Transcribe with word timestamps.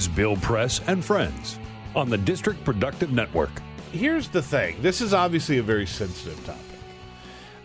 Is 0.00 0.08
Bill 0.08 0.34
Press 0.36 0.80
and 0.86 1.04
Friends 1.04 1.58
on 1.94 2.08
the 2.08 2.16
District 2.16 2.64
Productive 2.64 3.12
Network. 3.12 3.50
Here's 3.92 4.28
the 4.28 4.40
thing 4.40 4.80
this 4.80 5.02
is 5.02 5.12
obviously 5.12 5.58
a 5.58 5.62
very 5.62 5.86
sensitive 5.86 6.42
topic, 6.46 6.64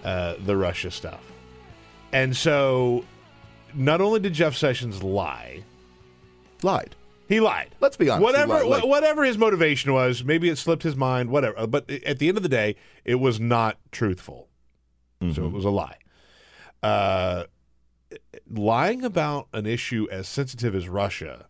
uh, 0.03 0.35
the 0.43 0.57
Russia 0.57 0.91
stuff. 0.91 1.21
And 2.11 2.35
so, 2.35 3.05
not 3.73 4.01
only 4.01 4.19
did 4.19 4.33
Jeff 4.33 4.53
Sessions 4.53 5.01
lie, 5.01 5.63
Lied. 6.61 6.93
he 7.29 7.39
lied. 7.39 7.69
Let's 7.79 7.95
be 7.95 8.09
honest, 8.09 8.21
Whatever, 8.25 8.53
lied, 8.55 8.65
like- 8.65 8.83
wha- 8.83 8.89
whatever 8.89 9.23
his 9.23 9.37
motivation 9.37 9.93
was, 9.93 10.21
maybe 10.25 10.49
it 10.49 10.57
slipped 10.57 10.83
his 10.83 10.97
mind. 10.97 11.29
Whatever. 11.29 11.65
But 11.67 11.89
at 11.89 12.19
the 12.19 12.27
end 12.27 12.35
of 12.35 12.43
the 12.43 12.49
day, 12.49 12.75
it 13.05 13.15
was 13.15 13.39
not 13.39 13.77
truthful. 13.93 14.49
So 15.21 15.25
Mm-hmm. 15.27 15.45
it 15.45 15.51
was 15.53 15.63
a 15.63 15.69
lie. 15.69 15.97
Uh, 16.83 17.45
lying 18.51 19.05
about 19.05 19.47
an 19.53 19.65
issue 19.65 20.05
as 20.11 20.27
sensitive 20.27 20.75
as 20.75 20.89
Russia, 20.89 21.45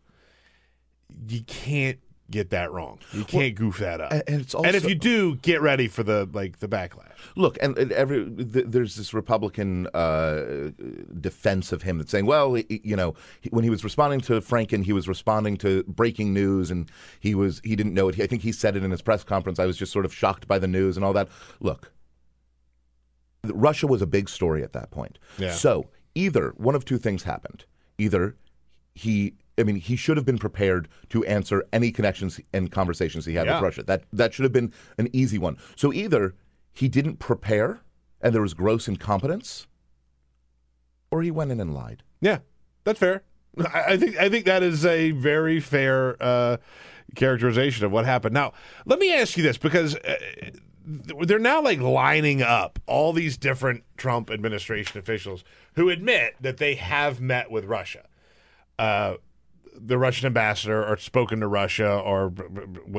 you 1.27 1.41
can't 1.43 1.99
get 2.31 2.49
that 2.49 2.71
wrong. 2.71 2.97
You 3.13 3.23
can't 3.23 3.53
goof 3.55 3.77
that 3.77 4.01
up. 4.01 4.11
and- 4.11 4.23
and 4.27 4.41
it's 4.41 4.55
and 4.55 4.75
if 4.75 4.83
you 4.89 4.95
do, 4.95 5.35
get 5.35 5.61
ready 5.61 5.87
for 5.87 6.01
the 6.01 6.27
like 6.33 6.57
the 6.59 6.67
backlash. 6.67 7.11
Look, 7.35 7.57
and, 7.61 7.77
and 7.77 7.91
every 7.91 8.25
th- 8.29 8.65
there's 8.67 8.95
this 8.95 9.13
Republican 9.13 9.87
uh, 9.93 10.71
defense 11.19 11.71
of 11.71 11.83
him 11.83 11.97
that's 11.99 12.09
saying, 12.11 12.25
well, 12.25 12.55
he, 12.55 12.81
you 12.83 12.95
know, 12.95 13.13
he, 13.41 13.49
when 13.49 13.63
he 13.63 13.69
was 13.69 13.83
responding 13.83 14.21
to 14.21 14.41
Franken, 14.41 14.83
he 14.83 14.91
was 14.93 15.07
responding 15.07 15.55
to 15.57 15.83
breaking 15.83 16.33
news, 16.33 16.71
and 16.71 16.89
he 17.19 17.35
was 17.35 17.61
he 17.63 17.75
didn't 17.75 17.93
know 17.93 18.07
it. 18.09 18.19
I 18.19 18.25
think 18.27 18.41
he 18.41 18.51
said 18.51 18.75
it 18.75 18.83
in 18.83 18.89
his 18.91 19.01
press 19.03 19.23
conference. 19.23 19.59
I 19.59 19.65
was 19.65 19.77
just 19.77 19.91
sort 19.91 20.05
of 20.05 20.13
shocked 20.13 20.47
by 20.47 20.57
the 20.59 20.67
news 20.67 20.97
and 20.97 21.05
all 21.05 21.13
that. 21.13 21.29
Look, 21.59 21.91
Russia 23.45 23.85
was 23.87 24.01
a 24.01 24.07
big 24.07 24.29
story 24.29 24.63
at 24.63 24.73
that 24.73 24.89
point. 24.91 25.19
Yeah. 25.37 25.51
So 25.51 25.89
either 26.15 26.53
one 26.57 26.73
of 26.75 26.85
two 26.85 26.97
things 26.97 27.23
happened. 27.23 27.65
Either 27.97 28.35
he, 28.95 29.35
I 29.57 29.63
mean, 29.63 29.77
he 29.77 29.95
should 29.95 30.17
have 30.17 30.25
been 30.25 30.37
prepared 30.37 30.87
to 31.09 31.23
answer 31.25 31.63
any 31.71 31.91
connections 31.91 32.39
and 32.53 32.71
conversations 32.71 33.25
he 33.25 33.35
had 33.35 33.47
Yeah. 33.47 33.55
with 33.55 33.63
Russia. 33.63 33.83
That 33.83 34.03
that 34.11 34.33
should 34.33 34.43
have 34.43 34.51
been 34.53 34.73
an 34.97 35.09
easy 35.13 35.37
one. 35.37 35.57
So 35.75 35.93
either 35.93 36.35
he 36.73 36.87
didn't 36.89 37.17
prepare 37.19 37.81
and 38.21 38.33
there 38.33 38.41
was 38.41 38.53
gross 38.53 38.87
incompetence, 38.87 39.67
or 41.11 41.21
he 41.21 41.31
went 41.31 41.51
in 41.51 41.59
and 41.61 41.73
lied. 41.73 42.03
Yeah, 42.21 42.39
that's 42.83 42.99
fair. 42.99 43.23
I, 43.73 43.95
think 43.95 44.17
I 44.17 44.27
think 44.27 44.45
that 44.45 44.63
is 44.63 44.85
a 44.85 45.11
very 45.11 45.59
fair 45.61 46.17
uh, 46.21 46.57
characterization 47.15 47.85
of 47.85 47.91
what 47.91 48.03
happened. 48.05 48.33
Now, 48.33 48.51
let 48.85 48.99
me 48.99 49.13
ask 49.13 49.37
you 49.37 49.43
this 49.43 49.57
because 49.57 49.95
uh, 49.95 50.15
they're 50.85 51.39
now 51.39 51.61
like 51.61 51.79
lining 51.79 52.41
up 52.41 52.79
all 52.85 53.13
these 53.13 53.37
different 53.37 53.83
Trump 53.95 54.29
administration 54.29 54.99
officials 54.99 55.43
who 55.75 55.89
admit 55.89 56.35
that 56.41 56.57
they 56.57 56.75
have 56.75 57.21
met 57.21 57.49
with 57.49 57.63
Russia. 57.65 58.05
Uh, 58.77 59.15
the 59.77 59.97
Russian 59.97 60.25
ambassador, 60.27 60.83
or 60.85 60.97
spoken 60.97 61.39
to 61.41 61.47
Russia, 61.47 61.89
or 61.99 62.33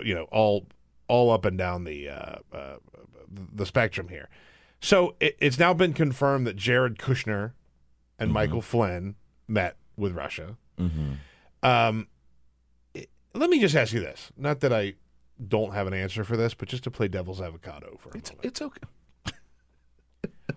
you 0.05 0.15
know, 0.15 0.25
all 0.31 0.67
all 1.09 1.31
up 1.31 1.45
and 1.45 1.57
down 1.57 1.85
the 1.85 2.09
uh, 2.09 2.37
uh, 2.53 2.77
the 3.55 3.67
spectrum 3.67 4.09
here. 4.09 4.29
So 4.81 5.15
it, 5.21 5.37
it's 5.41 5.59
now 5.59 5.73
been 5.75 5.93
confirmed 5.95 6.47
that 6.47 6.57
Jared 6.57 6.99
Kushner 6.99 7.53
and 8.19 8.33
Michael 8.33 8.63
Flynn 8.63 9.17
met 9.49 9.77
with 9.97 10.13
Russia. 10.15 10.57
Um, 11.63 12.07
it- 12.95 13.09
let 13.35 13.49
me 13.51 13.59
just 13.61 13.75
ask 13.75 13.93
you 13.93 14.01
this: 14.01 14.31
not 14.37 14.61
that 14.61 14.73
I 14.73 14.95
don't 15.49 15.73
have 15.75 15.87
an 15.87 15.95
answer 15.95 16.25
for 16.25 16.37
this, 16.37 16.55
but 16.55 16.69
just 16.69 16.85
to 16.85 16.91
play 16.91 17.09
devil's 17.09 17.41
avocado 17.41 17.97
for 17.99 18.11
a 18.11 18.17
It's 18.19 18.31
moment. 18.31 18.45
it's 18.47 18.63
okay. 18.63 18.81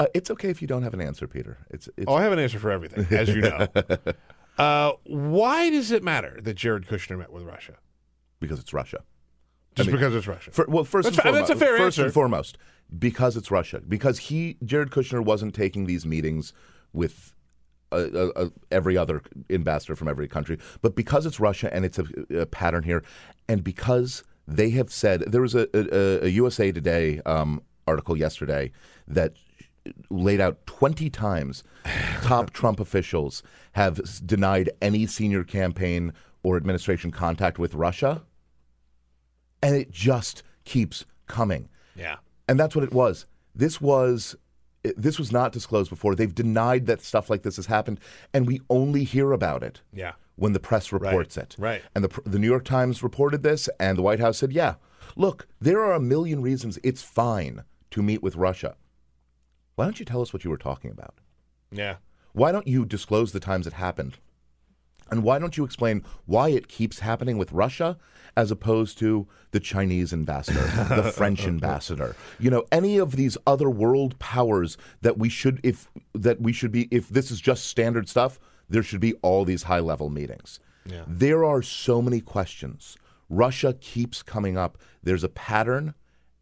uh, 0.00 0.06
it's 0.14 0.30
okay 0.30 0.48
if 0.50 0.60
you 0.62 0.68
don't 0.68 0.82
have 0.82 0.94
an 0.94 1.00
answer, 1.00 1.26
Peter. 1.26 1.58
It's 1.70 1.88
it's 1.96 2.06
Oh, 2.08 2.14
I 2.14 2.22
have 2.22 2.32
an 2.32 2.38
answer 2.38 2.58
for 2.58 2.70
everything, 2.70 3.06
as 3.16 3.28
you 3.28 3.40
know. 3.42 3.66
uh, 4.58 4.92
why 5.04 5.70
does 5.70 5.90
it 5.90 6.02
matter 6.02 6.38
that 6.42 6.54
Jared 6.54 6.86
Kushner 6.86 7.18
met 7.18 7.32
with 7.32 7.44
Russia? 7.44 7.74
because 8.40 8.58
it's 8.58 8.72
Russia. 8.72 9.02
Just 9.74 9.88
mean, 9.88 9.96
because 9.96 10.14
it's 10.14 10.26
Russia. 10.26 10.50
For, 10.50 10.66
well, 10.68 10.84
first 10.84 11.06
That's 11.06 11.18
and 11.18 11.22
foremost, 11.22 11.48
that's 11.48 11.60
a 11.60 11.64
fair 11.64 11.76
first 11.76 11.98
answer. 11.98 12.04
and 12.04 12.14
foremost, 12.14 12.58
because 12.98 13.36
it's 13.36 13.50
Russia. 13.50 13.80
Because 13.86 14.18
he, 14.18 14.56
Jared 14.64 14.90
Kushner, 14.90 15.24
wasn't 15.24 15.54
taking 15.54 15.86
these 15.86 16.04
meetings 16.04 16.52
with 16.92 17.32
uh, 17.92 17.96
uh, 17.96 18.30
uh, 18.36 18.48
every 18.70 18.96
other 18.96 19.22
ambassador 19.50 19.94
from 19.94 20.08
every 20.08 20.28
country, 20.28 20.58
but 20.82 20.94
because 20.96 21.26
it's 21.26 21.38
Russia 21.38 21.72
and 21.72 21.84
it's 21.84 21.98
a, 21.98 22.04
a 22.34 22.46
pattern 22.46 22.82
here, 22.82 23.04
and 23.48 23.62
because 23.62 24.24
they 24.46 24.70
have 24.70 24.90
said 24.90 25.20
there 25.26 25.42
was 25.42 25.54
a, 25.54 25.68
a, 25.74 26.26
a 26.26 26.28
USA 26.28 26.72
Today 26.72 27.20
um, 27.24 27.62
article 27.86 28.16
yesterday 28.16 28.72
that 29.06 29.34
laid 30.10 30.40
out 30.40 30.64
20 30.66 31.10
times 31.10 31.62
top 32.22 32.50
Trump 32.58 32.80
officials 32.80 33.42
have 33.72 34.00
denied 34.26 34.70
any 34.82 35.06
senior 35.06 35.44
campaign 35.44 36.12
or 36.42 36.56
administration 36.56 37.10
contact 37.10 37.58
with 37.58 37.74
Russia 37.74 38.22
and 39.62 39.74
it 39.76 39.90
just 39.90 40.42
keeps 40.64 41.04
coming. 41.26 41.68
yeah. 41.96 42.16
And 42.48 42.58
that's 42.58 42.74
what 42.74 42.84
it 42.84 42.92
was. 42.92 43.26
This 43.54 43.80
was 43.80 44.34
this 44.96 45.18
was 45.18 45.30
not 45.32 45.52
disclosed 45.52 45.90
before. 45.90 46.14
They've 46.14 46.34
denied 46.34 46.86
that 46.86 47.02
stuff 47.02 47.28
like 47.28 47.42
this 47.42 47.56
has 47.56 47.66
happened, 47.66 48.00
and 48.32 48.46
we 48.46 48.60
only 48.70 49.04
hear 49.04 49.32
about 49.32 49.62
it 49.62 49.82
Yeah. 49.92 50.12
when 50.36 50.52
the 50.54 50.60
press 50.60 50.90
reports 50.92 51.36
it. 51.36 51.56
right. 51.58 51.82
And 51.94 52.02
the 52.04 52.20
the 52.24 52.38
New 52.38 52.46
York 52.46 52.64
Times 52.64 53.02
reported 53.02 53.42
this, 53.42 53.68
and 53.78 53.98
the 53.98 54.02
White 54.02 54.20
House 54.20 54.38
said, 54.38 54.52
"Yeah, 54.52 54.76
look, 55.16 55.46
there 55.60 55.80
are 55.84 55.92
a 55.92 56.00
million 56.00 56.40
reasons 56.40 56.78
it's 56.82 57.02
fine 57.02 57.64
to 57.90 58.02
meet 58.02 58.22
with 58.22 58.36
Russia. 58.36 58.76
Why 59.78 59.84
don't 59.84 60.00
you 60.00 60.04
tell 60.04 60.20
us 60.20 60.32
what 60.32 60.42
you 60.42 60.50
were 60.50 60.58
talking 60.58 60.90
about? 60.90 61.14
Yeah. 61.70 61.96
Why 62.32 62.50
don't 62.50 62.66
you 62.66 62.84
disclose 62.84 63.30
the 63.30 63.38
times 63.38 63.66
it 63.66 63.74
happened?" 63.74 64.18
And 65.10 65.22
why 65.22 65.38
don't 65.38 65.56
you 65.56 65.64
explain 65.64 66.04
why 66.26 66.48
it 66.48 66.66
keeps 66.66 66.98
happening 66.98 67.38
with 67.38 67.52
Russia 67.52 67.96
as 68.36 68.50
opposed 68.50 68.98
to 68.98 69.26
the 69.52 69.60
Chinese 69.60 70.12
ambassador, 70.12 70.60
the 70.94 71.12
French 71.16 71.46
ambassador? 71.46 72.16
You 72.40 72.50
know, 72.50 72.64
any 72.72 72.98
of 72.98 73.12
these 73.12 73.38
other 73.46 73.70
world 73.70 74.18
powers 74.18 74.76
that 75.00 75.16
we 75.16 75.28
should 75.28 75.60
if 75.62 75.88
that 76.12 76.40
we 76.40 76.52
should 76.52 76.72
be 76.72 76.88
if 76.90 77.08
this 77.08 77.30
is 77.30 77.40
just 77.40 77.66
standard 77.66 78.08
stuff, 78.08 78.40
there 78.68 78.82
should 78.82 79.00
be 79.00 79.14
all 79.22 79.44
these 79.44 79.62
high 79.62 79.80
level 79.80 80.10
meetings. 80.10 80.58
Yeah. 80.84 81.04
There 81.06 81.44
are 81.44 81.62
so 81.62 82.02
many 82.02 82.20
questions. 82.20 82.96
Russia 83.30 83.74
keeps 83.80 84.22
coming 84.22 84.56
up. 84.56 84.76
There's 85.02 85.24
a 85.24 85.28
pattern 85.28 85.94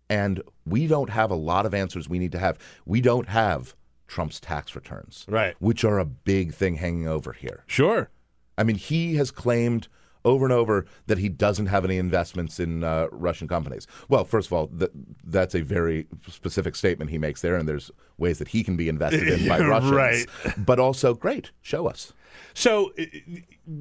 and 0.09 0.43
we 0.65 0.87
don't 0.87 1.11
have 1.11 1.31
a 1.31 1.35
lot 1.37 1.67
of 1.67 1.75
answers 1.75 2.09
we 2.09 2.19
need 2.19 2.33
to 2.33 2.39
have. 2.39 2.59
We 2.85 3.01
don't 3.01 3.29
have 3.29 3.75
Trump's 4.07 4.39
tax 4.41 4.75
returns. 4.75 5.25
Right. 5.29 5.55
Which 5.59 5.85
are 5.85 5.99
a 5.99 6.05
big 6.05 6.55
thing 6.55 6.77
hanging 6.77 7.09
over 7.09 7.33
here. 7.33 7.65
Sure. 7.67 8.11
I 8.59 8.63
mean, 8.65 8.77
he 8.77 9.17
has 9.17 9.31
claimed 9.31 9.89
over 10.25 10.45
and 10.45 10.53
over 10.53 10.87
that 11.07 11.19
he 11.19 11.29
doesn't 11.29 11.67
have 11.67 11.85
any 11.85 11.99
investments 11.99 12.59
in 12.59 12.83
uh, 12.83 13.07
Russian 13.13 13.47
companies. 13.47 13.87
Well, 14.09 14.25
first 14.25 14.49
of 14.49 14.53
all, 14.53 14.67
th- 14.67 14.91
that's 15.25 15.55
a 15.55 15.61
very 15.61 16.09
specific 16.29 16.75
statement 16.75 17.11
he 17.13 17.19
makes 17.19 17.43
there, 17.43 17.55
and 17.55 17.69
there's 17.69 17.93
ways 18.19 18.39
that 18.39 18.49
he 18.49 18.65
can 18.65 18.77
be 18.77 18.89
invested 18.89 19.29
in 19.29 19.49
by 19.49 19.61
Russians. 19.61 19.93
Right. 19.93 20.27
But 20.59 20.81
also, 20.81 21.15
great, 21.15 21.53
show 21.63 21.87
us. 21.87 22.13
So 22.55 22.93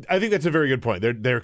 I- 0.08 0.20
think 0.20 0.32
that's 0.32 0.46
a 0.46 0.52
very 0.52 0.68
good 0.68 0.84
point. 0.84 1.02
They're 1.02 1.14
they're 1.14 1.44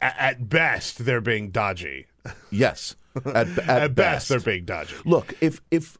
at 0.00 0.48
best 0.48 1.04
they're 1.04 1.20
being 1.20 1.50
dodgy. 1.50 2.06
Yes, 2.50 2.96
at, 3.26 3.48
at, 3.58 3.68
At, 3.68 3.94
best, 3.94 4.28
they're 4.28 4.40
being 4.40 4.64
dodgy. 4.64 4.94
Look, 5.04 5.34
if 5.40 5.60
if 5.70 5.98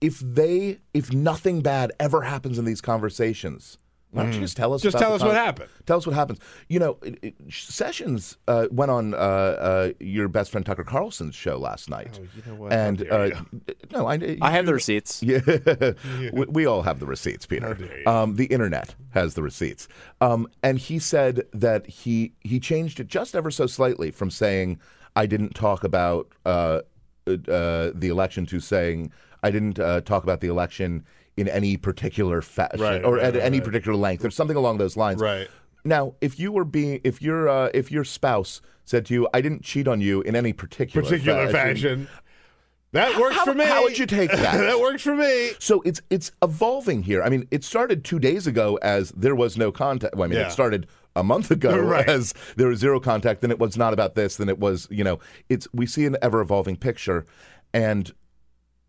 if 0.00 0.18
they 0.20 0.78
if 0.92 1.12
nothing 1.12 1.60
bad 1.62 1.92
ever 2.00 2.22
happens 2.22 2.58
in 2.58 2.64
these 2.64 2.80
conversations, 2.80 3.78
why 4.12 4.24
don't 4.24 4.34
you 4.34 4.40
just 4.40 4.58
tell 4.58 4.74
us? 4.74 4.82
Just 4.82 4.94
about 4.94 5.00
tell 5.04 5.10
the 5.10 5.24
us 5.24 5.28
what 5.28 5.34
happened. 5.36 5.70
Tell 5.86 5.96
us 5.96 6.06
what 6.06 6.14
happens. 6.14 6.38
You 6.68 6.80
know, 6.80 6.98
it, 7.02 7.18
it, 7.22 7.34
Sessions 7.50 8.36
uh, 8.46 8.66
went 8.70 8.90
on 8.90 9.14
uh, 9.14 9.16
uh, 9.16 9.92
your 10.00 10.28
best 10.28 10.50
friend 10.50 10.66
Tucker 10.66 10.84
Carlson's 10.84 11.34
show 11.34 11.56
last 11.56 11.88
night, 11.88 12.20
Oh, 12.20 12.26
you 12.36 12.42
know 12.46 12.54
what? 12.56 12.72
and 12.74 12.98
How 12.98 13.04
dare 13.04 13.36
uh, 13.36 13.40
no, 13.90 14.06
I, 14.06 14.36
I 14.42 14.50
have 14.50 14.66
the 14.66 14.74
receipts. 14.74 15.22
Yeah, 15.32 15.40
we, 16.32 16.44
we 16.46 16.66
all 16.66 16.82
have 16.82 17.00
the 17.00 17.06
receipts, 17.06 17.46
Peter. 17.46 18.02
Um, 18.06 18.36
the 18.36 18.46
internet 18.46 18.94
has 19.10 19.32
the 19.32 19.42
receipts. 19.42 19.88
Um, 20.20 20.46
and 20.62 20.78
he 20.78 20.98
said 20.98 21.46
that 21.54 21.86
he 21.86 22.32
he 22.40 22.60
changed 22.60 23.00
it 23.00 23.06
just 23.06 23.34
ever 23.34 23.50
so 23.50 23.66
slightly 23.66 24.10
from 24.10 24.30
saying 24.30 24.78
I 25.16 25.26
didn't 25.26 25.54
talk 25.54 25.84
about 25.84 26.28
uh, 26.46 26.80
uh, 27.26 27.90
the 27.94 28.08
election 28.10 28.46
to 28.46 28.60
saying 28.60 29.12
I 29.42 29.50
didn't 29.50 29.78
uh, 29.78 30.00
talk 30.02 30.22
about 30.24 30.40
the 30.40 30.48
election 30.48 31.04
in 31.36 31.48
any 31.48 31.76
particular 31.76 32.42
fashion 32.42 32.80
Right, 32.80 33.04
or 33.04 33.14
right, 33.14 33.24
at 33.24 33.34
right, 33.34 33.42
any 33.42 33.60
particular 33.60 33.96
length 33.96 34.24
or 34.24 34.30
something 34.30 34.56
along 34.56 34.78
those 34.78 34.96
lines. 34.96 35.20
Right. 35.20 35.48
Now, 35.84 36.14
if 36.20 36.38
you 36.38 36.52
were 36.52 36.64
being, 36.64 37.00
if 37.04 37.20
your, 37.20 37.48
uh, 37.48 37.70
if 37.74 37.90
your 37.90 38.04
spouse 38.04 38.60
said 38.84 39.06
to 39.06 39.14
you, 39.14 39.28
"I 39.34 39.40
didn't 39.40 39.62
cheat 39.62 39.88
on 39.88 40.00
you 40.00 40.20
in 40.22 40.36
any 40.36 40.52
particular 40.52 41.02
Particular 41.08 41.48
fashion. 41.50 42.08
That 42.92 43.18
works 43.18 43.36
How- 43.36 43.44
for 43.46 43.54
me. 43.54 43.64
how 43.64 43.82
would 43.84 43.98
you 43.98 44.04
take 44.06 44.30
that? 44.30 44.38
that 44.58 44.78
works 44.78 45.02
for 45.02 45.16
me. 45.16 45.52
So 45.58 45.80
it's 45.82 46.02
it's 46.10 46.30
evolving 46.42 47.02
here. 47.04 47.22
I 47.22 47.30
mean, 47.30 47.48
it 47.50 47.64
started 47.64 48.04
two 48.04 48.18
days 48.18 48.46
ago 48.46 48.78
as 48.82 49.10
there 49.12 49.34
was 49.34 49.56
no 49.56 49.72
contact. 49.72 50.14
Well, 50.14 50.24
I 50.24 50.28
mean, 50.28 50.38
Yeah. 50.38 50.48
it 50.48 50.52
started 50.52 50.86
a 51.14 51.22
month 51.22 51.50
ago 51.50 51.78
Right. 51.78 52.08
as 52.08 52.34
there 52.56 52.68
was 52.68 52.78
zero 52.78 53.00
contact. 53.00 53.40
Then 53.40 53.50
it 53.50 53.58
was 53.58 53.76
not 53.76 53.92
about 53.92 54.14
this. 54.14 54.36
Then 54.36 54.48
it 54.48 54.58
was, 54.58 54.88
you 54.90 55.04
know, 55.04 55.18
it's 55.48 55.66
we 55.72 55.86
see 55.86 56.06
an 56.06 56.16
ever 56.22 56.40
evolving 56.40 56.76
picture, 56.76 57.26
and 57.72 58.12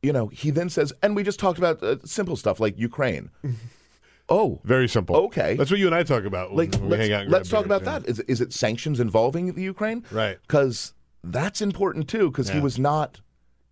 you 0.01 0.11
know, 0.11 0.27
he 0.27 0.51
then 0.51 0.69
says, 0.69 0.93
and 1.01 1.15
we 1.15 1.23
just 1.23 1.39
talked 1.39 1.57
about 1.57 1.81
uh, 1.81 1.95
simple 2.03 2.35
stuff 2.35 2.59
like 2.59 2.77
Ukraine. 2.77 3.29
oh, 4.29 4.59
Very 4.63 4.89
simple. 4.89 5.15
Okay. 5.15 5.55
That's 5.55 5.71
what 5.71 5.79
you 5.79 5.87
and 5.87 5.95
I 5.95 6.03
talk 6.03 6.25
about 6.25 6.53
when 6.53 6.71
like 6.71 6.81
let's, 6.81 7.07
hang 7.07 7.13
and 7.13 7.31
let's 7.31 7.49
talk 7.49 7.65
about 7.65 7.83
yeah. 7.83 7.99
that. 7.99 8.09
Is 8.09 8.19
is 8.21 8.41
it 8.41 8.53
sanctions 8.53 8.99
involving 8.99 9.53
the 9.53 9.63
Ukraine? 9.63 10.03
Right. 10.11 10.37
Because 10.41 10.93
that's 11.23 11.61
important 11.61 12.09
too. 12.09 12.29
Because 12.29 12.49
he 12.49 12.59
was 12.59 12.77
not 12.77 13.21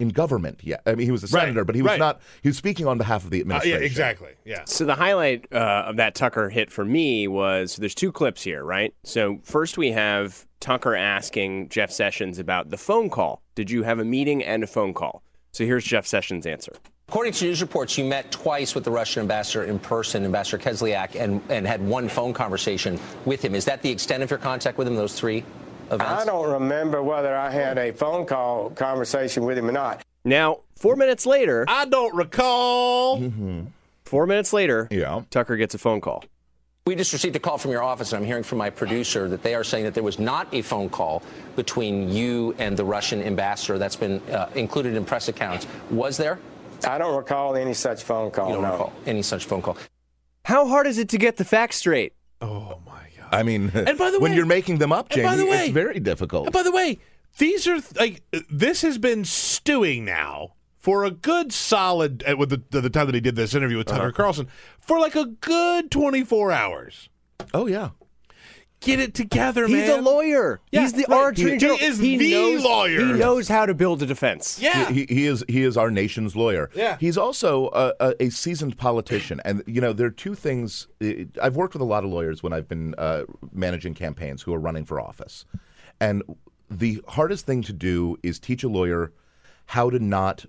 in 0.01 0.09
government 0.09 0.59
yet. 0.63 0.81
I 0.85 0.95
mean, 0.95 1.05
he 1.05 1.11
was 1.11 1.23
a 1.23 1.27
Right, 1.27 1.43
senator, 1.43 1.63
but 1.63 1.75
he 1.75 1.81
was 1.81 1.91
right. 1.91 1.99
not. 1.99 2.21
He 2.41 2.49
was 2.49 2.57
speaking 2.57 2.87
on 2.87 2.97
behalf 2.97 3.23
of 3.23 3.29
the 3.29 3.37
Uh, 3.37 3.41
administration. 3.41 3.79
yeah, 3.81 3.85
exactly. 3.85 4.29
Yeah. 4.43 4.63
So 4.65 4.85
the 4.85 4.95
highlight 4.95 5.45
uh, 5.53 5.85
of 5.87 5.97
that 5.97 6.15
Tucker 6.15 6.49
hit 6.49 6.71
for 6.71 6.83
me 6.83 7.27
was 7.27 7.75
there's 7.75 7.95
two 7.95 8.11
clips 8.11 8.41
here, 8.43 8.63
right? 8.63 8.93
So 9.03 9.39
first 9.43 9.77
we 9.77 9.91
have 9.91 10.45
Tucker 10.59 10.95
asking 10.95 11.69
Jeff 11.69 11.91
Sessions 11.91 12.39
about 12.39 12.69
the 12.71 12.77
phone 12.77 13.09
call. 13.09 13.41
Did 13.55 13.69
you 13.69 13.83
have 13.83 13.99
a 13.99 14.05
meeting 14.05 14.43
and 14.43 14.63
a 14.63 14.67
phone 14.67 14.93
call? 14.93 15.21
So 15.51 15.65
here's 15.65 15.83
Jeff 15.83 16.05
Sessions' 16.07 16.45
answer. 16.47 16.73
According 17.09 17.33
to 17.33 17.45
news 17.45 17.61
reports, 17.61 17.97
you 17.97 18.05
met 18.05 18.31
twice 18.31 18.73
with 18.73 18.85
the 18.85 18.91
Russian 18.91 19.21
ambassador 19.21 19.65
in 19.65 19.79
person, 19.79 20.23
Ambassador 20.23 20.57
Kislyak, 20.63 21.19
and, 21.19 21.41
and 21.49 21.67
had 21.67 21.81
one 21.85 22.07
phone 22.07 22.31
conversation 22.33 22.97
with 23.25 23.43
him. 23.43 23.53
Is 23.53 23.65
that 23.65 23.81
the 23.81 23.89
extent 23.91 24.23
of 24.23 24.29
your 24.29 24.39
contact 24.39 24.77
with 24.77 24.87
him, 24.87 24.95
those 24.95 25.13
three 25.19 25.43
events? 25.91 26.23
I 26.23 26.25
don't 26.25 26.49
remember 26.51 27.01
whether 27.03 27.35
I 27.35 27.49
had 27.51 27.77
a 27.77 27.91
phone 27.91 28.25
call 28.25 28.69
conversation 28.71 29.45
with 29.45 29.57
him 29.57 29.67
or 29.69 29.71
not. 29.71 30.01
Now, 30.23 30.59
four 30.77 30.95
minutes 30.95 31.25
later, 31.25 31.65
I 31.67 31.85
don't 31.85 32.13
recall. 32.15 33.21
four 34.05 34.25
minutes 34.27 34.53
later, 34.53 34.87
Yeah. 34.91 35.21
Tucker 35.29 35.55
gets 35.57 35.73
a 35.75 35.77
phone 35.77 36.01
call. 36.01 36.23
We 36.87 36.95
just 36.95 37.13
received 37.13 37.35
a 37.35 37.39
call 37.39 37.59
from 37.59 37.69
your 37.71 37.83
office, 37.83 38.11
and 38.11 38.21
I'm 38.21 38.25
hearing 38.25 38.41
from 38.43 38.57
my 38.57 38.71
producer 38.71 39.29
that 39.29 39.43
they 39.43 39.53
are 39.53 39.63
saying 39.63 39.83
that 39.85 39.93
there 39.93 40.01
was 40.03 40.17
not 40.17 40.47
a 40.51 40.63
phone 40.63 40.89
call 40.89 41.21
between 41.55 42.09
you 42.09 42.55
and 42.57 42.75
the 42.75 42.83
Russian 42.83 43.21
ambassador 43.21 43.77
that's 43.77 43.95
been 43.95 44.19
uh, 44.31 44.49
included 44.55 44.95
in 44.95 45.05
press 45.05 45.27
accounts. 45.27 45.67
Was 45.91 46.17
there? 46.17 46.39
I 46.87 46.97
don't 46.97 47.15
recall 47.15 47.55
any 47.55 47.75
such 47.75 48.01
phone 48.03 48.31
call. 48.31 48.47
You 48.49 48.55
don't 48.55 48.63
no. 48.63 48.71
recall 48.71 48.93
any 49.05 49.21
such 49.21 49.45
phone 49.45 49.61
call. 49.61 49.77
How 50.45 50.67
hard 50.67 50.87
is 50.87 50.97
it 50.97 51.09
to 51.09 51.19
get 51.19 51.37
the 51.37 51.45
facts 51.45 51.75
straight? 51.77 52.13
Oh 52.41 52.79
my 52.87 52.93
god. 52.93 53.10
I 53.31 53.43
mean, 53.43 53.71
And 53.73 53.97
by 53.97 54.11
the 54.11 54.19
way, 54.19 54.23
when 54.29 54.33
you're 54.33 54.45
making 54.45 54.77
them 54.79 54.91
up, 54.91 55.09
Jamie, 55.09 55.37
the 55.37 55.45
way- 55.45 55.65
it's 55.65 55.69
very 55.73 55.99
difficult. 55.99 56.45
And 56.47 56.53
by 56.53 56.63
the 56.63 56.71
way, 56.71 56.99
these 57.37 57.65
are 57.67 57.79
like 57.99 58.21
this 58.49 58.81
has 58.81 58.97
been 58.97 59.23
stewing 59.25 60.03
now 60.05 60.53
for 60.79 61.05
a 61.05 61.11
good 61.11 61.53
solid 61.53 62.23
at 62.23 62.37
with 62.37 62.49
the, 62.49 62.81
the 62.81 62.89
time 62.89 63.05
that 63.05 63.15
he 63.15 63.21
did 63.21 63.35
this 63.35 63.53
interview 63.55 63.77
with 63.77 63.87
Tucker 63.87 64.01
Uh-huh. 64.07 64.11
Carlson 64.11 64.47
for 64.79 64.99
like 64.99 65.15
a 65.15 65.25
good 65.25 65.89
24 65.91 66.51
hours. 66.51 67.09
oh 67.53 67.67
yeah, 67.67 67.89
Get 68.81 68.99
it 68.99 69.13
together, 69.13 69.67
He's 69.67 69.87
man. 69.87 69.99
a 69.99 70.01
lawyer. 70.01 70.59
Yeah, 70.71 70.81
He's 70.81 70.93
the 70.93 71.05
right. 71.07 71.17
our 71.17 71.29
attorney 71.29 71.51
He 71.51 71.57
general. 71.59 71.77
is 71.79 71.99
the 71.99 72.17
knows, 72.31 72.63
lawyer. 72.63 72.99
He 73.05 73.13
knows 73.13 73.47
how 73.47 73.67
to 73.67 73.75
build 73.75 74.01
a 74.01 74.07
defense. 74.07 74.59
Yeah. 74.59 74.89
he, 74.91 75.05
he 75.07 75.27
is 75.27 75.45
he 75.47 75.61
is 75.61 75.77
our 75.77 75.91
nation's 75.91 76.35
lawyer. 76.35 76.69
Yeah. 76.73 76.97
he's 76.99 77.15
also 77.17 77.69
a, 77.73 77.93
a, 77.99 78.15
a 78.19 78.29
seasoned 78.31 78.77
politician, 78.79 79.39
and 79.45 79.61
you 79.67 79.81
know 79.81 79.93
there 79.93 80.07
are 80.07 80.11
two 80.11 80.33
things. 80.33 80.87
I've 81.41 81.55
worked 81.55 81.73
with 81.75 81.81
a 81.81 81.85
lot 81.85 82.03
of 82.03 82.09
lawyers 82.09 82.41
when 82.41 82.53
I've 82.53 82.67
been 82.67 82.95
uh, 82.97 83.23
managing 83.53 83.93
campaigns 83.93 84.41
who 84.41 84.53
are 84.53 84.59
running 84.59 84.85
for 84.85 84.99
office, 84.99 85.45
and 85.99 86.23
the 86.69 87.01
hardest 87.09 87.45
thing 87.45 87.61
to 87.63 87.73
do 87.73 88.17
is 88.23 88.39
teach 88.39 88.63
a 88.63 88.67
lawyer 88.69 89.11
how 89.67 89.89
to 89.91 89.99
not 89.99 90.45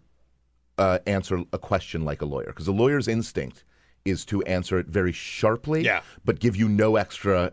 uh, 0.79 1.01
answer 1.07 1.45
a 1.53 1.59
question 1.59 2.03
like 2.05 2.23
a 2.23 2.27
lawyer, 2.27 2.47
because 2.47 2.67
a 2.67 2.73
lawyer's 2.73 3.09
instinct 3.09 3.65
is 4.05 4.25
to 4.25 4.43
answer 4.45 4.79
it 4.79 4.87
very 4.87 5.13
sharply, 5.13 5.85
Yeah. 5.85 6.01
but 6.25 6.41
give 6.41 6.57
you 6.57 6.69
no 6.69 6.97
extra 6.97 7.53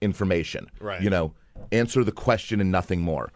information. 0.00 0.70
Right. 0.80 1.02
You 1.02 1.10
know, 1.10 1.34
answer 1.72 2.04
the 2.04 2.12
question 2.12 2.60
and 2.60 2.70
nothing 2.70 3.00
more. 3.00 3.32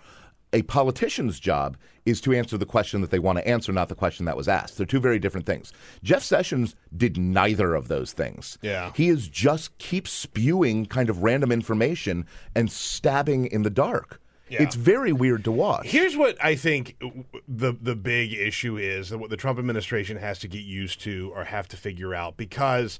A 0.52 0.62
politician's 0.62 1.38
job 1.38 1.76
is 2.04 2.20
to 2.22 2.32
answer 2.32 2.58
the 2.58 2.66
question 2.66 3.00
that 3.02 3.10
they 3.10 3.20
want 3.20 3.38
to 3.38 3.46
answer, 3.46 3.72
not 3.72 3.88
the 3.88 3.94
question 3.94 4.26
that 4.26 4.36
was 4.36 4.48
asked. 4.48 4.76
They're 4.76 4.86
two 4.86 5.00
very 5.00 5.18
different 5.18 5.46
things. 5.46 5.72
Jeff 6.02 6.22
Sessions 6.22 6.74
did 6.96 7.16
neither 7.16 7.74
of 7.74 7.88
those 7.88 8.12
things. 8.12 8.58
Yeah. 8.60 8.90
He 8.96 9.08
is 9.08 9.28
just 9.28 9.76
keeps 9.78 10.10
spewing 10.10 10.86
kind 10.86 11.08
of 11.08 11.22
random 11.22 11.52
information 11.52 12.26
and 12.54 12.70
stabbing 12.70 13.46
in 13.46 13.62
the 13.62 13.70
dark. 13.70 14.20
Yeah. 14.48 14.64
It's 14.64 14.74
very 14.74 15.12
weird 15.12 15.44
to 15.44 15.52
watch. 15.52 15.86
Here's 15.86 16.16
what 16.16 16.36
I 16.44 16.56
think 16.56 17.00
the 17.46 17.72
the 17.80 17.94
big 17.94 18.32
issue 18.32 18.76
is 18.76 19.10
that 19.10 19.18
what 19.18 19.30
the 19.30 19.36
Trump 19.36 19.60
administration 19.60 20.16
has 20.16 20.40
to 20.40 20.48
get 20.48 20.62
used 20.62 21.00
to 21.02 21.30
or 21.36 21.44
have 21.44 21.68
to 21.68 21.76
figure 21.76 22.16
out 22.16 22.36
because 22.36 22.98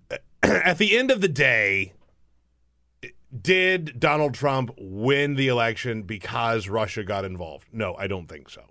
at 0.42 0.76
the 0.76 0.98
end 0.98 1.10
of 1.10 1.22
the 1.22 1.28
day 1.28 1.94
did 3.38 4.00
Donald 4.00 4.34
Trump 4.34 4.72
win 4.78 5.36
the 5.36 5.48
election 5.48 6.02
because 6.02 6.68
Russia 6.68 7.04
got 7.04 7.24
involved? 7.24 7.68
No, 7.72 7.94
I 7.96 8.06
don't 8.06 8.26
think 8.26 8.48
so. 8.48 8.62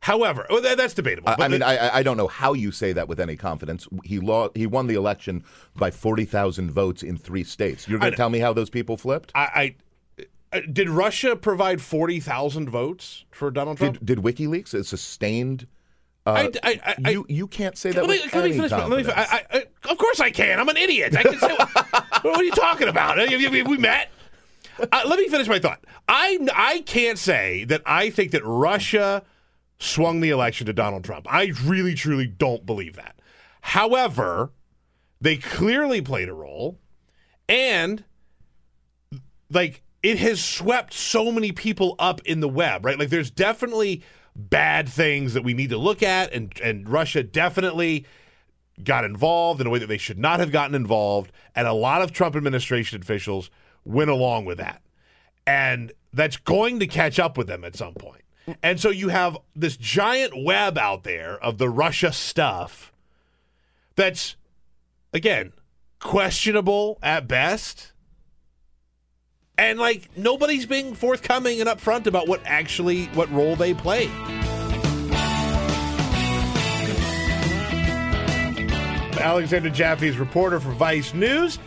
However, 0.00 0.46
well, 0.50 0.60
that, 0.60 0.76
that's 0.76 0.92
debatable. 0.92 1.30
I, 1.30 1.36
I 1.38 1.48
mean, 1.48 1.62
I, 1.62 1.96
I 1.96 2.02
don't 2.02 2.18
know 2.18 2.26
how 2.26 2.52
you 2.52 2.72
say 2.72 2.92
that 2.92 3.08
with 3.08 3.18
any 3.18 3.36
confidence. 3.36 3.88
He 4.04 4.18
law, 4.18 4.50
he 4.54 4.66
won 4.66 4.86
the 4.86 4.96
election 4.96 5.44
by 5.74 5.90
forty 5.90 6.26
thousand 6.26 6.70
votes 6.72 7.02
in 7.02 7.16
three 7.16 7.42
states. 7.42 7.88
You're 7.88 7.98
going 7.98 8.12
to 8.12 8.16
tell 8.16 8.28
me 8.28 8.38
how 8.38 8.52
those 8.52 8.68
people 8.68 8.98
flipped? 8.98 9.32
I, 9.34 9.74
I 10.20 10.26
uh, 10.52 10.60
did 10.70 10.90
Russia 10.90 11.36
provide 11.36 11.80
forty 11.80 12.20
thousand 12.20 12.68
votes 12.68 13.24
for 13.30 13.50
Donald 13.50 13.78
Trump? 13.78 13.98
Did, 14.00 14.16
did 14.16 14.18
WikiLeaks 14.18 14.74
a 14.74 14.84
sustained? 14.84 15.66
Uh, 16.26 16.48
I- 16.62 16.80
I- 16.84 16.94
I- 17.04 17.10
you 17.10 17.26
you 17.28 17.46
can't 17.46 17.76
say 17.76 17.90
that 17.92 18.06
let 18.06 18.08
me, 18.10 18.30
let 18.32 18.44
me 18.44 18.52
finish. 18.52 18.70
Let 18.70 18.88
me. 18.88 19.12
I, 19.12 19.44
I, 19.50 19.64
of 19.90 19.98
course 19.98 20.20
I 20.20 20.30
can. 20.30 20.58
I'm 20.58 20.68
an 20.68 20.76
idiot. 20.78 21.14
I 21.16 21.22
can 21.22 21.38
say. 21.38 21.54
what, 21.54 21.70
what 22.22 22.36
are 22.38 22.44
you 22.44 22.52
talking 22.52 22.88
about? 22.88 23.16
We 23.18 23.76
met? 23.76 24.10
Uh, 24.80 25.02
let 25.06 25.18
me 25.18 25.28
finish 25.28 25.48
my 25.48 25.58
thought. 25.58 25.84
I 26.08 26.38
I 26.54 26.80
can't 26.86 27.18
say 27.18 27.64
that 27.64 27.82
I 27.84 28.10
think 28.10 28.30
that 28.32 28.42
Russia 28.44 29.22
swung 29.78 30.20
the 30.20 30.30
election 30.30 30.66
to 30.66 30.72
Donald 30.72 31.04
Trump. 31.04 31.26
I 31.32 31.52
really 31.64 31.94
truly 31.94 32.26
don't 32.26 32.64
believe 32.64 32.96
that. 32.96 33.16
However, 33.60 34.52
they 35.20 35.36
clearly 35.36 36.00
played 36.00 36.28
a 36.28 36.34
role, 36.34 36.78
and 37.48 38.02
like 39.50 39.82
it 40.02 40.18
has 40.18 40.42
swept 40.44 40.92
so 40.92 41.30
many 41.30 41.52
people 41.52 41.94
up 41.98 42.20
in 42.22 42.40
the 42.40 42.48
web, 42.48 42.84
right? 42.84 42.98
Like 42.98 43.10
there's 43.10 43.30
definitely 43.30 44.02
bad 44.36 44.88
things 44.88 45.34
that 45.34 45.42
we 45.42 45.54
need 45.54 45.70
to 45.70 45.78
look 45.78 46.02
at 46.02 46.32
and 46.32 46.52
and 46.60 46.88
Russia 46.88 47.22
definitely 47.22 48.04
got 48.82 49.04
involved 49.04 49.60
in 49.60 49.66
a 49.66 49.70
way 49.70 49.78
that 49.78 49.86
they 49.86 49.98
should 49.98 50.18
not 50.18 50.40
have 50.40 50.50
gotten 50.50 50.74
involved 50.74 51.30
and 51.54 51.68
a 51.68 51.72
lot 51.72 52.02
of 52.02 52.12
Trump 52.12 52.34
administration 52.34 53.00
officials 53.00 53.50
went 53.84 54.10
along 54.10 54.44
with 54.44 54.58
that. 54.58 54.82
And 55.46 55.92
that's 56.12 56.36
going 56.36 56.80
to 56.80 56.86
catch 56.86 57.18
up 57.18 57.38
with 57.38 57.46
them 57.46 57.64
at 57.64 57.76
some 57.76 57.94
point. 57.94 58.22
And 58.62 58.80
so 58.80 58.90
you 58.90 59.08
have 59.08 59.38
this 59.54 59.76
giant 59.76 60.32
web 60.44 60.76
out 60.76 61.04
there 61.04 61.42
of 61.42 61.58
the 61.58 61.68
Russia 61.68 62.12
stuff 62.12 62.92
that's 63.96 64.36
again 65.12 65.52
questionable 66.00 66.98
at 67.02 67.26
best 67.26 67.92
and 69.58 69.78
like 69.78 70.08
nobody's 70.16 70.66
being 70.66 70.94
forthcoming 70.94 71.60
and 71.60 71.68
upfront 71.68 72.06
about 72.06 72.28
what 72.28 72.40
actually 72.44 73.06
what 73.06 73.30
role 73.30 73.56
they 73.56 73.74
play. 73.74 74.08
Alexandra 79.20 79.70
Jaffe 79.70 80.06
is 80.06 80.18
reporter 80.18 80.60
for 80.60 80.72
Vice 80.72 81.14
News. 81.14 81.58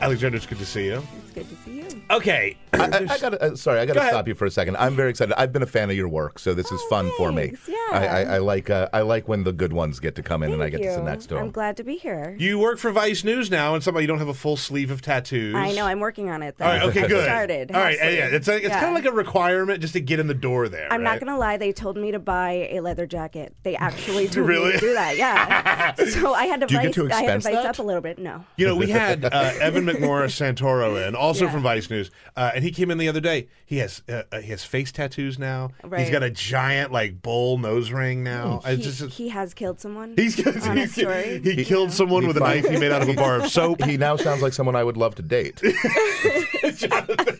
Alexandra, 0.00 0.36
it's 0.36 0.46
good 0.46 0.58
to 0.58 0.66
see 0.66 0.84
you. 0.86 1.02
It's 1.24 1.32
good 1.32 1.48
to 1.48 1.56
see 1.56 1.67
you. 1.67 1.67
Okay, 2.10 2.56
I, 2.72 2.78
I, 2.78 3.06
I 3.10 3.18
gotta, 3.18 3.42
uh, 3.42 3.54
sorry, 3.54 3.80
I 3.80 3.84
got 3.86 3.88
Go 3.88 3.94
to 3.94 4.00
ahead. 4.00 4.12
stop 4.12 4.28
you 4.28 4.34
for 4.34 4.46
a 4.46 4.50
second. 4.50 4.76
I'm 4.78 4.96
very 4.96 5.10
excited. 5.10 5.34
I've 5.36 5.52
been 5.52 5.62
a 5.62 5.66
fan 5.66 5.90
of 5.90 5.96
your 5.96 6.08
work, 6.08 6.38
so 6.38 6.54
this 6.54 6.70
is 6.72 6.80
Oh, 6.84 6.88
fun 6.88 7.10
for 7.18 7.30
me. 7.32 7.52
Yeah. 7.68 7.74
I, 7.90 8.06
I, 8.06 8.20
I 8.22 8.38
like, 8.38 8.70
uh, 8.70 8.88
I 8.94 9.02
like 9.02 9.28
when 9.28 9.44
the 9.44 9.52
good 9.52 9.72
ones 9.74 10.00
get 10.00 10.14
to 10.14 10.22
come 10.22 10.42
in 10.42 10.52
and 10.52 10.62
I 10.62 10.70
Thank 10.70 10.82
get 10.82 10.88
to 10.88 10.94
sit 10.94 11.04
next 11.04 11.26
to 11.26 11.34
them. 11.34 11.44
I'm 11.44 11.50
glad 11.50 11.76
to 11.78 11.84
be 11.84 11.96
here. 11.96 12.34
you 12.38 12.58
work 12.58 12.78
for 12.78 12.90
Vice 12.92 13.24
News 13.24 13.50
now, 13.50 13.74
and 13.74 13.84
somehow 13.84 14.00
you 14.00 14.06
don't 14.06 14.18
have 14.20 14.28
a 14.28 14.34
full 14.34 14.56
sleeve 14.56 14.90
of 14.90 15.02
tattoos. 15.02 15.54
I 15.54 15.72
know. 15.72 15.84
I'm 15.86 16.00
working 16.00 16.30
on 16.30 16.42
it. 16.42 16.56
Though. 16.56 16.64
All 16.64 16.70
right, 16.70 16.82
okay, 16.84 17.06
good. 17.08 17.24
Started. 17.24 17.72
All 17.72 17.80
right, 17.80 17.98
half 17.98 18.12
yeah, 18.12 18.26
it's 18.28 18.48
a, 18.48 18.56
it's 18.56 18.64
Yeah. 18.68 18.80
kind 18.80 18.96
of 18.96 19.04
like 19.04 19.12
a 19.12 19.14
requirement 19.14 19.80
just 19.80 19.92
to 19.92 20.00
get 20.00 20.18
in 20.18 20.28
the 20.28 20.34
door 20.34 20.68
there. 20.68 20.90
I'm 20.90 21.02
right? 21.02 21.12
not 21.12 21.20
gonna 21.20 21.38
lie. 21.38 21.56
They 21.58 21.72
told 21.72 21.96
me 21.98 22.12
to 22.12 22.18
buy 22.18 22.68
a 22.72 22.80
leather 22.80 23.06
jacket. 23.06 23.54
They 23.64 23.76
actually 23.76 24.28
told 24.28 24.46
Really? 24.48 24.68
me 24.72 24.78
to 24.78 24.78
do 24.80 24.94
that. 24.94 25.16
Yeah. 25.18 25.94
so 26.08 26.32
I 26.32 26.44
had 26.46 26.60
to 26.60 26.66
Do 26.66 26.74
you 26.74 26.80
vice. 26.80 26.86
get 26.86 26.94
to 26.94 27.14
I 27.14 27.22
had 27.22 27.42
to 27.42 27.48
vice 27.48 27.54
that? 27.54 27.66
up 27.66 27.78
a 27.78 27.82
little 27.82 28.00
bit. 28.02 28.18
No. 28.18 28.44
You 28.56 28.66
know, 28.66 28.76
we 28.76 28.88
had 28.88 29.24
uh, 29.32 29.52
Evan 29.60 29.84
McMorris 29.84 30.32
Santoro 30.38 31.06
in. 31.06 31.14
Also 31.14 31.44
Yeah. 31.46 31.50
from 31.52 31.62
Vice 31.62 31.90
News, 31.90 31.97
uh, 32.36 32.52
and 32.54 32.64
he 32.64 32.70
came 32.70 32.90
in 32.90 32.98
the 32.98 33.08
other 33.08 33.20
day. 33.20 33.48
He 33.66 33.78
has 33.78 34.02
uh, 34.08 34.22
uh, 34.32 34.40
he 34.40 34.50
has 34.50 34.64
face 34.64 34.90
tattoos 34.92 35.38
now. 35.38 35.70
He's 35.96 36.10
got 36.10 36.22
a 36.22 36.30
giant 36.30 36.92
like 36.92 37.20
bull 37.22 37.58
nose 37.58 37.90
ring 37.90 38.22
now. 38.22 38.60
He, 38.64 38.72
It's 38.72 38.84
just- 38.84 39.14
he 39.14 39.28
has 39.28 39.54
killed 39.54 39.80
someone. 39.80 40.14
he's, 40.16 40.38
on 40.46 40.76
he, 40.76 40.82
his 40.82 40.94
story. 40.94 41.40
he 41.42 41.64
killed 41.64 41.92
someone 41.92 42.22
He 42.22 42.28
with 42.28 42.36
a 42.36 42.40
knife 42.40 42.66
he 42.68 42.78
made 42.78 42.92
out 42.92 43.02
of 43.02 43.08
a 43.08 43.14
bar 43.14 43.40
of 43.40 43.50
soap. 43.50 43.82
He 43.82 43.96
now 43.96 44.16
sounds 44.16 44.42
like 44.42 44.52
someone 44.52 44.76
I 44.76 44.84
would 44.84 44.96
love 44.96 45.14
to 45.16 45.22
date. 45.22 45.60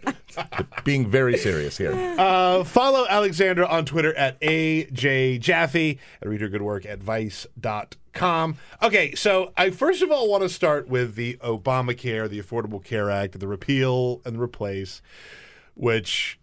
Being 0.85 1.07
very 1.07 1.37
serious 1.37 1.77
here. 1.79 1.93
Uh, 2.19 2.65
follow 2.65 3.07
Alexandra 3.09 3.67
on 3.67 3.85
Twitter 3.85 4.15
at 4.15 4.41
AJ 4.41 5.41
Jaffe 5.41 5.99
and 6.21 6.31
read 6.31 6.41
her 6.41 6.49
good 6.49 6.63
work 6.63 6.87
at 6.87 6.99
vice.com. 7.01 8.57
Okay, 8.83 9.15
so 9.15 9.53
I 9.57 9.71
first 9.71 10.03
of 10.03 10.11
all 10.11 10.29
want 10.31 10.43
to 10.43 10.49
start 10.49 10.89
with 10.89 11.15
the 11.15 11.35
Obamacare, 11.43 12.29
the 12.29 12.41
Affordable 12.41 12.83
Care 12.83 13.11
Act, 13.11 13.39
the 13.39 13.47
repeal 13.49 14.21
and 14.25 14.41
replace, 14.41 15.03
which 15.75 16.39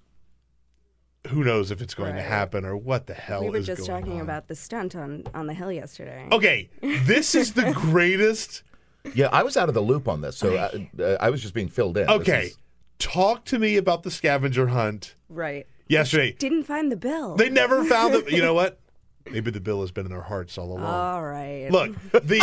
who 1.30 1.44
knows 1.44 1.72
if 1.72 1.82
it's 1.82 1.96
going 1.96 2.16
to 2.16 2.22
happen 2.22 2.66
or 2.66 2.78
what 2.78 3.08
the 3.08 3.14
hell 3.16 3.42
we 3.44 3.50
were 3.50 3.58
is 3.58 3.66
just 3.66 3.88
going 3.88 4.02
talking 4.02 4.18
on. 4.18 4.22
about 4.22 4.48
the 4.48 4.56
stunt 4.56 4.96
on 4.96 5.24
on 5.34 5.48
the 5.48 5.54
hill 5.54 5.72
yesterday. 5.72 6.28
Okay, 6.32 6.70
this 6.82 7.34
is 7.36 7.54
the 7.54 7.72
greatest. 7.76 8.62
Yeah, 9.14 9.30
I 9.32 9.44
was 9.44 9.56
out 9.58 9.68
of 9.68 9.76
the 9.76 9.82
loop 9.82 10.08
on 10.08 10.22
this, 10.22 10.36
so 10.38 10.56
I, 10.56 10.90
uh, 11.02 11.18
I 11.20 11.30
was 11.30 11.42
just 11.42 11.54
being 11.54 11.68
filled 11.68 11.98
in. 11.98 12.08
This 12.08 12.16
Okay, 12.22 12.44
is- 12.46 12.58
talk 13.00 13.46
to 13.46 13.60
me 13.60 13.78
about 13.78 14.04
the 14.04 14.12
scavenger 14.12 14.68
hunt 14.68 15.16
Right. 15.30 15.68
yesterday. 15.88 16.34
Didn't 16.38 16.64
find 16.64 16.92
the 16.92 16.96
bill. 16.98 17.36
They 17.36 17.50
never 17.50 17.84
found 17.86 18.14
the. 18.14 18.32
You 18.32 18.42
know 18.42 18.54
what? 18.54 18.80
Maybe 19.30 19.50
the 19.50 19.60
bill 19.60 19.82
has 19.82 19.92
been 19.92 20.06
in 20.06 20.12
our 20.12 20.22
hearts 20.22 20.56
all 20.58 20.72
along. 20.72 20.84
All 20.84 21.24
right. 21.24 21.68
Look, 21.72 21.96
the 22.12 22.40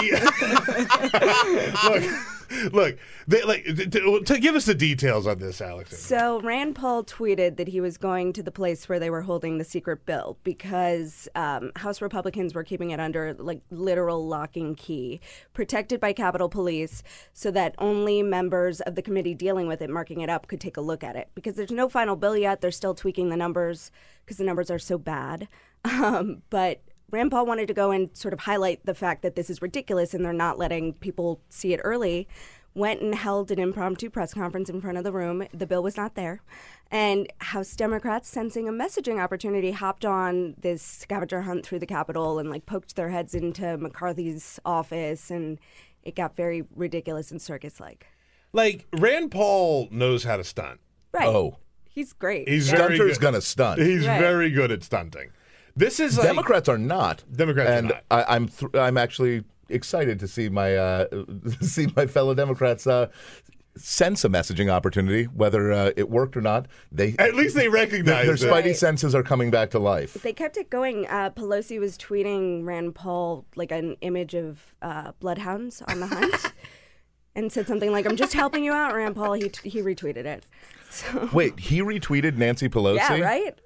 look, 2.73 2.73
look. 2.73 2.99
They, 3.29 3.43
like 3.45 3.65
to, 3.65 4.21
to 4.25 4.39
give 4.41 4.57
us 4.57 4.65
the 4.65 4.75
details 4.75 5.29
on 5.29 5.39
this, 5.39 5.61
Alex. 5.61 5.97
So 5.97 6.41
Rand 6.41 6.75
Paul 6.75 7.05
tweeted 7.05 7.57
that 7.57 7.69
he 7.69 7.81
was 7.81 7.99
going 7.99 8.33
to 8.33 8.43
the 8.43 8.51
place 8.51 8.89
where 8.89 8.99
they 8.99 9.11
were 9.11 9.23
holding 9.23 9.59
the 9.59 9.65
secret 9.65 10.05
bill 10.05 10.39
because 10.43 11.29
um, 11.37 11.71
House 11.77 12.03
Republicans 12.03 12.53
were 12.53 12.65
keeping 12.65 12.91
it 12.91 12.99
under 12.99 13.35
like 13.35 13.61
literal 13.71 14.27
lock 14.27 14.57
and 14.57 14.77
key, 14.77 15.21
protected 15.55 16.01
by 16.01 16.13
Capitol 16.13 16.49
Police, 16.49 17.05
so 17.33 17.53
that 17.53 17.77
only 17.79 18.25
members 18.25 18.81
of 18.81 18.97
the 18.97 19.03
committee 19.03 19.35
dealing 19.35 19.69
with 19.69 19.81
it, 19.83 19.89
marking 19.89 20.21
it 20.21 20.29
up, 20.29 20.49
could 20.49 20.61
take 20.61 20.77
a 20.77 20.81
look 20.81 21.05
at 21.05 21.15
it. 21.15 21.29
Because 21.37 21.55
there's 21.55 21.71
no 21.71 21.89
final 21.89 22.17
bill 22.17 22.37
yet, 22.37 22.61
they're 22.61 22.73
still 22.73 22.95
tweaking 22.95 23.29
the 23.29 23.37
numbers 23.37 23.93
because 24.25 24.37
the 24.37 24.45
numbers 24.45 24.71
are 24.71 24.79
so 24.79 24.99
bad. 24.99 25.47
Um, 25.85 26.43
but 26.51 26.83
Rand 27.11 27.31
Paul 27.31 27.47
wanted 27.47 27.69
to 27.69 27.75
go 27.75 27.91
and 27.91 28.15
sort 28.17 28.33
of 28.35 28.41
highlight 28.41 28.85
the 28.87 28.95
fact 28.95 29.23
that 29.23 29.37
this 29.37 29.51
is 29.51 29.61
ridiculous 29.63 30.15
and 30.15 30.25
they're 30.25 30.33
not 30.33 30.59
letting 30.59 30.95
people 30.95 31.41
see 31.49 31.73
it 31.73 31.81
early. 31.85 32.29
Went 32.75 33.03
and 33.03 33.15
held 33.15 33.51
an 33.51 33.59
impromptu 33.59 34.09
press 34.09 34.33
conference 34.33 34.71
in 34.71 34.81
front 34.81 34.97
of 34.97 35.05
the 35.05 35.13
room. 35.13 35.47
The 35.53 35.67
bill 35.67 35.83
was 35.83 35.97
not 35.97 36.15
there. 36.15 36.41
And 36.91 37.31
House 37.39 37.77
Democrats, 37.77 38.29
sensing 38.31 38.67
a 38.67 38.73
messaging 38.73 39.23
opportunity, 39.23 39.73
hopped 39.73 40.07
on 40.07 40.55
this 40.59 40.83
scavenger 40.83 41.43
hunt 41.43 41.67
through 41.67 41.81
the 41.81 41.87
Capitol 41.87 42.39
and 42.39 42.49
like 42.49 42.65
poked 42.65 42.97
their 42.97 43.11
heads 43.11 43.35
into 43.35 43.77
McCarthy's 43.77 44.59
office. 44.65 45.31
And 45.31 45.59
it 46.03 46.17
got 46.17 46.35
very 46.35 46.65
ridiculous 46.75 47.31
and 47.31 47.43
circus 47.43 47.79
like. 47.79 48.07
Like 48.55 48.87
Rand 48.99 49.31
Paul 49.33 49.89
knows 49.91 50.25
how 50.25 50.39
to 50.39 50.45
stunt. 50.45 50.81
Right. 51.13 51.29
Oh, 51.29 51.59
He's 51.91 52.15
great. 52.15 52.49
He's 52.49 52.71
very 52.71 52.97
Stunter's 52.97 53.19
good. 53.19 53.23
gonna 53.23 53.41
stunt. 53.43 53.79
He's 53.83 54.07
Right. 54.07 54.19
very 54.19 54.51
good 54.51 54.73
at 54.73 54.83
stunting. 54.83 55.29
This 55.77 56.01
is 56.01 56.19
like, 56.19 56.27
Democrats 56.27 56.69
are 56.69 56.79
not. 56.79 57.25
Democrats 57.33 57.71
are 57.71 57.73
and 57.73 57.89
not. 57.89 58.05
I, 58.11 58.25
I'm 58.37 58.49
th- 58.49 58.75
I'm 58.75 58.97
actually 58.99 59.45
excited 59.69 60.21
to 60.21 60.29
see 60.29 60.49
my 60.49 60.77
uh, 60.77 61.07
see 61.61 61.87
my 61.97 62.07
fellow 62.07 62.35
Democrats 62.35 62.87
uh, 62.87 63.07
sense 63.77 64.23
a 64.25 64.29
messaging 64.29 64.71
opportunity, 64.71 65.25
whether 65.25 65.73
uh, 65.73 65.91
it 65.97 66.11
worked 66.11 66.37
or 66.37 66.43
not. 66.43 66.67
They 66.91 67.15
At 67.19 67.35
least 67.35 67.57
they 67.57 67.69
recognize 67.69 68.27
their 68.27 68.35
it. 68.35 68.41
spidey 68.41 68.67
Right. 68.67 68.77
senses 68.77 69.15
are 69.15 69.23
coming 69.23 69.51
back 69.51 69.71
to 69.71 69.79
life. 69.79 70.13
They 70.15 70.35
kept 70.35 70.59
it 70.59 70.69
going. 70.69 71.07
Uh, 71.09 71.31
Pelosi 71.31 71.81
was 71.81 71.97
tweeting 71.97 72.65
Rand 72.67 72.95
Paul 72.95 73.47
like 73.57 73.73
an 73.73 73.97
image 74.03 74.35
of 74.35 74.75
uh, 74.83 75.13
bloodhounds 75.21 75.81
on 75.89 76.01
the 76.01 76.07
hunt, 76.07 76.53
and 77.35 77.51
said 77.51 77.67
something 77.67 77.91
like, 77.93 78.05
"I'm 78.05 78.17
just 78.17 78.35
helping 78.35 78.63
you 78.63 78.73
out, 78.73 78.95
Rand 78.95 79.17
Paul." 79.17 79.33
He 79.33 79.51
he 79.65 79.81
retweeted 79.81 80.27
it. 80.27 80.45
So 80.91 81.31
Wait, 81.33 81.59
he 81.59 81.81
retweeted 81.81 82.37
Nancy 82.37 82.69
Pelosi. 82.69 82.97
yeah, 82.97 83.21
right. 83.21 83.59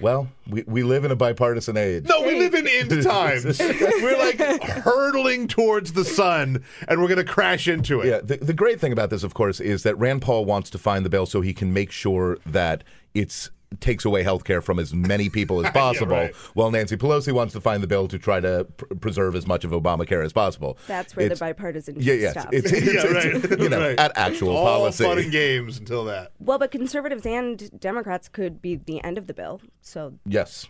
Well, 0.00 0.28
we, 0.46 0.62
we 0.66 0.82
live 0.82 1.04
in 1.04 1.10
a 1.10 1.16
bipartisan 1.16 1.76
age. 1.76 2.04
No, 2.04 2.22
we 2.22 2.38
live 2.38 2.54
in 2.54 2.66
end 2.68 3.02
times. 3.02 3.58
We're 3.58 4.18
like 4.18 4.62
hurtling 4.62 5.48
towards 5.48 5.94
the 5.94 6.04
sun, 6.04 6.64
and 6.88 7.00
we're 7.00 7.08
going 7.08 7.24
to 7.24 7.32
crash 7.32 7.68
into 7.68 8.00
it. 8.00 8.08
Yeah, 8.08 8.20
the, 8.20 8.36
the 8.36 8.52
great 8.52 8.80
thing 8.80 8.92
about 8.92 9.10
this, 9.10 9.22
of 9.22 9.34
course, 9.34 9.60
is 9.60 9.82
that 9.84 9.96
Rand 9.96 10.22
Paul 10.22 10.44
wants 10.44 10.68
to 10.70 10.78
find 10.78 11.04
the 11.04 11.10
bill 11.10 11.26
so 11.26 11.40
he 11.40 11.54
can 11.54 11.72
make 11.72 11.90
sure 11.90 12.38
that 12.44 12.84
it's 13.14 13.50
takes 13.80 14.04
away 14.04 14.22
health 14.22 14.44
care 14.44 14.60
from 14.62 14.78
as 14.78 14.92
many 14.94 15.28
people 15.28 15.64
as 15.64 15.72
possible, 15.74 16.08
right. 16.08 16.34
while 16.54 16.70
Nancy 16.70 16.96
Pelosi 16.96 17.32
wants 17.32 17.52
to 17.54 17.60
find 17.60 17.82
the 17.82 17.86
bill 17.86 18.08
to 18.08 18.18
try 18.18 18.40
to 18.40 18.64
pr- 18.76 18.94
preserve 18.96 19.34
as 19.34 19.46
much 19.46 19.64
of 19.64 19.70
Obamacare 19.70 20.24
as 20.24 20.32
possible. 20.32 20.76
That's 20.86 21.14
where 21.16 21.26
It's- 21.26 21.38
the 21.38 21.44
bipartisan 21.44 21.96
Yeah, 22.00 22.14
yeah, 22.14 22.30
stuff. 22.32 22.48
it's, 22.52 22.70
it's, 22.72 22.86
Yeah, 22.86 23.02
it's, 23.04 23.46
right. 23.50 23.60
you 23.60 23.68
know, 23.68 23.80
right. 23.80 23.98
at 23.98 24.12
actual 24.16 24.56
All 24.56 24.64
policy. 24.64 25.04
fun 25.04 25.18
and 25.18 25.30
games 25.32 25.78
until 25.78 26.04
that. 26.06 26.32
well, 26.38 26.58
but 26.58 26.70
conservatives 26.70 27.24
and 27.26 27.70
Democrats 27.80 28.28
could 28.28 28.60
be 28.60 28.76
the 28.76 29.02
end 29.04 29.18
of 29.18 29.26
the 29.26 29.34
bill. 29.34 29.60
So 29.80 30.14
Yes. 30.26 30.66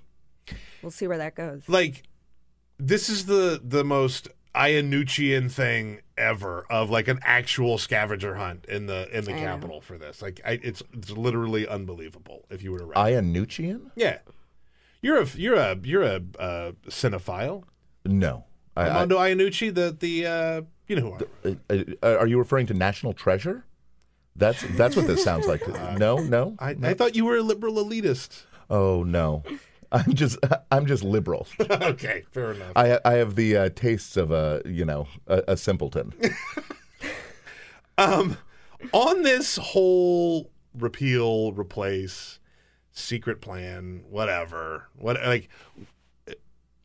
we'll 0.83 0.91
see 0.91 1.07
where 1.07 1.19
that 1.19 1.35
goes. 1.35 1.63
like 1.69 2.03
this 2.79 3.09
is 3.09 3.27
the 3.27 3.61
the 3.63 3.85
most 3.85 4.29
Iannuccian 4.55 5.51
thing 5.51 6.01
ever 6.19 6.67
of 6.69 6.91
like 6.91 7.09
an 7.09 7.19
actual 7.23 7.79
scavenger 7.79 8.35
hunt 8.35 8.67
in 8.67 8.87
the 8.87 9.09
in 9.17 9.25
the 9.25 9.35
I 9.35 9.57
know. 9.57 9.81
For 9.81 9.97
this. 9.97 10.21
Like 10.21 10.41
I, 10.45 10.61
it's 10.63 10.83
it's 10.93 11.11
literally 11.11 11.67
unbelievable 11.67 12.45
if 12.51 12.63
you 12.63 12.73
were 12.73 12.79
to 12.79 12.85
write. 12.85 13.15
Iannuccian? 13.15 13.91
yeah, 13.97 14.19
you're 15.01 15.21
a 15.21 15.27
you're 15.35 15.55
a 15.55 15.79
you're 15.83 16.03
a 16.03 16.23
uh, 16.39 16.73
cinephile. 16.89 17.65
No. 18.05 18.45
I, 18.77 18.83
I, 18.83 18.89
Armando 18.89 19.19
Iannucci, 19.19 19.75
the 19.75 19.97
the 19.99 20.27
uh, 20.27 20.63
you 20.87 20.97
know 20.97 21.19
who 21.43 21.57
I 21.73 21.77
am. 21.77 21.95
uh, 22.03 22.17
are 22.19 22.27
you 22.27 22.39
referring 22.39 22.67
to 22.67 22.75
National 22.75 23.13
Treasure? 23.13 23.65
That's 24.37 24.63
that's 24.77 24.97
what 24.97 25.07
this 25.07 25.23
sounds 25.23 25.47
like. 25.47 25.63
No, 25.99 26.17
no. 26.19 26.57
I, 26.59 26.77
I 26.83 26.95
thought 26.95 27.15
you 27.15 27.25
were 27.25 27.37
a 27.37 27.43
liberal 27.43 27.75
elitist. 27.75 28.43
Oh 28.71 29.03
no. 29.03 29.43
I'm 29.93 30.15
just 30.15 30.39
I'm 30.71 30.87
just 30.87 31.05
liberal. 31.05 31.47
okay, 31.61 32.25
fair 32.33 32.53
enough. 32.53 32.73
I 32.75 32.99
I 33.05 33.13
have 33.15 33.37
the 33.37 33.57
uh, 33.57 33.69
tastes 33.75 34.17
of 34.17 34.31
a 34.31 34.63
you 34.65 34.85
know 34.85 35.07
a, 35.27 35.43
a 35.49 35.57
simpleton. 35.57 36.13
Um, 37.99 38.39
on 38.93 39.23
this 39.23 39.57
whole 39.57 40.51
repeal, 40.75 41.53
replace, 41.53 42.39
secret 42.91 43.41
plan, 43.41 44.05
whatever, 44.09 44.89
what 44.97 45.21
like, 45.23 45.49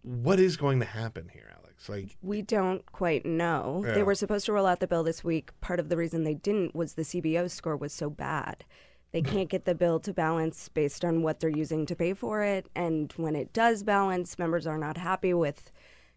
what 0.03 0.39
is 0.39 0.57
going 0.57 0.79
to 0.79 0.85
happen 0.85 1.29
here, 1.31 1.51
Alex? 1.57 1.89
Like, 1.89 2.17
We 2.21 2.41
don't 2.41 2.85
quite 2.91 3.25
know. 3.25 3.83
Yeah. 3.85 3.93
They 3.93 4.03
were 4.03 4.15
supposed 4.15 4.45
to 4.47 4.53
roll 4.53 4.65
out 4.65 4.79
the 4.79 4.87
bill 4.87 5.03
this 5.03 5.23
week. 5.23 5.51
Part 5.61 5.79
of 5.79 5.89
the 5.89 5.97
reason 5.97 6.23
they 6.23 6.33
didn't 6.33 6.75
was 6.75 6.93
the 6.93 7.03
CBO 7.03 7.49
score 7.49 7.77
was 7.77 7.93
so 7.93 8.09
bad. 8.09 8.65
They 9.13 9.21
can't 9.21 9.49
get 9.49 9.65
the 9.65 9.73
bill 9.75 9.99
to 10.01 10.13
balance 10.13 10.69
based 10.69 11.03
on 11.05 11.21
what 11.23 11.39
they're 11.39 11.49
using 11.49 11.85
to 11.85 11.95
pay 11.95 12.13
for 12.13 12.43
it. 12.43 12.67
And 12.75 13.11
when 13.17 13.35
it 13.35 13.53
does 13.53 13.83
balance, 13.83 14.37
members 14.37 14.67
are 14.67 14.77
not 14.77 14.97
happy 14.97 15.33
with, 15.33 15.71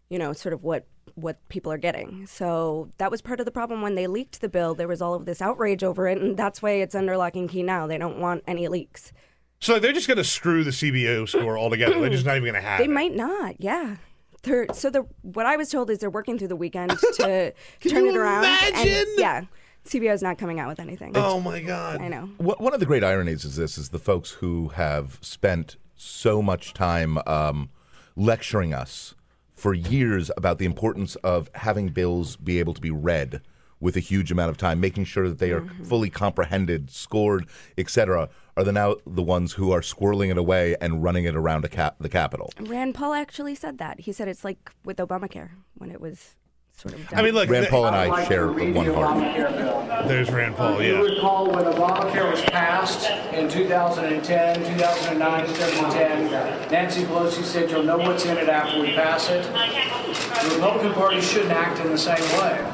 you 0.09 0.19
know, 0.19 0.33
sort 0.33 0.53
of 0.53 0.63
what 0.63 0.85
what 1.15 1.37
people 1.49 1.71
are 1.71 1.77
getting. 1.77 2.25
So 2.27 2.89
that 2.97 3.09
was 3.11 3.21
part 3.21 3.39
of 3.39 3.45
the 3.45 3.51
problem 3.51 3.81
when 3.81 3.95
they 3.95 4.07
leaked 4.07 4.39
the 4.41 4.47
bill. 4.49 4.75
There 4.75 4.87
was 4.87 5.01
all 5.01 5.13
of 5.13 5.25
this 5.25 5.41
outrage 5.41 5.83
over 5.83 6.07
it, 6.07 6.19
and 6.21 6.37
that's 6.37 6.61
why 6.61 6.71
it's 6.71 6.95
under 6.95 7.17
lock 7.17 7.35
and 7.35 7.49
key 7.49 7.63
now. 7.63 7.87
They 7.87 7.97
don't 7.97 8.19
want 8.19 8.43
any 8.47 8.67
leaks. 8.67 9.11
so 9.59 9.77
they're 9.79 9.93
just 9.93 10.07
going 10.07 10.17
to 10.17 10.23
screw 10.23 10.63
the 10.63 10.71
CBO 10.71 11.27
score 11.27 11.57
altogether. 11.57 11.99
they're 11.99 12.09
just 12.09 12.25
not 12.25 12.35
even 12.37 12.43
going 12.51 12.61
to 12.61 12.61
have 12.67 12.77
They 12.77 12.85
it. 12.85 12.89
might 12.89 13.15
not, 13.15 13.55
yeah. 13.59 13.97
They're, 14.43 14.67
so 14.73 14.89
the 14.89 15.05
what 15.21 15.45
I 15.45 15.55
was 15.57 15.69
told 15.69 15.89
is 15.89 15.99
they're 15.99 16.09
working 16.09 16.37
through 16.37 16.47
the 16.49 16.55
weekend 16.55 16.91
to 17.17 17.53
turn 17.87 18.05
it 18.07 18.15
around. 18.15 18.45
and- 18.45 18.75
imagine? 18.75 19.13
yeah, 19.17 19.41
CBO 19.85 20.13
is 20.13 20.21
not 20.21 20.37
coming 20.37 20.59
out 20.59 20.69
with 20.69 20.79
anything. 20.79 21.11
Oh 21.15 21.39
my 21.39 21.59
God! 21.59 22.01
I 22.01 22.07
know. 22.07 22.29
One 22.37 22.57
one 22.57 22.73
of 22.73 22.79
the 22.79 22.85
great 22.85 23.03
ironies 23.03 23.45
is 23.45 23.55
this: 23.55 23.77
is 23.77 23.89
the 23.89 23.99
folks 23.99 24.31
who 24.31 24.69
have 24.69 25.17
spent 25.21 25.77
so 25.95 26.41
much 26.41 26.73
time 26.73 27.17
um, 27.27 27.69
lecturing 28.15 28.73
us 28.73 29.15
for 29.55 29.73
years 29.73 30.31
about 30.37 30.57
the 30.57 30.65
importance 30.65 31.15
of 31.17 31.49
having 31.55 31.89
bills 31.89 32.35
be 32.35 32.59
able 32.59 32.73
to 32.73 32.81
be 32.81 32.91
read 32.91 33.41
with 33.79 33.95
a 33.97 33.99
huge 33.99 34.31
amount 34.31 34.49
of 34.49 34.57
time, 34.57 34.79
making 34.79 35.03
sure 35.03 35.27
that 35.27 35.39
they 35.39 35.51
are 35.51 35.65
fully 35.83 36.09
comprehended, 36.09 36.91
scored, 36.91 37.47
etc. 37.77 38.29
Are 38.55 38.63
the 38.63 38.71
now 38.71 38.95
the 39.05 39.23
ones 39.23 39.53
who 39.53 39.71
are 39.71 39.81
squirreling 39.81 40.29
it 40.29 40.37
away 40.37 40.75
and 40.79 41.03
running 41.03 41.25
it 41.25 41.35
around 41.35 41.65
a 41.65 41.67
cap- 41.67 41.95
the 41.99 42.09
Capitol? 42.09 42.53
Rand 42.59 42.93
Paul 42.93 43.13
actually 43.13 43.55
said 43.55 43.79
that. 43.79 44.01
He 44.01 44.11
said 44.11 44.27
it's 44.27 44.43
like 44.43 44.71
with 44.85 44.97
Obamacare 44.97 45.51
when 45.75 45.89
it 45.91 45.99
was 45.99 46.35
sort 46.77 46.93
of. 46.95 47.09
Done. 47.09 47.19
I 47.19 47.21
mean, 47.21 47.33
look, 47.33 47.49
Rand 47.49 47.67
Paul 47.67 47.87
and 47.87 47.95
I 47.95 48.25
share 48.25 48.51
one 48.51 48.85
heart. 48.93 50.07
there's 50.07 50.31
Rand 50.31 50.55
Paul. 50.55 50.81
You 50.81 50.95
Yeah, 50.95 51.13
recall 51.15 51.47
when 51.51 51.65
Obamacare 51.65 52.29
was 52.31 52.41
passed 52.41 53.09
in 53.33 53.49
2010, 53.49 54.55
2009, 54.77 55.47
2010, 55.47 56.71
Nancy 56.71 57.03
Pelosi 57.03 57.43
said, 57.43 57.69
you'll 57.69 57.83
know 57.83 57.97
what's 57.97 58.25
in 58.25 58.37
it 58.37 58.49
after 58.49 58.81
we 58.81 58.93
pass 58.93 59.29
it. 59.29 59.43
The 59.43 60.55
Republican 60.55 60.93
Party 60.93 61.21
shouldn't 61.21 61.51
act 61.51 61.79
in 61.79 61.89
the 61.91 61.97
same 61.97 62.21
way. 62.39 62.73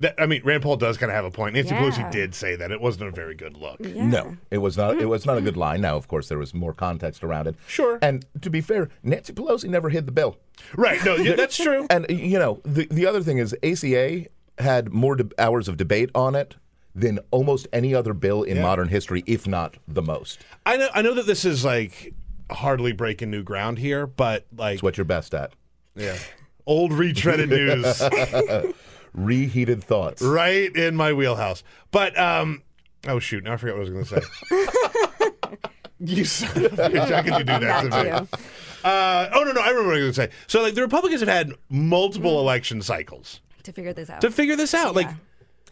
That, 0.00 0.14
I 0.16 0.26
mean, 0.26 0.42
Rand 0.44 0.62
Paul 0.62 0.76
does 0.76 0.96
kind 0.96 1.10
of 1.10 1.16
have 1.16 1.24
a 1.24 1.30
point. 1.30 1.54
Nancy 1.54 1.74
Yeah. 1.74 1.82
Pelosi 1.82 2.10
did 2.12 2.32
say 2.34 2.54
that 2.54 2.70
it 2.70 2.80
wasn't 2.80 3.08
a 3.08 3.10
very 3.10 3.34
good 3.34 3.56
look. 3.56 3.80
No, 3.80 4.36
it 4.50 4.58
was 4.58 4.76
not. 4.76 4.92
It 4.92 4.98
mm-hmm. 4.98 5.08
was 5.08 5.26
not 5.26 5.38
a 5.38 5.40
good 5.40 5.54
mm-hmm. 5.54 5.60
line. 5.60 5.80
Now, 5.80 5.96
of 5.96 6.06
course, 6.06 6.28
there 6.28 6.38
was 6.38 6.54
more 6.54 6.72
context 6.72 7.24
around 7.24 7.48
it. 7.48 7.56
Sure. 7.66 7.98
And 8.00 8.24
to 8.40 8.48
be 8.48 8.60
fair, 8.60 8.90
Nancy 9.02 9.32
Pelosi 9.32 9.68
never 9.68 9.88
hid 9.88 10.06
the 10.06 10.12
bill. 10.12 10.36
Right? 10.76 11.04
No, 11.04 11.16
that's 11.34 11.56
true. 11.56 11.86
And 11.90 12.06
you 12.08 12.38
know, 12.38 12.60
the 12.64 12.86
the 12.90 13.06
other 13.06 13.22
thing 13.22 13.38
is 13.38 13.56
ACA 13.62 14.26
had 14.58 14.92
more 14.92 15.16
de- 15.16 15.30
hours 15.40 15.68
of 15.68 15.76
debate 15.76 16.10
on 16.14 16.34
it 16.34 16.54
than 16.94 17.18
almost 17.30 17.66
any 17.72 17.94
other 17.94 18.12
bill 18.12 18.42
in 18.42 18.56
Yeah. 18.56 18.62
modern 18.62 18.88
history, 18.88 19.22
if 19.26 19.46
not 19.46 19.76
the 19.86 20.02
most. 20.02 20.40
I 20.64 20.76
know. 20.76 20.88
I 20.94 21.02
know 21.02 21.14
that 21.14 21.26
this 21.26 21.44
is 21.44 21.64
like 21.64 22.14
hardly 22.50 22.92
breaking 22.92 23.30
new 23.30 23.42
ground 23.42 23.78
here, 23.78 24.06
but 24.06 24.46
like 24.56 24.74
It's 24.74 24.82
what 24.82 24.96
you're 24.96 25.04
best 25.04 25.34
at. 25.34 25.52
yeah, 25.96 26.18
old 26.66 26.92
retreaded 26.92 27.48
news. 28.68 28.74
Reheated 29.18 29.82
thoughts. 29.84 30.22
right 30.22 30.74
in 30.74 30.96
my 30.96 31.12
wheelhouse. 31.12 31.62
But 31.90 32.18
um, 32.18 32.62
oh 33.06 33.18
shoot, 33.18 33.44
now 33.44 33.54
I 33.54 33.56
forgot 33.56 33.76
what 33.78 33.86
I 33.86 33.90
was 33.90 34.08
going 34.08 34.20
to 34.20 34.20
say. 34.20 35.56
you 36.00 36.24
son 36.24 36.64
of 36.64 36.72
a 36.78 36.88
bitch! 36.88 37.10
How 37.10 37.22
could 37.22 37.32
you 37.38 37.44
do 37.44 37.66
that 37.66 37.90
to 37.90 38.04
me? 38.04 38.38
Uh, 38.84 39.28
oh 39.34 39.42
no, 39.44 39.52
no, 39.52 39.60
I 39.60 39.68
remember 39.70 39.88
what 39.88 39.98
I 39.98 40.04
was 40.04 40.16
going 40.16 40.28
to 40.28 40.34
say. 40.34 40.38
So 40.46 40.62
like 40.62 40.74
the 40.74 40.82
Republicans 40.82 41.20
have 41.20 41.28
had 41.28 41.52
multiple 41.68 42.38
election 42.40 42.80
cycles 42.82 43.40
To 43.64 43.72
figure 43.72 43.92
this 43.92 44.08
out. 44.08 44.20
to 44.20 44.30
figure 44.30 44.54
this 44.56 44.72
out. 44.74 44.94
Like 44.94 45.08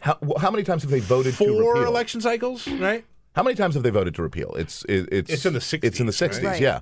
How, 0.01 0.17
how 0.39 0.51
many 0.51 0.63
times 0.63 0.81
have 0.83 0.91
they 0.91 0.99
voted 0.99 1.33
to 1.35 1.37
four 1.37 1.73
repeal? 1.73 1.87
election 1.87 2.19
cycles, 2.21 2.67
right? 2.67 3.05
How 3.35 3.43
many 3.43 3.55
times 3.55 3.75
have 3.75 3.83
they 3.83 3.89
voted 3.91 4.15
to 4.15 4.21
repeal? 4.21 4.53
It's 4.55 4.83
it, 4.85 5.07
it's 5.11 5.29
It's 5.31 5.45
in 5.45 5.53
the 5.53 5.59
60s, 5.59 5.79
It's 5.83 5.99
in 5.99 6.05
the 6.07 6.13
sixties. 6.13 6.43
right? 6.45 6.61
Yeah. 6.61 6.79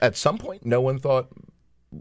At 0.00 0.16
some 0.16 0.38
point, 0.38 0.64
no 0.64 0.80
one 0.80 0.98
thought, 0.98 1.28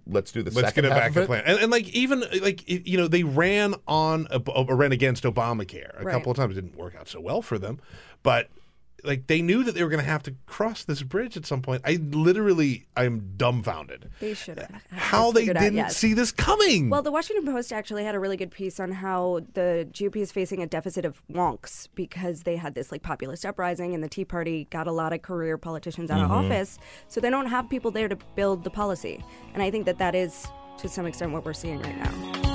let's 0.07 0.31
do 0.31 0.41
the 0.43 0.51
Let's 0.51 0.67
second 0.69 0.83
get 0.83 0.91
a 0.91 0.95
half 0.95 1.09
of 1.09 1.13
backup 1.15 1.23
it. 1.23 1.27
plan. 1.27 1.43
And, 1.45 1.59
and 1.63 1.71
like 1.71 1.87
even 1.89 2.23
like 2.41 2.67
it- 2.69 2.87
you 2.87 2.97
know 2.97 3.07
they 3.07 3.23
ran 3.23 3.75
on 3.87 4.27
a, 4.31 4.39
or 4.49 4.75
ran 4.75 4.91
against 4.91 5.23
Obamacare 5.23 5.99
a 5.99 6.03
Right. 6.03 6.11
couple 6.13 6.31
of 6.31 6.37
times. 6.37 6.57
It 6.57 6.61
didn't 6.61 6.77
work 6.77 6.95
out 6.95 7.07
so 7.07 7.19
well 7.21 7.41
for 7.41 7.57
them, 7.57 7.79
but 8.23 8.49
like 9.05 9.27
they 9.27 9.41
knew 9.41 9.63
that 9.63 9.73
they 9.75 9.83
were 9.83 9.89
going 9.89 10.03
to 10.03 10.09
have 10.09 10.23
to 10.23 10.35
cross 10.45 10.83
this 10.83 11.01
bridge 11.03 11.37
at 11.37 11.45
some 11.45 11.61
point. 11.61 11.81
I 11.85 11.99
literally 12.01 12.87
I'm 12.97 13.33
dumbfounded 13.37 14.09
They 14.19 14.33
should 14.33 14.57
have. 14.59 14.71
how 14.91 15.31
they 15.31 15.45
didn't 15.45 15.75
yes. 15.75 15.95
see 15.97 16.13
this 16.13 16.31
coming. 16.31 16.89
Well, 16.89 17.01
the 17.01 17.11
Washington 17.11 17.51
Post 17.51 17.71
actually 17.73 18.03
had 18.03 18.15
a 18.15 18.19
really 18.19 18.37
good 18.37 18.51
piece 18.51 18.79
on 18.79 18.91
how 18.91 19.41
the 19.53 19.87
GOP 19.91 20.17
is 20.17 20.31
facing 20.31 20.61
a 20.61 20.67
deficit 20.67 21.05
of 21.05 21.21
wonks 21.31 21.87
because 21.95 22.43
they 22.43 22.55
had 22.55 22.75
this 22.75 22.91
like 22.91 23.03
populist 23.03 23.45
uprising 23.45 23.93
and 23.93 24.03
the 24.03 24.09
Tea 24.09 24.25
Party 24.25 24.67
got 24.71 24.87
a 24.87 24.91
lot 24.91 25.13
of 25.13 25.21
career 25.21 25.57
politicians 25.57 26.09
out 26.11 26.15
Mm-hmm. 26.19 26.31
of 26.31 26.45
office. 26.45 26.79
So 27.07 27.19
they 27.21 27.29
don't 27.29 27.47
have 27.47 27.69
people 27.69 27.91
there 27.91 28.07
to 28.07 28.17
build 28.35 28.63
the 28.63 28.69
policy. 28.69 29.23
And 29.53 29.61
I 29.61 29.69
think 29.71 29.85
that 29.85 29.97
that 29.99 30.15
is 30.15 30.47
to 30.79 30.87
some 30.89 31.05
extent 31.05 31.31
what 31.31 31.45
we're 31.45 31.53
seeing 31.53 31.79
right 31.81 31.97
now. 31.97 32.54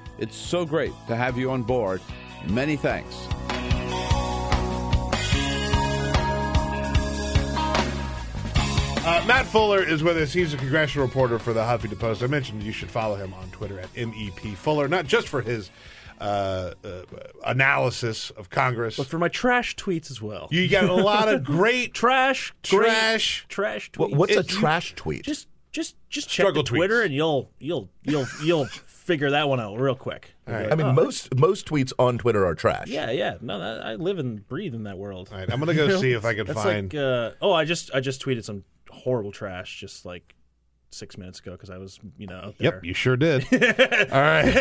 It's 0.21 0.35
so 0.35 0.65
great 0.65 0.93
to 1.07 1.15
have 1.15 1.37
you 1.37 1.49
on 1.51 1.63
board. 1.63 1.99
Many 2.47 2.75
thanks. 2.77 3.27
Uh, 9.03 9.23
Matt 9.25 9.47
Fuller 9.47 9.83
is 9.83 10.03
with 10.03 10.15
us. 10.15 10.31
He's 10.31 10.53
a 10.53 10.57
congressional 10.57 11.07
reporter 11.07 11.39
for 11.39 11.53
the 11.53 11.61
Huffington 11.61 11.97
Post. 11.99 12.21
I 12.21 12.27
mentioned 12.27 12.61
you 12.61 12.71
should 12.71 12.91
follow 12.91 13.15
him 13.15 13.33
on 13.33 13.49
Twitter 13.49 13.79
at 13.79 13.91
MEP 13.95 14.55
Fuller, 14.55 14.87
not 14.87 15.07
just 15.07 15.27
for 15.27 15.41
his 15.41 15.71
uh, 16.19 16.73
uh, 16.83 17.01
analysis 17.43 18.29
of 18.29 18.51
Congress. 18.51 18.97
But 18.97 19.07
for 19.07 19.17
my 19.17 19.27
trash 19.27 19.75
tweets 19.75 20.11
as 20.11 20.21
well. 20.21 20.49
you 20.51 20.69
got 20.69 20.83
a 20.83 20.93
lot 20.93 21.33
of 21.33 21.43
great 21.43 21.93
trash, 21.95 22.53
great 22.69 22.85
trash. 22.91 23.45
trash 23.49 23.91
tweets. 23.91 23.97
What, 23.97 24.11
what's 24.11 24.35
a 24.35 24.43
trash 24.43 24.93
tweet? 24.93 25.23
just 25.23 25.47
just 25.71 25.95
just 26.09 26.29
check 26.29 26.43
Struggle 26.43 26.61
the 26.61 26.69
Twitter 26.69 27.01
tweets. 27.01 27.05
and 27.05 27.13
you'll 27.15 27.49
you'll 27.57 27.89
you'll 28.03 28.27
you'll 28.43 28.67
figure 29.11 29.31
that 29.31 29.49
one 29.49 29.59
out 29.59 29.77
real 29.77 29.95
quick. 29.95 30.33
You'll 30.47 30.55
I 30.55 30.75
mean, 30.75 30.87
"Oh, 30.87 30.93
most 30.93 31.35
most 31.35 31.67
tweets 31.67 31.91
on 31.99 32.17
Twitter 32.17 32.45
are 32.45 32.55
trash. 32.55 32.87
Yeah, 32.87 33.11
yeah. 33.11 33.35
No, 33.41 33.59
that, 33.59 33.85
I 33.85 33.95
live 33.95 34.19
and 34.19 34.47
breathe 34.47 34.73
in 34.73 34.83
that 34.83 34.97
world. 34.97 35.29
All 35.31 35.37
right, 35.37 35.51
I'm 35.51 35.59
gonna 35.59 35.73
go 35.73 35.97
see 36.01 36.13
if 36.13 36.23
I 36.23 36.33
can 36.33 36.47
That's 36.47 36.63
find. 36.63 36.93
like 36.93 37.01
uh, 37.01 37.31
oh, 37.41 37.51
I 37.51 37.65
just 37.65 37.91
I 37.93 37.99
just 37.99 38.23
tweeted 38.23 38.45
some 38.45 38.63
horrible 38.89 39.33
trash 39.33 39.79
just 39.79 40.05
like 40.05 40.33
six 40.91 41.17
minutes 41.17 41.39
ago 41.39 41.51
because 41.51 41.69
I 41.69 41.77
was 41.77 41.99
you 42.17 42.27
know 42.27 42.37
out 42.37 42.57
there. 42.57 42.73
Yep, 42.73 42.85
you 42.85 42.93
sure 42.93 43.17
did. 43.17 43.43
All 43.51 44.21
right. 44.21 44.45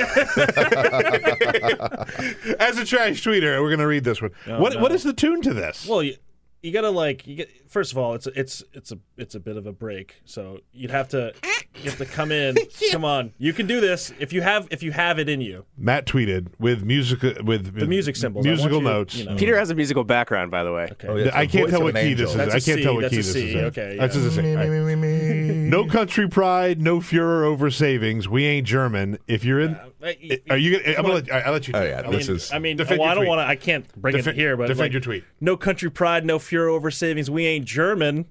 As 2.59 2.79
a 2.79 2.85
trash 2.85 3.23
tweeter, 3.23 3.61
we're 3.61 3.69
going 3.69 3.79
to 3.79 3.87
read 3.87 4.05
this 4.05 4.21
one. 4.21 4.33
Oh, 4.47 4.61
what 4.61 4.75
no. 4.75 4.81
What 4.81 4.93
is 4.93 5.05
the 5.05 5.13
tune 5.13 5.43
to 5.43 5.55
this? 5.55 5.87
Well, 5.87 6.03
you, 6.03 6.17
you 6.63 6.73
gotta 6.73 6.91
like 6.91 7.27
you 7.27 7.37
get 7.37 7.71
first 7.71 7.93
of 7.93 7.99
all 7.99 8.15
it's 8.15 8.27
it's 8.27 8.63
it's 8.75 8.93
a 8.93 8.99
it's 9.17 9.35
a 9.35 9.41
bit 9.41 9.57
of 9.57 9.67
a 9.67 9.73
break 9.73 10.21
so 10.27 10.59
you'd 10.73 10.91
have 10.91 11.09
to 11.09 11.33
you 11.77 11.83
have 11.89 11.99
to 11.99 12.05
come 12.05 12.33
in 12.33 12.57
come 12.91 13.05
on 13.05 13.33
you 13.39 13.53
can 13.53 13.67
do 13.67 13.81
this 13.81 14.13
if 14.19 14.33
you 14.33 14.43
have 14.43 14.67
if 14.71 14.83
you 14.83 14.91
have 14.93 15.19
it 15.21 15.29
in 15.29 15.41
you 15.41 15.65
Matt 15.79 16.05
tweeted 16.05 16.49
with 16.59 16.83
music 16.85 17.23
with 17.45 17.75
the 17.79 17.87
music 17.87 18.17
symbols 18.17 18.45
musical 18.45 18.79
you 18.79 18.85
notes. 18.85 19.15
you 19.15 19.25
know, 19.25 19.37
Peter 19.37 19.57
has 19.57 19.71
a 19.71 19.75
musical 19.75 20.03
background, 20.05 20.51
by 20.51 20.65
the 20.65 20.73
way. 20.73 20.89
okay. 20.93 21.09
Oh, 21.09 21.17
yeah, 21.17 21.31
I 21.33 21.47
can't 21.47 21.71
tell 21.71 21.83
what 21.83 21.97
an 21.97 22.03
key 22.03 22.11
angel. 22.11 22.27
this 22.27 22.31
is. 22.33 22.37
That's 22.37 22.55
I 22.55 22.59
a 22.59 22.61
can't 22.61 22.79
C, 22.79 22.83
tell 22.83 22.95
what 22.97 23.09
key 23.11 23.17
this 23.17 23.35
is. 23.35 23.55
in. 23.55 23.65
okay, 23.67 23.97
That's 23.99 24.15
yeah. 24.17 24.23
just 24.23 24.39
a 24.39 24.43
C. 24.43 24.55
All 24.57 24.57
right. 24.57 25.71
No 25.71 25.87
country 25.87 26.29
pride, 26.29 26.83
no 26.83 27.01
furor 27.01 27.45
over 27.45 27.71
savings. 27.71 28.29
We 28.29 28.45
ain't 28.45 28.67
German. 28.67 29.19
If 29.29 29.45
you're 29.45 29.61
in, 29.61 29.75
Uh, 29.77 29.89
y- 30.03 30.39
are 30.51 30.57
you? 30.59 30.79
Gonna, 30.81 30.97
I'm 30.97 31.03
gonna 31.03 31.15
let, 31.15 31.33
I'll 31.33 31.53
let 31.53 31.69
you. 31.69 31.75
Oh, 31.75 31.81
do 31.81 31.87
yeah, 31.89 32.01
it. 32.01 32.07
I 32.07 32.11
this 32.11 32.27
mean, 32.29 32.37
is- 32.37 32.53
I 32.53 32.59
mean, 32.59 32.77
Defend 32.77 33.01
well, 33.01 33.09
I 33.09 33.15
don't 33.15 33.27
want 33.27 33.39
to. 33.41 33.47
I 33.47 33.57
can't 33.57 33.87
bring 34.01 34.17
Defend- 34.17 34.37
it 34.37 34.41
here, 34.41 34.57
but 34.57 34.65
defend 34.67 34.81
like, 34.81 34.93
your 34.93 35.01
tweet. 35.01 35.25
No 35.41 35.57
country 35.57 35.91
pride, 35.91 36.27
no 36.27 36.39
furor 36.39 36.69
over 36.69 36.91
savings. 36.91 37.31
We 37.31 37.47
ain't 37.47 37.65
German. 37.65 38.27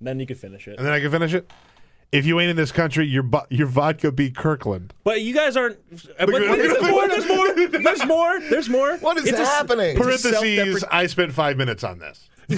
Then 0.00 0.20
you 0.20 0.26
can 0.26 0.36
finish 0.36 0.68
it. 0.68 0.76
and 0.76 0.86
then 0.86 0.92
I 0.92 1.00
can 1.00 1.10
finish 1.10 1.32
it. 1.32 1.50
If 2.12 2.24
you 2.24 2.38
ain't 2.40 2.50
in 2.50 2.56
this 2.56 2.72
country, 2.72 3.06
your 3.06 3.24
your 3.50 3.66
vodka 3.66 4.12
be 4.12 4.30
Kirkland. 4.30 4.94
But 5.04 5.22
you 5.22 5.34
guys 5.34 5.56
aren't. 5.56 5.76
uh, 6.18 6.26
But, 6.26 6.28
but 6.28 6.38
there's 6.38 6.80
more. 6.80 7.08
There's 7.08 7.26
more. 7.28 7.54
There's 7.54 8.06
more. 8.06 8.40
There's 8.40 8.68
more. 8.68 8.96
What 8.98 9.16
is 9.18 9.26
It's 9.26 9.38
happening? 9.38 9.96
a 9.96 10.00
Parentheses. 10.00 10.32
self-deprecate- 10.32 10.88
I 10.90 11.06
spent 11.08 11.32
five 11.32 11.56
minutes 11.56 11.82
on 11.84 11.98
this. 11.98 12.28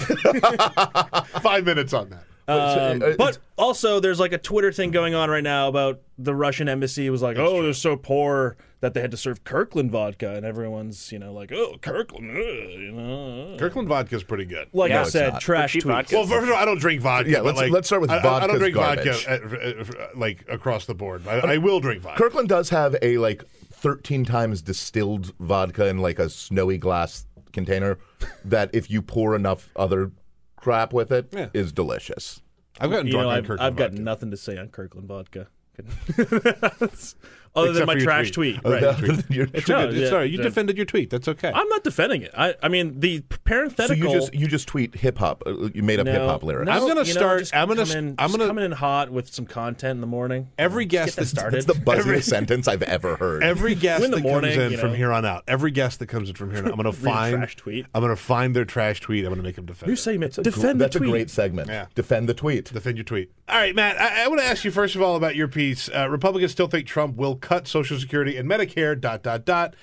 five 1.41 1.65
minutes 1.65 1.93
on 1.93 2.11
that. 2.11 2.25
Um, 2.51 3.15
but 3.19 3.39
also, 3.57 4.01
there's 4.01 4.19
like 4.21 4.33
a 4.33 4.39
Twitter 4.39 4.73
thing 4.73 4.91
going 4.91 5.15
on 5.15 5.29
right 5.29 5.43
now 5.45 5.69
about 5.69 6.01
the 6.19 6.35
Russian 6.35 6.69
embassy 6.69 7.11
was 7.11 7.21
like, 7.23 7.37
oh, 7.39 7.63
they're 7.63 7.73
so 7.75 7.97
poor 7.97 8.57
that 8.81 8.95
they 8.95 9.01
had 9.01 9.11
to 9.11 9.17
serve 9.17 9.43
Kirkland 9.45 9.91
vodka, 9.91 10.35
and 10.35 10.47
everyone's 10.47 11.11
you 11.13 11.19
know 11.19 11.33
like, 11.33 11.51
oh, 11.53 11.77
Kirkland, 11.81 12.31
ugh, 12.31 12.37
you 12.45 12.93
know. 12.93 13.57
Kirkland 13.59 13.89
vodka 13.89 14.15
is 14.17 14.23
pretty 14.23 14.45
good. 14.45 14.69
Like 14.73 14.91
No, 14.93 14.99
I 14.99 15.03
it's 15.03 15.11
said, 15.13 15.33
not. 15.35 15.41
trash 15.43 15.75
tweets. 15.75 15.83
vodka. 15.85 16.15
Well, 16.17 16.27
first 16.27 16.45
of 16.45 16.51
all, 16.51 16.57
I 16.57 16.65
don't 16.65 16.79
drink 16.81 17.01
vodka. 17.03 17.31
Yeah, 17.31 17.39
but, 17.39 17.45
let's- 17.47 17.59
like, 17.59 17.71
let's 17.73 17.87
start 17.89 18.03
with 18.03 18.11
I- 18.11 18.17
I, 18.17 18.19
I 18.19 18.23
don't 18.23 18.41
vodka's 18.41 18.59
drink 18.61 18.75
garbage. 18.77 19.25
vodka 19.27 19.55
uh, 19.95 20.01
uh, 20.01 20.05
uh, 20.05 20.09
like 20.17 20.45
across 20.49 20.87
the 20.87 20.95
board. 20.95 21.27
I, 21.27 21.39
I 21.55 21.57
will 21.59 21.81
drink 21.81 22.03
vodka. 22.03 22.23
Kirkland 22.23 22.49
does 22.49 22.71
have 22.71 22.97
a 23.03 23.19
like 23.19 23.45
13 23.73 24.25
times 24.25 24.63
distilled 24.63 25.33
vodka 25.39 25.87
in 25.87 25.99
like 25.99 26.19
a 26.19 26.29
snowy 26.29 26.79
glass 26.79 27.27
container 27.53 27.99
that 28.45 28.71
if 28.73 28.91
you 28.91 29.03
pour 29.03 29.35
enough 29.35 29.71
other 29.77 30.13
crap 30.57 30.93
with 30.93 31.11
it, 31.13 31.33
is 31.55 31.69
Yeah. 31.69 31.73
delicious. 31.75 32.43
I've 32.81 32.91
gotten 32.91 33.07
You 33.07 33.13
drunk 33.15 33.25
know, 33.25 33.31
on 33.31 33.37
I've, 33.39 33.43
Kirkland 33.45 33.61
I've 33.67 33.77
got 33.77 33.91
vodka. 33.91 34.03
nothing 34.03 34.31
to 34.31 34.37
say 34.37 34.57
on 34.57 34.69
Kirkland 34.69 35.09
vodka. 35.09 35.49
Other 37.59 37.71
Except 37.71 37.87
than 37.89 37.99
my 37.99 38.03
trash 38.05 38.31
tweet. 38.31 38.61
Other 38.65 38.81
right. 38.87 38.97
than 38.99 39.25
your 39.31 39.47
tweet. 39.47 39.55
It's 39.59 39.69
No, 39.69 39.79
okay. 39.89 40.01
yeah, 40.03 40.09
Sorry, 40.09 40.27
you 40.31 40.39
yeah. 40.39 40.45
defended 40.45 40.77
your 40.77 40.87
tweet. 40.87 41.11
That's 41.11 41.29
okay. 41.29 41.51
I'm 41.55 41.69
not 41.69 41.85
defending 41.85 42.23
it. 42.23 42.31
I, 42.37 42.55
I 42.63 42.69
mean, 42.69 43.01
the 43.01 43.19
So 43.31 43.37
parenthetical. 43.45 43.97
you 43.97 44.13
just 44.21 44.35
you 44.35 44.47
just 44.47 44.69
tweet 44.69 44.95
hip 44.95 45.19
hop. 45.19 45.43
uh, 45.47 45.69
You 45.75 45.83
made 45.83 45.99
up 46.01 46.07
no, 46.07 46.13
hip 46.13 46.23
hop 46.23 46.43
lyrics. 46.43 46.67
no, 46.67 46.73
I'm 46.73 46.81
gonna 46.81 47.01
you 47.03 47.15
know, 47.15 47.21
start- 47.21 47.51
I'm 47.53 47.69
gonna 47.69 47.85
come 47.87 47.97
in, 47.97 48.09
I'm 48.19 48.29
just 48.29 48.39
gonna- 48.39 48.49
coming 48.49 48.65
in 48.65 48.73
hot 48.73 49.11
with 49.11 49.33
some 49.33 49.47
content 49.47 49.97
in 49.97 50.01
the 50.01 50.07
morning. 50.07 50.49
Every 50.59 50.85
Get 50.85 51.07
guest 51.07 51.17
that 51.17 51.23
that's 51.23 51.31
started. 51.31 51.57
It's 51.59 51.67
the 51.67 51.75
buzziest 51.75 51.99
Every- 51.99 52.21
sentence 52.23 52.69
I've 52.69 52.83
ever 52.83 53.17
heard. 53.17 53.43
Every 53.43 53.75
guest 53.75 54.05
In 54.05 54.11
the 54.11 54.17
that 54.19 54.23
morning, 54.23 54.53
comes 54.53 54.65
in 54.67 54.73
you 54.73 54.79
from 54.79 54.95
here 54.95 55.13
on 55.13 55.25
out, 55.25 55.45
every 55.49 55.71
guest 55.71 55.99
that 56.01 56.07
comes 56.07 56.29
in 56.29 56.35
from 56.37 56.51
here 56.51 56.61
on 56.61 56.67
out, 56.67 56.73
I'm 56.73 56.83
going 56.83 56.93
to 56.95 56.99
find 57.01 57.37
trash 57.37 57.57
tweet. 57.57 57.87
I'm 57.95 58.01
going 58.03 58.15
to 58.15 58.23
find 58.23 58.55
their 58.55 58.65
trash 58.65 59.01
tweet. 59.01 59.25
I'm 59.25 59.31
going 59.31 59.39
to 59.39 59.43
make 59.43 59.57
them 59.57 59.67
defend. 59.67 59.89
New 59.89 59.95
it. 59.95 59.97
segment. 59.99 60.35
That's 60.35 60.49
a 60.49 60.51
gr- 60.51 60.57
Defend 60.61 60.81
That's 60.81 60.97
a 60.97 61.01
great 61.01 61.31
segment. 61.31 61.69
Yeah. 61.69 61.87
Defend 61.95 62.29
the 62.29 62.35
tweet. 62.35 62.73
Defend 62.73 62.97
your 62.97 63.05
tweet. 63.05 63.31
All 63.49 63.57
right, 63.57 63.75
Matt. 63.75 63.99
I, 64.01 64.25
I 64.25 64.29
want 64.29 64.41
to 64.41 64.47
ask 64.47 64.65
you 64.65 64.71
first 64.71 64.95
of 64.95 65.03
all 65.03 65.17
about 65.17 65.35
your 65.37 65.49
piece. 65.49 65.89
Uh, 65.89 66.09
Republicans 66.11 66.53
still 66.53 66.67
think 66.69 66.87
Trump 66.87 67.17
will 67.17 67.37
cut 67.49 67.67
Social 67.67 67.99
Security 67.99 68.37
and 68.37 68.49
Medicare. 68.49 68.99
Dot 69.01 69.23
dot 69.23 69.45
dot. 69.45 69.75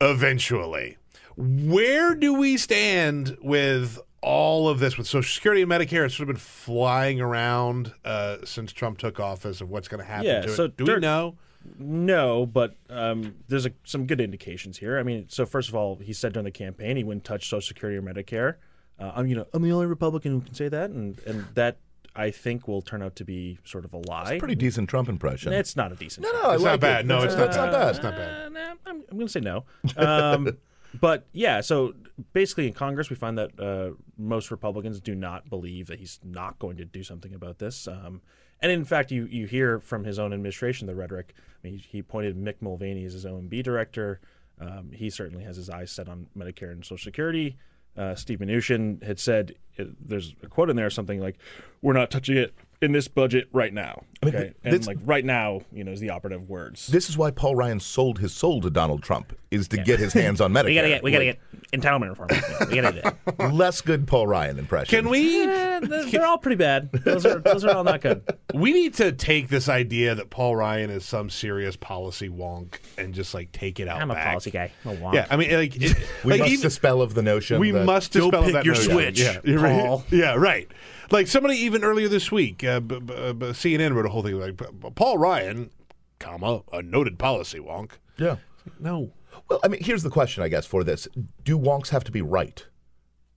Eventually, 0.00 0.96
where 1.36 2.14
do 2.14 2.32
we 2.32 2.56
stand 2.56 3.36
with 3.42 3.98
all 4.22 4.68
of 4.68 4.78
this 4.78 4.96
with 4.96 5.06
Social 5.06 5.32
Security 5.32 5.62
and 5.62 5.70
Medicare 5.70 6.06
It's 6.06 6.14
sort 6.14 6.28
of 6.28 6.34
been 6.34 6.40
flying 6.40 7.20
around 7.20 7.92
uh, 8.04 8.38
since 8.44 8.72
Trump 8.72 8.98
took 8.98 9.18
office 9.18 9.60
of 9.60 9.70
what's 9.70 9.88
going 9.88 10.00
to 10.00 10.06
happen 10.06 10.26
Yeah, 10.26 10.42
to 10.42 10.48
so 10.48 10.64
it. 10.64 10.76
Do 10.76 10.84
we 10.84 10.98
know? 10.98 11.36
No, 11.78 12.46
but 12.46 12.76
um, 12.88 13.34
there's 13.48 13.66
a, 13.66 13.72
some 13.84 14.06
good 14.06 14.20
indications 14.20 14.78
here. 14.78 14.98
I 14.98 15.02
mean, 15.02 15.26
so 15.28 15.44
first 15.44 15.68
of 15.68 15.74
all, 15.74 15.96
he 15.96 16.12
said 16.14 16.32
during 16.32 16.44
the 16.44 16.50
campaign 16.50 16.96
he 16.96 17.04
wouldn't 17.04 17.24
touch 17.24 17.48
Social 17.48 17.60
Security 17.60 17.98
or 17.98 18.02
Medicare. 18.02 18.56
Uh, 18.98 19.12
I'm, 19.14 19.26
you 19.26 19.36
know, 19.36 19.46
I'm 19.52 19.62
the 19.62 19.72
only 19.72 19.86
Republican 19.86 20.32
who 20.32 20.40
can 20.40 20.54
say 20.54 20.68
that, 20.68 20.90
and 20.90 21.18
and 21.26 21.46
that 21.54 21.78
I 22.14 22.30
think 22.30 22.66
will 22.66 22.82
turn 22.82 23.02
out 23.02 23.16
to 23.16 23.24
be 23.24 23.58
sort 23.64 23.84
of 23.84 23.92
a 23.94 23.98
lie. 23.98 24.38
Pretty 24.38 24.54
decent 24.54 24.88
Trump 24.88 25.08
impression. 25.08 25.52
It's 25.52 25.76
not 25.76 25.92
a 25.92 25.94
decent. 25.94 26.24
No, 26.24 26.32
no, 26.32 26.50
It's 26.50 26.62
like 26.62 26.72
not 26.72 26.80
bad. 26.80 27.00
It. 27.04 27.06
No, 27.08 27.22
it's 27.22 27.34
not 27.34 27.48
It's 27.48 27.56
bad. 27.56 27.64
not 27.66 27.72
bad. 27.72 27.88
It's 27.94 28.02
not 28.02 28.14
bad. 28.16 28.46
Uh, 28.46 28.48
nah, 28.48 28.70
I'm, 28.86 29.02
I'm 29.10 29.16
going 29.16 29.26
to 29.26 29.32
say 29.32 29.40
no. 29.40 29.64
Um, 29.96 30.58
but 31.00 31.26
yeah, 31.32 31.60
so 31.60 31.94
basically 32.32 32.66
in 32.66 32.72
Congress, 32.72 33.10
we 33.10 33.16
find 33.16 33.38
that 33.38 33.58
uh, 33.60 33.90
most 34.18 34.50
Republicans 34.50 35.00
do 35.00 35.14
not 35.14 35.48
believe 35.48 35.86
that 35.86 36.00
he's 36.00 36.18
not 36.24 36.58
going 36.58 36.76
to 36.78 36.84
do 36.84 37.02
something 37.02 37.34
about 37.34 37.58
this. 37.58 37.86
Um, 37.86 38.22
and 38.60 38.70
in 38.72 38.84
fact, 38.84 39.10
you, 39.10 39.26
you 39.26 39.46
hear 39.46 39.78
from 39.78 40.04
his 40.04 40.18
own 40.18 40.32
administration 40.32 40.86
the 40.86 40.94
rhetoric. 40.94 41.34
I 41.38 41.68
mean, 41.68 41.78
he, 41.78 41.86
he 41.90 41.98
appointed 42.00 42.36
Mick 42.36 42.56
Mulvaney 42.60 43.04
as 43.04 43.12
his 43.14 43.24
OMB 43.24 43.62
director. 43.62 44.20
Um, 44.60 44.90
he 44.92 45.08
certainly 45.10 45.44
has 45.44 45.56
his 45.56 45.70
eyes 45.70 45.90
set 45.90 46.08
on 46.08 46.26
Medicare 46.36 46.70
and 46.72 46.84
Social 46.84 46.98
Security. 46.98 47.56
Uh, 47.96 48.14
Steve 48.14 48.38
Mnuchin 48.38 49.02
had 49.02 49.18
said, 49.18 49.54
uh, 49.78 49.84
there's 50.00 50.34
a 50.42 50.46
quote 50.46 50.70
in 50.70 50.76
there, 50.76 50.90
something 50.90 51.20
like, 51.20 51.36
"We're 51.82 51.92
not 51.92 52.10
touching 52.10 52.36
it 52.36 52.54
in 52.82 52.92
this 52.92 53.08
budget 53.08 53.48
right 53.52 53.72
now." 53.72 54.02
mean, 54.24 54.34
Okay, 54.34 54.52
th- 54.62 54.74
and 54.74 54.86
like 54.86 54.98
right 55.04 55.24
now, 55.24 55.62
you 55.72 55.82
know, 55.82 55.92
is 55.92 56.00
the 56.00 56.10
operative 56.10 56.48
words. 56.48 56.86
This 56.88 57.08
is 57.08 57.16
why 57.16 57.30
Paul 57.30 57.56
Ryan 57.56 57.80
sold 57.80 58.18
his 58.18 58.34
soul 58.34 58.60
to 58.60 58.68
Donald 58.70 59.02
Trump 59.02 59.34
is 59.50 59.66
to 59.68 59.78
get 59.78 59.98
his 59.98 60.12
hands 60.12 60.40
on 60.40 60.52
Medicare. 60.52 60.64
We 60.66 60.74
gotta 60.74 60.88
get, 60.88 61.02
we 61.02 61.10
gotta 61.10 61.24
Like, 61.26 61.40
get 61.72 61.80
entitlement 61.80 62.10
reform. 62.10 62.28
We 62.70 62.80
gotta 62.80 62.92
do 62.92 63.00
that. 63.36 63.52
less 63.54 63.80
good 63.80 64.06
Paul 64.06 64.26
Ryan 64.26 64.58
impression. 64.58 65.00
Can 65.04 65.10
we? 65.10 65.42
Eh, 65.44 65.80
they're, 65.80 66.04
they're 66.04 66.26
all 66.26 66.36
pretty 66.38 66.56
bad. 66.56 66.92
Those 66.92 67.24
are 67.24 67.38
those 67.38 67.64
are 67.64 67.74
all 67.74 67.84
not 67.84 68.00
good. 68.02 68.22
We 68.52 68.72
need 68.72 68.94
to 68.94 69.12
take 69.12 69.48
this 69.48 69.68
idea 69.68 70.16
that 70.16 70.28
Paul 70.30 70.56
Ryan 70.56 70.90
is 70.90 71.04
some 71.04 71.30
serious 71.30 71.76
policy 71.76 72.28
wonk 72.28 72.74
and 72.98 73.14
just 73.14 73.32
like 73.32 73.52
take 73.52 73.78
it 73.78 73.86
out. 73.88 74.02
I'm 74.02 74.10
a 74.10 74.14
policy 74.16 74.50
guy. 74.50 74.72
I'm 74.84 74.90
a 74.90 74.96
wonk. 74.96 75.14
Yeah, 75.14 75.26
I 75.30 75.36
mean, 75.36 75.52
like, 75.52 75.76
it, 75.80 75.96
We 76.24 76.32
like 76.32 76.40
must 76.40 76.52
even- 76.52 76.62
dispel 76.62 77.00
of 77.00 77.14
the 77.14 77.22
notion. 77.22 77.60
we 77.60 77.70
that 77.70 77.84
must 77.86 78.12
Go 78.12 78.22
dispel 78.30 78.42
pick 78.44 78.52
that 78.54 78.64
your 78.64 78.74
notion. 78.74 78.90
switch, 78.92 79.20
yeah, 79.20 79.38
you're 79.44 79.60
right. 79.60 80.02
Yeah, 80.10 80.34
right. 80.34 80.68
Like 81.10 81.26
somebody 81.26 81.56
even 81.56 81.82
earlier 81.84 82.08
this 82.08 82.30
week, 82.30 82.62
uh, 82.62 82.80
b- 82.80 83.00
b- 83.00 83.32
b- 83.32 83.46
CNN 83.46 83.94
wrote 83.94 84.06
a 84.06 84.10
whole 84.10 84.22
thing 84.22 84.38
like 84.38 84.60
Paul 84.94 85.18
Ryan, 85.18 85.70
comma 86.18 86.62
a 86.72 86.82
noted 86.82 87.18
policy 87.18 87.58
wonk. 87.58 87.92
Yeah. 88.16 88.36
No, 88.78 89.10
Well, 89.48 89.58
I 89.64 89.68
mean, 89.68 89.82
here's 89.82 90.02
the 90.02 90.10
question, 90.10 90.42
I 90.42 90.48
guess, 90.48 90.66
for 90.66 90.84
this: 90.84 91.08
Do 91.42 91.58
wonks 91.58 91.88
have 91.88 92.04
to 92.04 92.12
be 92.12 92.22
right? 92.22 92.64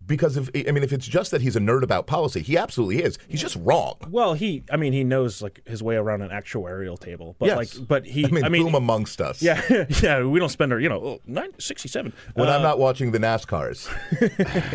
Because 0.05 0.35
if 0.35 0.49
I 0.53 0.69
mean, 0.71 0.83
if 0.83 0.91
it's 0.91 1.07
just 1.07 1.31
that 1.31 1.39
he's 1.41 1.55
a 1.55 1.61
nerd 1.61 1.81
about 1.81 2.07
policy, 2.07 2.41
he 2.41 2.57
absolutely 2.57 3.01
is. 3.01 3.17
He's 3.29 3.39
just 3.41 3.55
wrong. 3.61 3.95
Well, 4.09 4.33
he, 4.33 4.63
I 4.69 4.75
mean, 4.75 4.91
he 4.91 5.05
knows 5.05 5.41
like 5.41 5.61
his 5.65 5.81
way 5.81 5.95
around 5.95 6.21
an 6.23 6.29
actuarial 6.29 6.99
table, 6.99 7.37
but 7.39 7.45
Yes. 7.45 7.57
like, 7.77 7.87
but 7.87 8.05
he, 8.05 8.25
I 8.25 8.27
mean, 8.27 8.43
I 8.43 8.49
mean, 8.49 8.65
boom 8.65 8.75
amongst 8.75 9.21
us. 9.21 9.41
yeah, 9.41 9.61
yeah, 10.03 10.21
we 10.25 10.39
don't 10.39 10.49
spend 10.49 10.73
our, 10.73 10.79
you 10.81 10.89
know, 10.89 10.99
oh, 11.01 11.19
nine, 11.25 11.51
67. 11.57 12.11
When 12.33 12.49
Uh, 12.49 12.51
I'm 12.51 12.61
not 12.61 12.79
watching 12.79 13.11
the 13.13 13.17
NASCARs, 13.19 13.87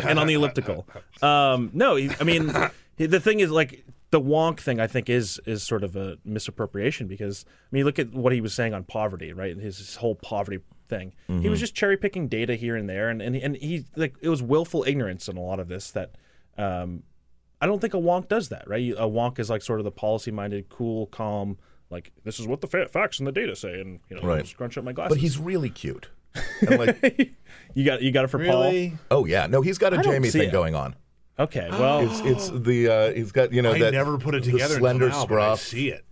and 0.09 0.17
on 0.17 0.25
the 0.25 0.33
elliptical. 0.33 0.87
Um, 1.21 1.69
no, 1.73 1.95
he- 1.95 2.09
I 2.19 2.23
mean, 2.23 2.51
the 3.07 3.19
thing 3.19 3.39
is 3.39 3.49
like 3.51 3.85
the 4.11 4.19
wonk 4.21 4.59
thing. 4.59 4.79
I 4.79 4.87
think 4.87 5.09
is 5.09 5.39
is 5.45 5.63
sort 5.63 5.83
of 5.83 5.95
a 5.95 6.17
misappropriation 6.25 7.07
because 7.07 7.45
I 7.47 7.67
mean, 7.71 7.85
look 7.85 7.99
at 7.99 8.11
what 8.13 8.33
he 8.33 8.41
was 8.41 8.53
saying 8.53 8.73
on 8.73 8.83
poverty, 8.83 9.33
right? 9.33 9.55
His, 9.57 9.77
his 9.77 9.95
whole 9.97 10.15
poverty 10.15 10.59
thing. 10.87 11.13
He 11.27 11.47
was 11.49 11.59
just 11.59 11.75
cherry 11.75 11.97
picking 11.97 12.27
data 12.27 12.55
here 12.55 12.75
and 12.75 12.89
there, 12.89 13.09
and 13.09 13.21
and 13.21 13.35
and 13.35 13.55
he 13.57 13.85
like 13.95 14.15
it 14.21 14.29
was 14.29 14.41
willful 14.41 14.83
ignorance 14.87 15.27
in 15.27 15.37
a 15.37 15.41
lot 15.41 15.59
of 15.59 15.67
this 15.67 15.91
that. 15.91 16.15
Um, 16.57 17.03
I 17.61 17.65
don't 17.65 17.79
think 17.79 17.93
a 17.93 17.97
wonk 17.97 18.29
does 18.29 18.47
that, 18.49 18.67
right? 18.69 18.91
A 18.97 19.01
wonk 19.07 19.37
is 19.37 19.49
like 19.49 19.61
sort 19.61 19.81
of 19.81 19.83
the 19.83 19.91
policy-minded, 19.91 20.69
cool, 20.69 21.07
calm, 21.07 21.57
like 21.89 22.13
this 22.23 22.39
is 22.39 22.47
what 22.47 22.61
the 22.61 22.67
fa- 22.67 22.87
facts 22.87 23.19
and 23.19 23.27
the 23.27 23.33
data 23.33 23.53
say, 23.53 23.81
and 23.81 23.99
you 24.09 24.15
know, 24.15 24.21
Right. 24.21 24.39
I'll 24.39 24.45
scrunch 24.45 24.77
up 24.77 24.85
my 24.85 24.93
glasses. 24.93 25.15
but 25.17 25.21
he's 25.21 25.37
really 25.37 25.69
cute. 25.69 26.09
Like, 26.61 27.33
you 27.73 27.83
got 27.85 28.01
you 28.01 28.11
got 28.11 28.23
it 28.25 28.27
for 28.29 28.37
really. 28.37 28.97
oh 29.11 29.25
yeah, 29.25 29.47
no, 29.47 29.61
he's 29.61 29.77
got 29.77 29.93
a 29.93 29.97
I 29.99 30.01
Jamie 30.01 30.29
thing 30.29 30.49
it. 30.49 30.51
going 30.51 30.73
on. 30.75 30.95
Paul. 31.39 31.45
Okay, 31.47 31.67
well, 31.71 31.99
It's 32.01 32.19
it's 32.21 32.49
the 32.49 32.87
uh, 32.87 33.13
he's 33.13 33.31
got 33.31 33.51
you 33.53 33.61
know 33.61 33.71
I 33.73 33.79
that 33.79 33.93
never 33.93 34.17
put 34.17 34.35
it 34.35 34.43
the 34.43 34.51
together. 34.51 34.75
slender 34.77 35.05
until 35.05 35.19
now, 35.21 35.25
but 35.25 35.35
I 35.39 35.45
scruff. 35.55 35.59
see 35.61 35.89
it. 35.89 36.05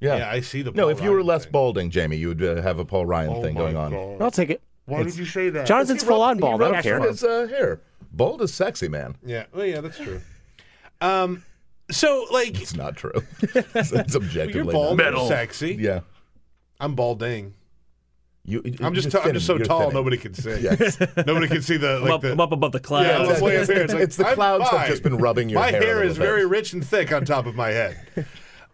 Yeah. 0.00 0.16
Yeah, 0.16 0.30
I 0.30 0.40
see 0.40 0.62
the. 0.62 0.70
No, 0.72 0.82
Paul 0.84 0.90
if 0.90 1.02
you 1.02 1.10
were 1.10 1.16
Ryan 1.16 1.26
less 1.26 1.44
thing. 1.44 1.52
balding, 1.52 1.90
Jamie, 1.90 2.16
you 2.16 2.28
would 2.28 2.42
uh, 2.42 2.60
have 2.62 2.78
a 2.78 2.84
Paul 2.84 3.06
Ryan 3.06 3.30
Oh 3.30 3.42
thing 3.42 3.54
my 3.54 3.60
going 3.60 3.76
on. 3.76 3.90
God. 3.92 4.22
I'll 4.22 4.30
take 4.30 4.50
it. 4.50 4.62
Why 4.86 5.02
did 5.02 5.16
you 5.16 5.24
say 5.24 5.48
that? 5.50 5.66
Jonathan's 5.66 6.02
He 6.02 6.08
full 6.08 6.20
on 6.22 6.38
bald. 6.38 6.60
He 6.60 6.66
I 6.66 6.72
don't 6.72 6.82
care. 6.82 7.00
his 7.00 7.24
uh, 7.24 7.46
hair. 7.48 7.80
Bald 8.12 8.42
is 8.42 8.52
sexy, 8.52 8.86
man. 8.88 9.16
Yeah. 9.24 9.44
Well, 9.54 9.64
yeah, 9.64 9.80
that's 9.80 9.96
true. 9.98 10.20
Um, 11.00 11.42
so 11.90 12.26
like 12.30 12.60
It's 12.60 12.74
not 12.76 12.96
true. 12.96 13.12
it's, 13.42 13.92
it's 13.92 14.14
objectively 14.16 14.54
you're 14.54 14.64
not. 14.64 14.72
bald, 14.72 15.00
and 15.00 15.28
sexy. 15.28 15.74
Yeah. 15.80 16.00
I'm 16.80 16.94
balding. 16.94 17.54
You, 18.46 18.62
I'm 18.80 18.92
just, 18.94 19.10
you're 19.10 19.22
t- 19.22 19.28
I'm 19.28 19.34
just 19.34 19.46
so 19.46 19.56
you're 19.56 19.64
tall, 19.64 19.78
thinning. 19.80 19.94
nobody 19.94 20.18
can 20.18 20.34
see. 20.34 20.50
Yes. 20.60 20.98
nobody 21.26 21.48
can 21.48 21.62
see 21.62 21.78
the 21.78 21.96
I'm, 22.04 22.10
up, 22.10 22.20
the. 22.20 22.32
I'm 22.32 22.40
up 22.40 22.52
above 22.52 22.72
the 22.72 22.80
clouds. 22.80 23.08
Yeah, 23.08 23.22
Exactly. 23.22 23.46
way. 23.46 23.56
It's, 23.56 23.92
like, 23.92 24.02
It's 24.02 24.16
the 24.16 24.26
I'm 24.28 24.34
clouds 24.34 24.68
have 24.68 24.86
just 24.86 25.02
been 25.02 25.16
rubbing 25.16 25.48
your 25.48 25.60
My 25.60 25.70
hair 25.70 25.80
a 25.80 25.84
hair 25.84 25.94
little 25.96 26.10
is 26.10 26.18
bit. 26.18 26.24
very 26.24 26.44
rich 26.46 26.72
and 26.74 26.86
thick 26.86 27.10
on 27.12 27.24
top 27.24 27.46
of 27.46 27.54
my 27.54 27.70
head. 27.70 28.26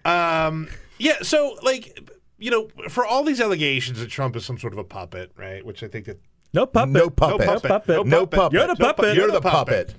Um, 0.04 0.68
yeah. 0.98 1.18
So 1.22 1.56
like, 1.62 2.00
you 2.38 2.50
know, 2.50 2.68
for 2.88 3.04
all 3.06 3.22
these 3.22 3.40
allegations 3.40 4.00
that 4.00 4.08
Trump 4.10 4.34
is 4.34 4.44
some 4.44 4.58
sort 4.58 4.72
of 4.72 4.78
a 4.78 4.84
puppet, 4.84 5.30
right? 5.36 5.64
Which 5.64 5.82
I 5.84 5.88
think 5.88 6.06
that 6.06 6.20
No 6.52 6.66
puppet. 6.66 6.90
No 6.92 7.08
puppet. 7.10 7.46
No 7.46 7.60
puppet. 7.60 8.06
No 8.06 8.26
puppet. 8.26 8.52
You're 8.52 8.66
the 8.66 8.76
puppet. 8.76 9.14
You're 9.16 9.30
the 9.30 9.40
puppet. 9.40 9.94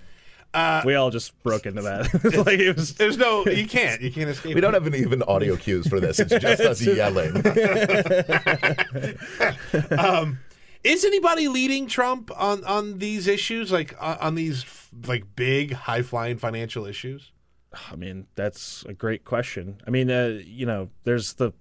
Uh, 0.54 0.82
we 0.86 0.96
all 0.96 1.10
just 1.10 1.42
broke 1.44 1.66
into 1.66 1.82
that. 1.82 2.14
like 2.46 2.60
it 2.60 2.76
was. 2.76 2.96
there's 2.96 3.18
no, 3.18 3.46
you 3.46 3.68
can't, 3.68 4.02
you 4.02 4.12
can't 4.12 4.30
escape. 4.30 4.54
We 4.54 4.62
don't 4.62 4.74
have 4.74 4.86
any 4.86 5.00
even 5.00 5.24
audio 5.24 5.56
cues 5.56 5.88
for 5.88 6.00
this. 6.00 6.20
It's 6.20 6.30
just 6.30 6.62
us 6.62 6.82
yelling. 6.86 7.38
Um, 9.98 10.40
is 10.84 11.06
anybody 11.06 11.48
leading 11.48 11.88
Trump 11.88 12.32
on 12.36 12.64
on 12.66 12.98
these 12.98 13.28
issues, 13.28 13.72
like 13.72 13.96
on, 14.02 14.18
on 14.18 14.36
these 14.36 14.66
like 15.08 15.36
big, 15.36 15.74
high 15.74 16.02
flying 16.02 16.38
financial 16.38 16.86
issues? 16.86 17.32
I 17.90 17.96
mean, 17.96 18.28
that's 18.36 18.84
a 18.86 18.94
great 18.94 19.24
question. 19.24 19.82
I 19.88 19.92
mean, 19.92 20.12
uh, 20.12 20.40
you 20.44 20.66
know, 20.66 20.90
there's 21.06 21.34
the 21.34 21.54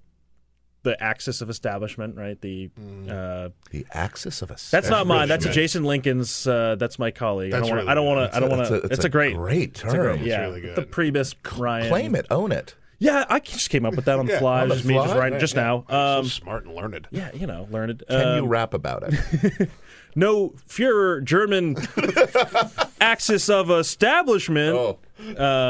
the 0.82 1.00
axis 1.02 1.40
of 1.42 1.50
establishment, 1.50 2.16
right? 2.16 2.40
The 2.40 2.70
uh, 3.08 3.50
The 3.70 3.86
axis 3.92 4.40
of 4.42 4.50
a. 4.50 4.56
that's 4.70 4.88
not 4.88 5.06
mine. 5.06 5.28
That's 5.28 5.44
a. 5.46 5.50
Jason 5.52 5.82
Linkins'. 5.84 6.46
Uh, 6.46 6.76
that's 6.76 6.98
my 6.98 7.10
colleague. 7.10 7.52
That's 7.52 7.64
I 7.64 7.68
don't 7.68 7.76
really 7.76 7.86
want. 7.86 7.90
I 7.90 7.94
don't 7.94 8.06
want 8.06 8.30
to. 8.30 8.36
I 8.36 8.40
don't 8.40 8.50
want 8.50 8.68
to. 8.68 8.74
It's 8.76 8.96
It's, 8.96 9.04
a 9.04 9.08
a 9.08 9.10
great. 9.10 9.36
great 9.36 9.68
It's 9.70 9.82
a 9.82 9.86
term. 9.92 10.16
great. 10.18 10.26
Yeah, 10.26 10.40
really 10.42 10.60
good. 10.62 10.76
the 10.76 10.82
Priebus 10.82 11.34
Ryan. 11.58 11.88
Claim 11.88 12.14
it. 12.14 12.26
Own 12.30 12.50
it. 12.52 12.74
Yeah, 13.02 13.24
I 13.30 13.40
just 13.40 13.70
came 13.70 13.86
up 13.86 13.94
with 13.96 14.04
that 14.06 14.18
on 14.18 14.26
the 14.26 14.32
Yeah, 14.34 14.38
fly. 14.40 14.60
on 14.62 14.68
the 14.68 14.74
just 14.74 14.86
me, 14.86 14.94
just 14.94 15.06
fly? 15.08 15.18
writing 15.18 15.38
just 15.38 15.56
now. 15.56 15.84
so 15.88 15.96
Um, 15.96 16.24
smart 16.26 16.64
and 16.66 16.74
learned. 16.74 17.08
yeah, 17.10 17.30
you 17.32 17.46
know, 17.46 17.66
learned. 17.70 18.02
Can 18.08 18.36
you 18.36 18.42
Um, 18.42 18.48
rap 18.48 18.74
about 18.74 19.04
it? 19.06 19.70
no 20.14 20.50
Führer 20.68 21.24
German 21.24 21.76
axis 23.00 23.48
of 23.48 23.70
establishment. 23.70 24.76
Oh. 24.76 24.98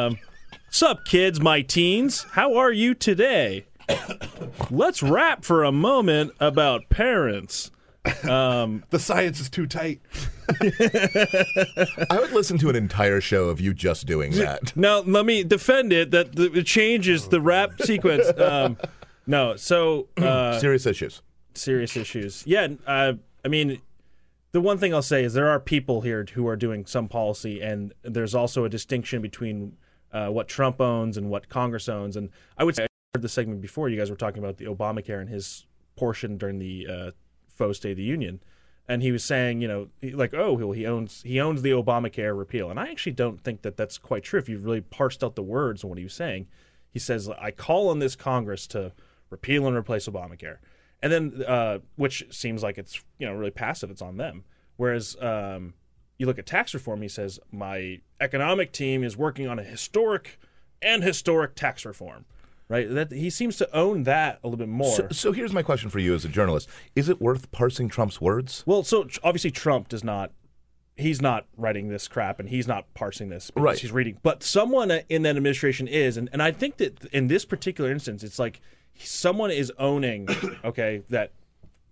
Um, 0.07 0.19
sup, 0.71 1.05
kids, 1.05 1.41
my 1.41 1.63
teens? 1.63 2.27
How 2.33 2.57
are 2.57 2.73
you 2.73 2.95
today? 2.95 3.67
Let's 4.71 5.03
rap 5.03 5.45
for 5.45 5.65
a 5.65 5.73
moment 5.73 6.33
about 6.41 6.89
parents. 6.89 7.71
Um, 8.29 8.85
The 8.91 8.99
science 8.99 9.41
is 9.41 9.51
too 9.51 9.67
tight. 9.67 10.01
I 10.51 12.19
would 12.21 12.33
listen 12.33 12.59
to 12.59 12.69
an 12.71 12.77
entire 12.77 13.21
show 13.21 13.49
of 13.49 13.61
you 13.61 13.75
just 13.75 14.07
doing 14.07 14.33
that. 14.33 14.75
now, 14.77 15.01
let 15.01 15.25
me 15.27 15.45
defend 15.45 15.93
it 15.93 16.11
that 16.11 16.35
the, 16.35 16.53
it 16.53 16.67
changes 16.67 17.29
the 17.29 17.41
rap 17.41 17.73
sequence. 17.83 18.27
Um, 18.39 18.77
no, 19.27 19.57
so 19.57 20.09
uh, 20.17 20.59
Serious 20.59 20.87
issues. 20.87 21.23
serious 21.55 21.97
issues. 21.97 22.43
Yeah, 22.47 22.69
uh, 22.87 23.15
I 23.45 23.49
mean, 23.49 23.81
the 24.53 24.61
one 24.61 24.79
thing 24.79 24.93
I'll 24.95 25.03
say 25.03 25.23
is 25.25 25.35
there 25.35 25.49
are 25.49 25.61
people 25.61 26.01
here 26.01 26.27
who 26.35 26.49
are 26.49 26.57
doing 26.57 26.87
some 26.87 27.07
policy, 27.07 27.61
and 27.61 27.93
there's 28.03 28.35
also 28.35 28.65
a 28.65 28.69
distinction 28.69 29.23
between 29.23 29.77
uh, 30.13 30.29
what 30.29 30.49
Trump 30.49 30.81
owns 30.81 31.17
and 31.17 31.31
what 31.31 31.49
Congress 31.49 31.89
owns. 31.89 32.17
And 32.17 32.31
I 32.59 32.65
would 32.65 32.75
say 32.75 32.85
I 32.85 32.87
heard 33.15 33.23
the 33.23 33.29
segment 33.29 33.61
before 33.61 33.89
you 33.89 33.99
guys 33.99 34.11
were 34.11 34.17
talking 34.17 34.43
about 34.43 34.59
the 34.59 34.67
Obamacare 34.67 35.21
and 35.21 35.29
his 35.29 35.67
portion 35.97 36.37
during 36.37 36.59
the 36.59 36.87
uh, 36.89 37.11
faux 37.49 37.79
State 37.79 37.93
of 37.93 37.97
the 37.97 38.03
Union. 38.05 38.41
And 38.87 39.03
he 39.03 39.13
was 39.13 39.25
saying, 39.25 39.61
you 39.61 39.69
know, 39.69 39.89
like, 40.03 40.35
oh, 40.35 40.55
well, 40.55 40.73
he 40.73 40.87
owns 40.87 41.23
he 41.23 41.41
owns 41.41 41.63
the 41.63 41.71
Obamacare 41.71 42.37
repeal, 42.37 42.71
and 42.71 42.81
I 42.81 42.89
actually 42.89 43.13
don't 43.13 43.41
think 43.41 43.63
that 43.63 43.77
that's 43.77 43.99
quite 43.99 44.25
true. 44.25 44.39
If 44.41 44.49
you 44.49 44.59
really 44.59 44.81
parsed 44.81 45.23
out 45.23 45.37
the 45.37 45.43
words 45.43 45.83
and 45.83 45.91
what 45.91 45.99
he 45.99 46.05
was 46.05 46.15
saying, 46.15 46.49
he 46.91 46.99
says, 46.99 47.29
"I 47.29 47.53
call 47.53 47.89
on 47.89 48.01
this 48.01 48.17
Congress 48.17 48.67
to 48.69 48.93
repeal 49.29 49.69
and 49.69 49.77
replace 49.77 50.09
Obamacare," 50.09 50.57
and 51.01 51.13
then 51.13 51.45
uh, 51.47 51.79
which 51.95 52.25
seems 52.31 52.65
like 52.65 52.79
it's 52.79 53.01
you 53.21 53.29
know 53.29 53.35
really 53.35 53.53
passive. 53.53 53.91
It's 53.91 54.03
on 54.03 54.17
them. 54.17 54.43
Whereas 54.77 55.17
um, 55.21 55.75
you 56.19 56.27
look 56.27 56.41
at 56.41 56.47
tax 56.47 56.75
reform, 56.75 57.01
he 57.01 57.09
says, 57.09 57.39
"My 57.53 58.01
economic 58.21 58.73
team 58.73 59.05
is 59.05 59.17
working 59.17 59.47
on 59.47 59.61
a 59.61 59.65
historic 59.65 60.41
and 60.83 61.05
historic 61.05 61.55
tax 61.55 61.85
reform." 61.85 62.25
Right? 62.71 62.89
That 62.89 63.11
he 63.13 63.29
seems 63.31 63.57
to 63.59 63.77
own 63.77 64.05
that 64.05 64.39
a 64.43 64.47
little 64.47 64.57
bit 64.57 64.69
more. 64.69 64.95
So, 64.95 65.09
so 65.11 65.33
here's 65.33 65.53
my 65.53 65.63
question 65.63 65.91
for 65.91 65.99
you 65.99 66.15
as 66.15 66.25
a 66.25 66.29
journalist: 66.29 66.69
Is 66.97 67.09
it 67.11 67.21
worth 67.21 67.51
parsing 67.51 67.89
Trump's 67.91 68.21
words? 68.21 68.63
Well, 68.65 68.85
so 68.85 69.07
obviously 69.23 69.51
Trump 69.51 69.89
does 69.89 70.05
not. 70.05 70.31
he's 70.97 71.21
not 71.21 71.47
writing 71.57 71.89
this 71.89 72.07
crap 72.09 72.39
and 72.39 72.49
he's 72.49 72.69
not 72.69 72.93
parsing 72.95 73.29
this 73.31 73.51
because 73.51 73.65
Right. 73.65 73.79
he's 73.79 73.91
reading. 73.91 74.19
But 74.23 74.43
someone 74.43 74.91
in 75.09 75.23
that 75.23 75.37
administration 75.37 75.89
is, 75.89 76.17
and, 76.17 76.29
and 76.33 76.43
I 76.43 76.53
think 76.53 76.77
that 76.77 77.07
in 77.07 77.27
this 77.29 77.45
particular 77.45 77.91
instance, 77.91 78.23
it's 78.23 78.39
like 78.39 78.61
someone 78.99 79.51
is 79.51 79.73
owning, 79.79 80.29
okay, 80.65 81.03
that 81.09 81.33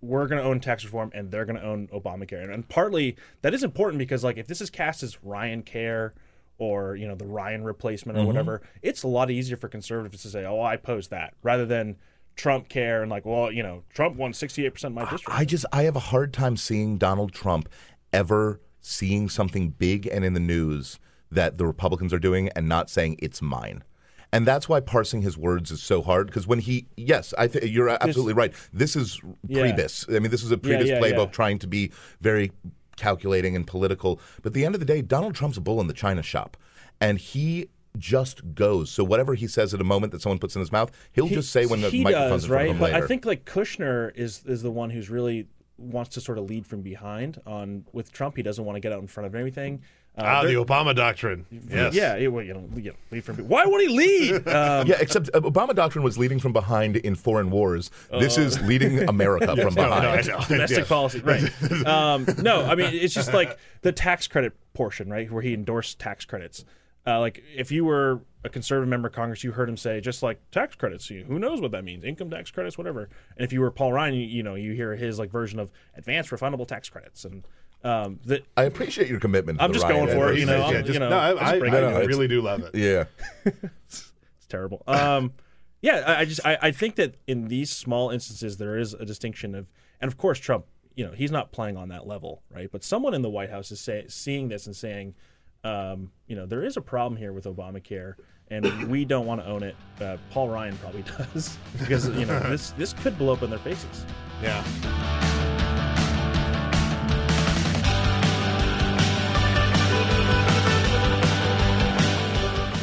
we're 0.03 0.29
going 0.29 0.41
to 0.41 0.47
own 0.47 0.61
tax 0.61 0.85
reform 0.85 1.11
and 1.15 1.31
they're 1.33 1.45
going 1.47 1.57
to 1.59 1.65
own 1.65 1.89
Obamacare. 1.89 2.43
And, 2.45 2.53
and 2.53 2.69
partly 2.69 3.17
that 3.43 3.53
is 3.55 3.65
important 3.65 3.99
because 3.99 4.23
like 4.23 4.37
if 4.37 4.47
this 4.47 4.61
is 4.61 4.71
cast 4.71 5.03
as 5.03 5.25
Ryan 5.25 5.63
Care 5.63 6.15
or 6.59 6.97
you 6.97 7.07
know 7.09 7.15
the 7.15 7.27
Ryan 7.27 7.65
replacement 7.65 8.19
or 8.19 8.23
Mhm. 8.23 8.27
whatever, 8.27 8.63
it's 8.83 9.03
a 9.03 9.09
lot 9.09 9.31
easier 9.31 9.57
for 9.57 9.69
conservatives 9.69 10.23
to 10.23 10.29
say, 10.29 10.45
"Oh, 10.45 10.61
I 10.61 10.75
oppose 10.75 11.09
that," 11.09 11.35
rather 11.43 11.65
than 11.65 11.97
Trump 12.37 12.69
care 12.69 13.03
and 13.03 13.11
like, 13.11 13.25
well, 13.25 13.51
you 13.51 13.63
know, 13.63 13.83
Trump 13.93 14.17
won 14.17 14.33
68% 14.33 14.93
of 14.93 14.95
my 15.05 15.11
district. 15.11 15.37
I 15.39 15.45
just 15.45 15.65
I 15.73 15.83
have 15.85 15.97
a 15.97 16.01
hard 16.01 16.33
time 16.33 16.57
seeing 16.57 16.99
Donald 16.99 17.33
Trump 17.33 17.69
ever 18.13 18.61
seeing 18.81 19.29
something 19.29 19.71
big 19.71 20.07
and 20.07 20.25
in 20.25 20.35
the 20.35 20.41
news 20.41 20.99
that 21.31 21.59
the 21.59 21.67
Republicans 21.67 22.13
are 22.13 22.19
doing 22.19 22.49
and 22.51 22.69
not 22.69 22.89
saying 22.91 23.17
it's 23.21 23.43
mine. 23.43 23.83
And 24.33 24.47
that's 24.47 24.69
why 24.69 24.81
parsing 24.81 25.23
his 25.23 25.37
words 25.39 25.71
is 25.71 25.83
so 25.83 26.01
hard 26.03 26.27
because 26.27 26.47
when 26.47 26.59
he 26.61 26.87
yes, 26.97 27.33
I 27.39 27.49
th- 27.49 27.65
you're 27.65 27.89
absolutely 27.89 28.35
right. 28.35 28.53
This 28.73 28.95
is 28.95 29.21
Yeah. 29.47 29.63
Priebus. 29.63 30.15
I 30.15 30.19
mean, 30.21 30.31
this 30.31 30.43
is 30.45 30.53
a 30.53 30.57
Priebus 30.57 30.87
yeah, 30.87 31.01
playbook 31.01 31.27
yeah. 31.27 31.33
trying 31.33 31.59
to 31.61 31.67
be 31.67 31.91
very 32.21 32.53
calculating 32.99 33.57
and 33.57 33.67
political. 33.67 34.21
But 34.43 34.51
at 34.51 34.55
the 34.55 34.65
end 34.65 34.75
of 34.75 34.81
the 34.81 34.85
day, 34.87 35.01
Donald 35.03 35.35
Trump's 35.35 35.57
a 35.57 35.61
bull 35.61 35.81
in 35.81 35.87
the 35.87 35.95
china 35.95 36.23
shop, 36.23 36.57
and 37.01 37.19
he 37.19 37.69
just 37.97 38.55
goes. 38.55 38.91
So 38.91 39.03
whatever 39.03 39.35
he 39.35 39.47
says 39.47 39.73
at 39.75 39.81
a 39.81 39.85
moment 39.85 40.13
that 40.13 40.23
someone 40.23 40.39
puts 40.39 40.55
in 40.55 40.61
his 40.61 40.71
mouth, 40.71 40.91
he'll 41.13 41.27
He- 41.27 41.35
just 41.35 41.51
say 41.51 41.67
when 41.67 41.81
the 41.81 41.91
he 41.91 42.05
microphone's 42.05 42.43
does, 42.43 42.45
in 42.45 42.49
front 42.51 42.61
right? 42.61 42.69
of 42.71 42.77
him 42.77 42.81
But 42.81 42.93
later. 42.93 43.05
I 43.05 43.09
think 43.09 43.25
like 43.25 43.45
Kushner 43.45 44.15
is 44.15 44.43
is 44.45 44.63
the 44.63 44.71
one 44.71 44.91
who's 44.91 45.09
really 45.11 45.47
wants 45.79 46.11
to 46.15 46.21
sort 46.21 46.39
of 46.39 46.45
lead 46.45 46.67
from 46.67 46.83
behind 46.83 47.41
on 47.47 47.85
with 47.93 48.13
Trump. 48.13 48.37
He 48.37 48.43
doesn't 48.43 48.65
want 48.65 48.77
to 48.77 48.81
get 48.81 48.93
out 48.93 49.01
in 49.01 49.07
front 49.07 49.27
of 49.27 49.35
everything. 49.35 49.83
Uh, 50.19 50.23
ah, 50.25 50.43
the 50.43 50.55
Obama 50.55 50.95
doctrine. 50.97 51.47
Yes. 51.51 51.95
Yeah, 51.95 52.17
yeah, 52.17 52.27
well, 52.27 52.45
you 52.45 52.53
know, 52.53 52.69
you 52.75 52.91
know, 52.91 52.97
lead 53.13 53.23
from. 53.25 53.37
Why 53.49 53.65
would 53.65 53.81
he 53.81 53.89
lead? 53.89 54.47
Um, 54.59 54.87
yeah, 54.89 54.97
except 54.99 55.31
uh, 55.33 55.41
Obama 55.41 55.75
doctrine 55.75 56.03
was 56.03 56.19
leading 56.19 56.41
from 56.41 56.53
behind 56.53 56.97
in 56.97 57.15
foreign 57.15 57.51
wars. 57.51 57.91
This 58.19 58.37
Uh, 58.37 58.41
is 58.43 58.61
leading 58.63 59.09
America 59.09 59.47
Yes, 59.57 59.65
from 59.65 59.75
no, 59.75 59.83
no, 59.83 59.89
behind. 59.89 60.31
I 60.31 60.33
know. 60.39 60.45
Domestic 60.49 60.87
policy, 60.89 61.21
right? 61.21 61.87
um, 61.87 62.27
no, 62.43 62.65
I 62.65 62.75
mean 62.75 62.91
it's 62.93 63.15
just 63.15 63.33
like 63.33 63.57
the 63.83 63.93
tax 63.93 64.27
credit 64.27 64.55
portion, 64.75 65.09
right, 65.11 65.31
where 65.31 65.43
he 65.43 65.55
endorsed 65.55 65.99
tax 66.01 66.25
credits. 66.25 66.65
Uh, 67.07 67.21
like 67.21 67.43
if 67.57 67.71
you 67.71 67.85
were 67.85 68.21
a 68.45 68.49
conservative 68.49 68.89
member 68.89 69.09
of 69.09 69.15
Congress, 69.15 69.45
you 69.45 69.53
heard 69.53 69.69
him 69.69 69.77
say 69.77 70.01
just 70.01 70.23
like 70.23 70.41
tax 70.51 70.75
credits. 70.75 71.09
You, 71.11 71.25
who 71.25 71.39
knows 71.39 71.61
what 71.61 71.71
that 71.71 71.85
means? 71.85 72.05
Income 72.05 72.31
tax 72.31 72.51
credits, 72.51 72.77
whatever. 72.77 73.09
And 73.37 73.45
if 73.45 73.53
you 73.53 73.61
were 73.61 73.71
Paul 73.71 73.93
Ryan, 73.93 74.15
you, 74.15 74.23
you 74.27 74.43
know 74.43 74.57
you 74.57 74.73
hear 74.73 74.97
his 74.97 75.19
like 75.19 75.31
version 75.31 75.59
of 75.61 75.71
advanced 75.97 76.31
refundable 76.31 76.67
tax 76.67 76.89
credits 76.89 77.25
and. 77.25 77.45
Um, 77.85 78.19
that 78.27 78.45
I 78.57 78.65
appreciate 78.65 79.09
your 79.09 79.21
commitment. 79.21 79.63
I'm 79.63 79.73
just 79.73 79.85
Ryan 79.85 80.07
going 80.07 80.17
for 80.19 80.33
it, 80.33 80.39
you 80.41 80.47
know. 80.47 80.55
administration. 80.55 80.77
I'm- 80.77 80.85
just- 80.85 80.95
you 80.95 81.01
know, 81.01 81.09
no, 81.11 81.17
I- 81.19 81.31
I'm 81.31 81.39
just 81.39 81.53
I- 81.55 81.59
bringing 81.59 81.85
I 81.85 82.05
really 82.05 82.29
do 82.29 82.41
love 82.43 82.63
it. 82.65 82.75
Yeah. 82.75 83.05
it's 83.87 84.13
terrible. 84.49 84.83
Um, 84.87 85.33
yeah, 85.81 86.03
I, 86.07 86.21
I 86.21 86.25
just 86.25 86.41
I, 86.45 86.59
I 86.61 86.71
think 86.73 86.97
that 86.97 87.15
in 87.27 87.47
these 87.49 87.71
small 87.71 88.11
instances 88.11 88.57
there 88.57 88.77
is 88.79 88.95
a 88.95 89.05
distinction 89.05 89.55
of, 89.55 89.71
and 90.01 90.11
of 90.11 90.19
course 90.19 90.39
Trump, 90.39 90.67
you 90.97 91.07
know, 91.07 91.13
he's 91.13 91.31
not 91.31 91.53
playing 91.53 91.77
on 91.77 91.89
that 91.91 92.07
level, 92.09 92.43
right? 92.51 92.69
But 92.73 92.83
someone 92.83 93.15
in 93.15 93.23
the 93.23 93.31
White 93.31 93.51
House 93.51 93.71
is 93.71 93.81
say, 93.81 94.05
seeing 94.09 94.49
this 94.49 94.67
and 94.67 94.75
saying, 94.75 95.15
um, 95.63 96.11
you 96.27 96.35
know, 96.35 96.47
there 96.47 96.65
is 96.65 96.77
a 96.77 96.81
problem 96.81 97.17
here 97.17 97.33
with 97.33 97.45
Obamacare, 97.45 98.15
and 98.49 98.89
we 98.89 99.05
don't 99.05 99.27
want 99.27 99.41
to 99.41 99.47
own 99.47 99.63
it. 99.63 99.77
Uh, 100.01 100.17
Paul 100.31 100.49
Ryan 100.49 100.77
probably 100.79 101.03
does 101.33 101.57
because 101.79 102.09
you 102.09 102.27
know 102.27 102.41
this 102.41 102.71
this 102.73 102.93
could 102.95 103.17
blow 103.17 103.35
up 103.35 103.43
in 103.45 103.51
their 103.51 103.59
faces. 103.61 104.05
Yeah. 104.43 104.65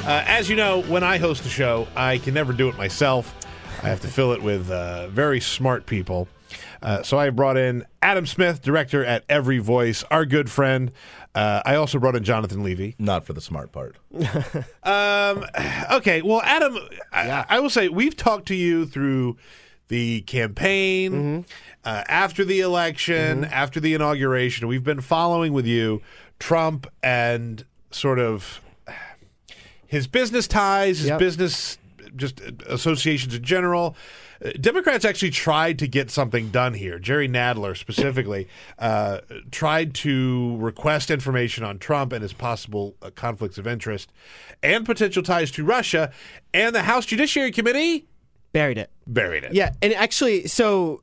Uh, 0.06 0.24
as 0.28 0.48
you 0.48 0.56
know, 0.56 0.84
when 0.84 1.04
I 1.04 1.18
host 1.18 1.48
a 1.48 1.50
show, 1.50 1.88
I 1.96 2.20
can 2.20 2.36
never 2.36 2.54
do 2.54 2.70
it 2.70 2.78
myself. 2.78 3.36
I 3.82 3.90
have 3.90 4.02
to 4.02 4.08
fill 4.08 4.34
it 4.34 4.44
with 4.44 4.70
uh, 4.70 5.08
very 5.08 5.40
smart 5.40 5.88
people. 5.88 6.28
Uh, 6.84 7.02
so 7.02 7.18
I 7.18 7.32
brought 7.32 7.58
in 7.58 7.88
Adam 8.04 8.28
Smith, 8.28 8.62
director 8.62 9.04
at 9.04 9.24
Every 9.28 9.58
Voice, 9.58 10.04
our 10.12 10.24
good 10.28 10.52
friend. 10.52 10.92
Uh, 11.34 11.64
I 11.66 11.74
also 11.74 11.98
brought 11.98 12.16
in 12.16 12.24
Jonathan 12.24 12.64
Levy. 12.64 12.94
Not 13.00 13.26
for 13.26 13.34
the 13.34 13.42
smart 13.42 13.72
part. 13.72 13.98
Um, 14.84 15.44
okay, 15.92 16.22
well, 16.22 16.42
Adam, 16.44 16.78
I, 17.12 17.44
I 17.50 17.60
will 17.60 17.72
say 17.72 17.90
we've 17.90 18.16
talked 18.16 18.48
to 18.50 18.56
you 18.56 18.86
through 18.86 19.38
the 19.88 20.22
campaign, 20.22 21.46
uh, 21.84 22.04
after 22.08 22.46
the 22.46 22.60
election, 22.60 23.44
after 23.46 23.80
the 23.80 23.96
inauguration. 23.96 24.68
We've 24.68 24.84
been 24.84 25.02
following 25.02 25.52
with 25.52 25.66
you 25.66 26.04
Trump 26.38 26.86
and 27.02 27.66
sort 27.90 28.20
of 28.20 28.62
his 29.96 30.08
business 30.08 30.48
ties, 30.48 31.00
his 31.00 31.08
Yep. 31.08 31.20
business 31.20 31.78
just 32.16 32.40
associations 32.68 33.34
in 33.36 33.44
general. 33.44 33.96
Uh, 34.44 34.52
Democrats 34.60 35.06
actually 35.06 35.32
tried 35.32 35.80
to 35.80 35.88
get 35.88 36.10
something 36.12 36.50
done 36.50 36.74
here. 36.74 37.00
Jerry 37.00 37.28
Nadler 37.28 37.76
specifically 37.78 38.48
uh, 38.80 39.20
tried 39.52 39.94
to 39.96 40.58
request 40.58 41.10
information 41.10 41.64
on 41.64 41.80
Trump 41.80 42.12
and 42.14 42.22
his 42.22 42.34
possible 42.34 42.96
uh, 43.02 43.10
conflicts 43.16 43.58
of 43.58 43.66
interest 43.68 44.12
and 44.62 44.86
potential 44.86 45.24
ties 45.24 45.52
to 45.52 45.64
Russia. 45.64 46.12
And 46.54 46.76
the 46.76 46.84
House 46.84 47.06
Judiciary 47.06 47.52
Committee 47.52 48.06
Buried 48.54 48.78
it. 48.78 48.90
buried 49.08 49.44
it. 49.44 49.54
Yeah, 49.54 49.72
and 49.82 49.94
actually, 49.94 50.48
so 50.48 51.02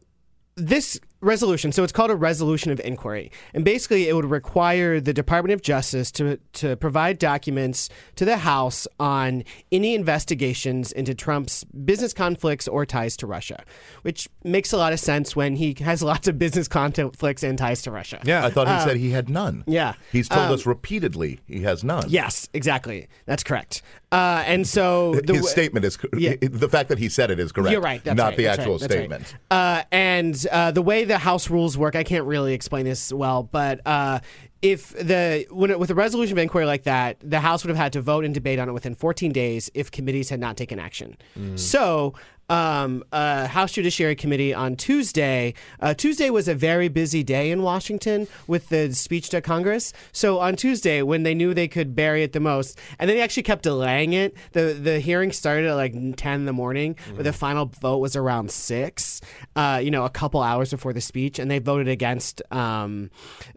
this 0.56 0.98
resolution, 1.22 1.72
so 1.72 1.82
it's 1.84 1.92
called 1.92 2.10
a 2.10 2.16
resolution 2.16 2.70
of 2.70 2.80
inquiry, 2.80 3.30
and 3.54 3.64
basically 3.64 4.08
it 4.08 4.14
would 4.14 4.26
require 4.30 5.00
the 5.00 5.14
Department 5.14 5.52
of 5.54 5.62
Justice 5.62 6.10
to 6.12 6.38
to 6.54 6.76
provide 6.76 7.18
documents 7.18 7.88
to 8.16 8.24
the 8.24 8.36
House 8.38 8.86
on 9.00 9.44
any 9.70 9.94
investigations 9.94 10.92
into 10.92 11.14
Trump's 11.14 11.64
business 11.64 12.12
conflicts 12.12 12.68
or 12.68 12.84
ties 12.84 13.16
to 13.18 13.26
Russia, 13.26 13.64
which 14.02 14.28
makes 14.44 14.72
a 14.72 14.76
lot 14.76 14.92
of 14.92 15.00
sense 15.00 15.34
when 15.36 15.56
he 15.56 15.74
has 15.80 16.02
lots 16.02 16.28
of 16.28 16.38
business 16.38 16.68
conflicts 16.68 17.42
and 17.42 17.56
ties 17.56 17.82
to 17.82 17.90
Russia. 17.90 18.20
Yeah, 18.24 18.44
I 18.44 18.50
thought 18.50 18.66
he 18.66 18.74
Um, 18.74 18.88
said 18.88 18.96
he 18.96 19.10
had 19.10 19.28
none. 19.30 19.64
Yeah. 19.66 19.94
He's 20.10 20.28
told 20.28 20.48
Um, 20.48 20.52
us 20.52 20.66
repeatedly 20.66 21.40
he 21.46 21.62
has 21.62 21.84
none. 21.84 22.04
Yes, 22.08 22.48
exactly. 22.52 23.08
That's 23.26 23.44
correct. 23.44 23.82
Uh, 24.10 24.42
and 24.46 24.66
so 24.66 25.14
the 25.24 25.34
His 25.34 25.48
statement 25.48 25.86
is 25.86 25.96
Yeah. 26.16 26.34
the 26.40 26.68
fact 26.68 26.88
that 26.90 26.98
he 26.98 27.08
said 27.08 27.30
it 27.30 27.38
is 27.40 27.50
correct. 27.52 27.72
You're 27.72 27.80
right. 27.80 28.02
That's 28.04 28.16
not 28.16 28.30
right, 28.30 28.36
the 28.36 28.46
actual 28.48 28.72
right, 28.72 28.80
that's 28.80 28.94
right. 28.94 28.98
statement. 28.98 29.34
Uh, 29.50 29.82
and 29.90 30.46
uh, 30.52 30.70
the 30.72 30.82
way 30.82 31.04
the 31.12 31.18
House 31.18 31.50
rules 31.50 31.76
work, 31.76 31.94
I 31.94 32.04
can't 32.04 32.24
really 32.24 32.54
explain 32.54 32.86
this 32.86 33.12
well, 33.12 33.42
but 33.42 33.86
uh, 33.86 34.20
if 34.62 34.90
the 34.90 35.46
when 35.50 35.70
it, 35.70 35.78
with 35.78 35.90
a 35.90 35.94
resolution 35.94 36.32
of 36.32 36.42
inquiry 36.42 36.64
like 36.64 36.84
that, 36.84 37.18
the 37.20 37.40
House 37.40 37.62
would 37.62 37.68
have 37.68 37.76
had 37.76 37.92
to 37.92 38.00
vote 38.00 38.24
and 38.24 38.32
debate 38.32 38.58
on 38.58 38.68
it 38.68 38.72
within 38.72 38.94
14 38.94 39.30
days 39.30 39.70
if 39.74 39.90
committees 39.90 40.30
had 40.30 40.40
not 40.40 40.56
taken 40.56 40.78
action. 40.78 41.16
So. 41.56 42.14
Um, 42.52 43.02
uh, 43.12 43.46
House 43.46 43.72
Judiciary 43.72 44.14
Committee 44.14 44.52
on 44.52 44.76
Tuesday. 44.76 45.54
Uh, 45.80 45.94
Tuesday 45.94 46.28
was 46.28 46.48
a 46.48 46.54
very 46.54 46.88
busy 46.88 47.22
day 47.22 47.50
in 47.50 47.62
Washington 47.62 48.28
with 48.46 48.68
the 48.68 48.92
speech 48.94 49.30
to 49.30 49.40
Congress. 49.40 49.94
So 50.12 50.38
on 50.38 50.56
Tuesday, 50.56 51.00
when 51.00 51.22
they 51.22 51.34
knew 51.34 51.54
they 51.54 51.66
could 51.68 51.96
bury 51.96 52.22
it 52.22 52.32
the 52.32 52.40
most, 52.40 52.78
and 52.98 53.08
then 53.08 53.16
they 53.16 53.22
actually 53.22 53.44
kept 53.44 53.62
delaying 53.62 54.12
it. 54.12 54.36
the 54.52 54.64
The 54.88 55.00
hearing 55.00 55.32
started 55.32 55.64
at 55.70 55.74
like 55.76 55.94
ten 56.16 56.40
in 56.40 56.46
the 56.46 56.52
morning, 56.52 56.96
but 57.16 57.24
the 57.24 57.32
final 57.32 57.66
vote 57.80 57.98
was 57.98 58.16
around 58.16 58.50
six. 58.50 59.20
Uh, 59.56 59.80
you 59.82 59.90
know, 59.90 60.04
a 60.04 60.10
couple 60.10 60.42
hours 60.42 60.70
before 60.70 60.92
the 60.92 61.00
speech, 61.00 61.38
and 61.38 61.50
they 61.50 61.58
voted 61.58 61.88
against 61.88 62.42
um, 62.52 63.10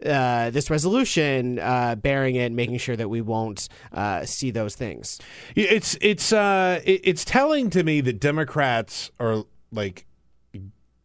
uh, 0.04 0.48
this 0.50 0.70
resolution, 0.70 1.58
uh, 1.58 1.96
burying 1.96 2.36
it, 2.36 2.50
making 2.52 2.78
sure 2.78 2.96
that 2.96 3.10
we 3.10 3.20
won't 3.20 3.68
uh, 3.92 4.24
see 4.24 4.50
those 4.50 4.74
things. 4.74 5.18
It's 5.54 5.98
it's 6.00 6.32
uh 6.32 6.80
it- 6.84 7.02
it's 7.10 7.24
telling 7.26 7.68
to 7.76 7.82
me 7.84 8.00
that 8.00 8.20
Democrats 8.20 8.85
are 9.20 9.44
like 9.72 10.06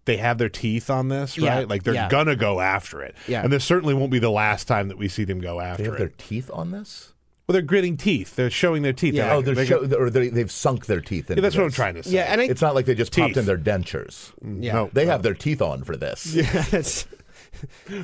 they 0.06 0.18
have 0.18 0.38
their 0.40 0.50
teeth 0.50 0.90
on 0.90 1.10
this, 1.10 1.38
right? 1.38 1.62
Yeah, 1.62 1.66
Like 1.70 1.84
they're 1.84 1.94
yeah. 1.94 2.10
gonna 2.10 2.36
go 2.36 2.60
after 2.60 3.02
it. 3.02 3.16
Yeah. 3.28 3.44
And 3.44 3.52
this 3.54 3.64
certainly 3.64 3.94
won't 3.94 4.12
be 4.12 4.20
the 4.20 4.32
last 4.32 4.68
time 4.68 4.88
that 4.88 4.98
we 4.98 5.08
see 5.08 5.24
them 5.24 5.40
go 5.40 5.60
after 5.62 5.84
They 5.84 5.90
have 5.90 5.96
it. 5.96 5.98
their 6.00 6.14
teeth 6.18 6.50
on 6.52 6.72
this. 6.72 7.14
well, 7.48 7.54
they're 7.54 7.62
gritting 7.62 7.98
teeth. 7.98 8.36
They're 8.36 8.50
showing 8.50 8.82
their 8.82 8.94
teeth. 8.94 9.20
Oh, 9.20 9.42
they're 9.42 9.54
they 9.56 9.66
show, 9.66 9.86
or 9.96 10.10
they, 10.10 10.30
they've 10.30 10.52
sunk 10.52 10.88
their 10.88 11.02
teeth. 11.02 11.30
Into 11.30 11.36
Yeah, 11.36 11.42
that's 11.44 11.56
what 11.56 11.66
I'm 11.66 11.72
trying 11.72 11.96
to 11.96 12.04
say. 12.04 12.12
Yeah, 12.16 12.24
and 12.32 12.42
I 12.42 12.46
It's 12.46 12.62
not 12.62 12.74
like 12.76 12.86
they 12.86 12.96
just 12.96 13.16
popped 13.16 13.38
in 13.38 13.46
their 13.46 13.58
dentures. 13.58 14.34
Mm, 14.44 14.64
yeah. 14.64 14.74
No, 14.74 14.90
they 14.94 15.06
have 15.06 15.22
their 15.24 15.34
teeth 15.36 15.62
on 15.62 15.84
for 15.84 15.96
this. 15.96 16.34
yeah, 17.90 18.04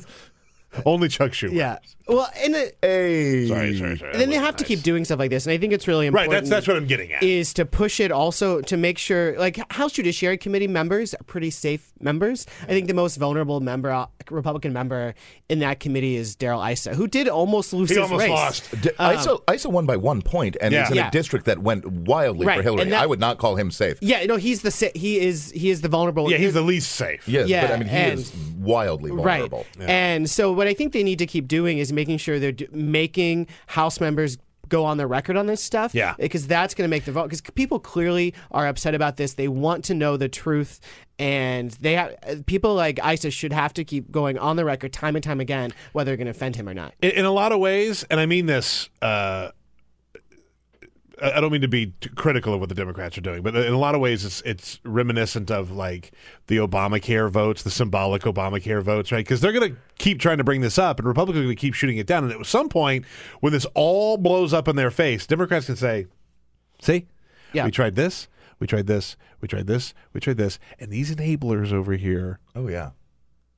Only 0.86 1.08
Chuck 1.08 1.32
Schumer. 1.32 1.54
yeah. 1.54 1.78
Well, 2.08 2.30
and 2.42 2.56
it, 2.56 2.78
Hey. 2.82 3.48
Sorry, 3.48 3.78
sorry, 3.78 3.98
sorry. 3.98 4.12
And 4.12 4.22
then 4.22 4.30
they 4.30 4.36
have 4.38 4.56
to 4.58 4.64
keep 4.64 4.82
doing 4.82 5.04
stuff 5.06 5.20
like 5.20 5.30
this, 5.30 5.46
and 5.46 5.52
I 5.54 5.58
think 5.58 5.74
it's 5.74 5.88
really 5.88 6.10
Right, 6.10 6.24
important. 6.26 6.46
that's 6.46 6.50
that's 6.50 6.68
what 6.68 6.78
I'm 6.78 6.88
getting 6.88 7.12
at. 7.14 7.22
Is 7.24 7.54
to 7.56 7.66
push 7.66 8.00
it 8.00 8.12
also 8.12 8.62
to 8.62 8.78
make 8.78 8.98
sure, 8.98 9.38
like 9.38 9.60
House 9.74 9.92
Judiciary 9.94 10.38
Committee 10.38 10.68
members 10.68 11.14
are 11.14 11.24
pretty 11.26 11.50
safe 11.50 11.92
members. 12.00 12.46
I 12.64 12.68
think 12.68 12.88
the 12.88 12.94
most 12.94 13.18
vulnerable 13.18 13.60
member, 13.60 13.92
uh, 13.92 14.06
Republican 14.30 14.74
member 14.74 15.16
in 15.50 15.60
that 15.60 15.80
committee 15.80 16.16
is 16.16 16.36
Darrell 16.36 16.64
Issa, 16.64 16.94
who 16.96 17.08
did 17.08 17.28
almost 17.28 17.74
lose 17.74 17.90
He 17.90 17.96
his 17.96 18.04
almost 18.04 18.22
race. 18.24 18.30
lost. 18.30 18.82
D- 18.82 18.90
Issa, 19.00 19.38
Issa 19.54 19.70
won 19.70 19.86
by 19.86 19.98
one 19.98 20.22
point 20.22 20.58
and 20.62 20.74
Yeah. 20.74 20.84
is 20.86 20.90
in 20.92 20.96
Yeah. 20.98 21.08
a 21.08 21.12
district 21.12 21.46
that 21.46 21.60
went 21.60 21.86
wildly 21.86 22.46
Right, 22.46 22.58
for 22.58 22.64
Hillary. 22.64 22.90
that- 22.90 23.02
I 23.02 23.06
would 23.06 23.20
not 23.20 23.38
call 23.38 23.56
him 23.56 23.72
safe. 23.72 23.98
Yeah, 24.02 24.26
no, 24.26 24.36
he's 24.36 24.62
the 24.62 24.72
sa- 24.72 24.88
he 24.96 25.20
is 25.20 25.52
he 25.52 25.70
is 25.70 25.82
the 25.82 25.88
vulnerable. 25.90 26.30
yeah, 26.32 26.38
he's 26.38 26.54
the 26.54 26.62
least 26.62 26.92
safe. 26.94 27.28
Yes, 27.28 27.48
Yeah, 27.50 27.68
but 27.68 27.74
I 27.74 27.78
mean, 27.80 27.88
he 27.88 27.96
and- 27.98 28.20
is 28.20 28.32
wildly 28.60 29.12
vulnerable. 29.12 29.66
Right. 29.80 29.90
And 29.90 30.30
so 30.30 30.52
what 30.52 30.68
I 30.68 30.74
think 30.74 30.94
they 30.94 31.04
need 31.04 31.20
to 31.20 31.26
keep 31.26 31.48
doing 31.48 31.78
is 31.78 31.92
making 31.98 32.20
sure 32.20 32.40
they're 32.40 32.54
do- 32.54 32.68
making 32.72 33.48
House 33.68 34.00
members 34.00 34.38
go 34.70 34.84
on 34.86 34.98
the 34.98 35.08
record 35.08 35.38
on 35.38 35.48
this 35.48 35.64
stuff. 35.64 35.96
Yeah. 35.96 36.14
Because 36.20 36.46
that's 36.48 36.74
going 36.74 36.88
to 36.88 36.90
make 36.90 37.06
the 37.06 37.12
vote. 37.12 37.24
Because 37.24 37.42
people 37.42 37.80
clearly 37.80 38.34
are 38.52 38.68
upset 38.68 38.96
about 38.96 39.18
this. 39.18 39.34
They 39.34 39.48
want 39.48 39.86
to 39.86 39.94
know 39.94 40.18
the 40.18 40.28
truth. 40.30 40.80
And 41.20 41.72
they 41.72 41.96
ha- 41.96 42.10
people 42.46 42.76
like 42.76 43.00
ISIS 43.02 43.34
should 43.34 43.54
have 43.54 43.74
to 43.74 43.84
keep 43.84 44.12
going 44.12 44.38
on 44.38 44.56
the 44.56 44.66
record 44.66 44.94
time 44.94 45.16
and 45.16 45.24
time 45.24 45.40
again 45.40 45.72
whether 45.94 46.10
they're 46.12 46.18
going 46.18 46.26
to 46.26 46.32
offend 46.32 46.56
him 46.56 46.68
or 46.70 46.74
not. 46.74 46.94
in, 47.02 47.12
in 47.12 47.26
a 47.26 47.32
lot 47.32 47.52
of 47.52 47.60
ways, 47.60 48.06
and 48.12 48.20
I 48.20 48.26
mean 48.26 48.46
this. 48.46 48.90
Uh, 49.02 49.50
I 51.22 51.42
don't 51.42 51.52
mean 51.52 51.62
to 51.62 51.68
be 51.68 51.94
critical 52.16 52.54
of 52.54 52.60
what 52.60 52.70
the 52.70 52.76
Democrats 52.76 53.18
are 53.18 53.22
doing, 53.22 53.42
but 53.42 53.56
in 53.56 53.74
a 53.74 53.78
lot 53.78 53.96
of 53.96 54.02
ways, 54.02 54.24
it's 54.24 54.42
it's 54.42 54.80
reminiscent 54.84 55.50
of 55.50 55.72
like 55.72 56.12
the 56.48 56.58
Obamacare 56.58 57.30
votes, 57.30 57.64
the 57.64 57.72
symbolic 57.72 58.22
Obamacare 58.24 58.84
votes, 58.84 59.12
right? 59.12 59.26
Because 59.26 59.42
they're 59.42 59.52
going 59.54 59.74
to 59.74 59.78
keep 59.98 60.20
trying 60.20 60.38
to 60.38 60.44
bring 60.44 60.62
this 60.62 60.78
up, 60.78 61.00
and 61.00 61.08
Republicans 61.08 61.42
are 61.42 61.46
going 61.46 61.56
to 61.56 61.60
keep 61.60 61.74
shooting 61.74 61.98
it 61.98 62.06
down. 62.06 62.24
And 62.24 62.34
at 62.40 62.46
some 62.46 62.70
point, 62.70 63.06
when 63.40 63.52
this 63.52 63.66
all 63.74 64.18
blows 64.18 64.54
up 64.54 64.68
in 64.68 64.76
their 64.76 64.92
face, 64.92 65.26
Democrats 65.26 65.66
can 65.66 65.76
say, 65.76 66.06
"See, 66.82 67.08
Yeah. 67.54 67.66
we 67.66 67.72
tried 67.72 67.96
this, 67.96 68.28
we 68.60 68.68
tried 68.68 68.86
this, 68.88 69.18
we 69.42 69.48
tried 69.48 69.66
this, 69.68 69.94
we 70.14 70.20
tried 70.20 70.38
this, 70.38 70.60
and 70.80 70.92
these 70.92 71.16
enablers 71.16 71.74
over 71.74 71.94
here." 71.94 72.40
Oh 72.56 72.68
yeah. 72.68 72.92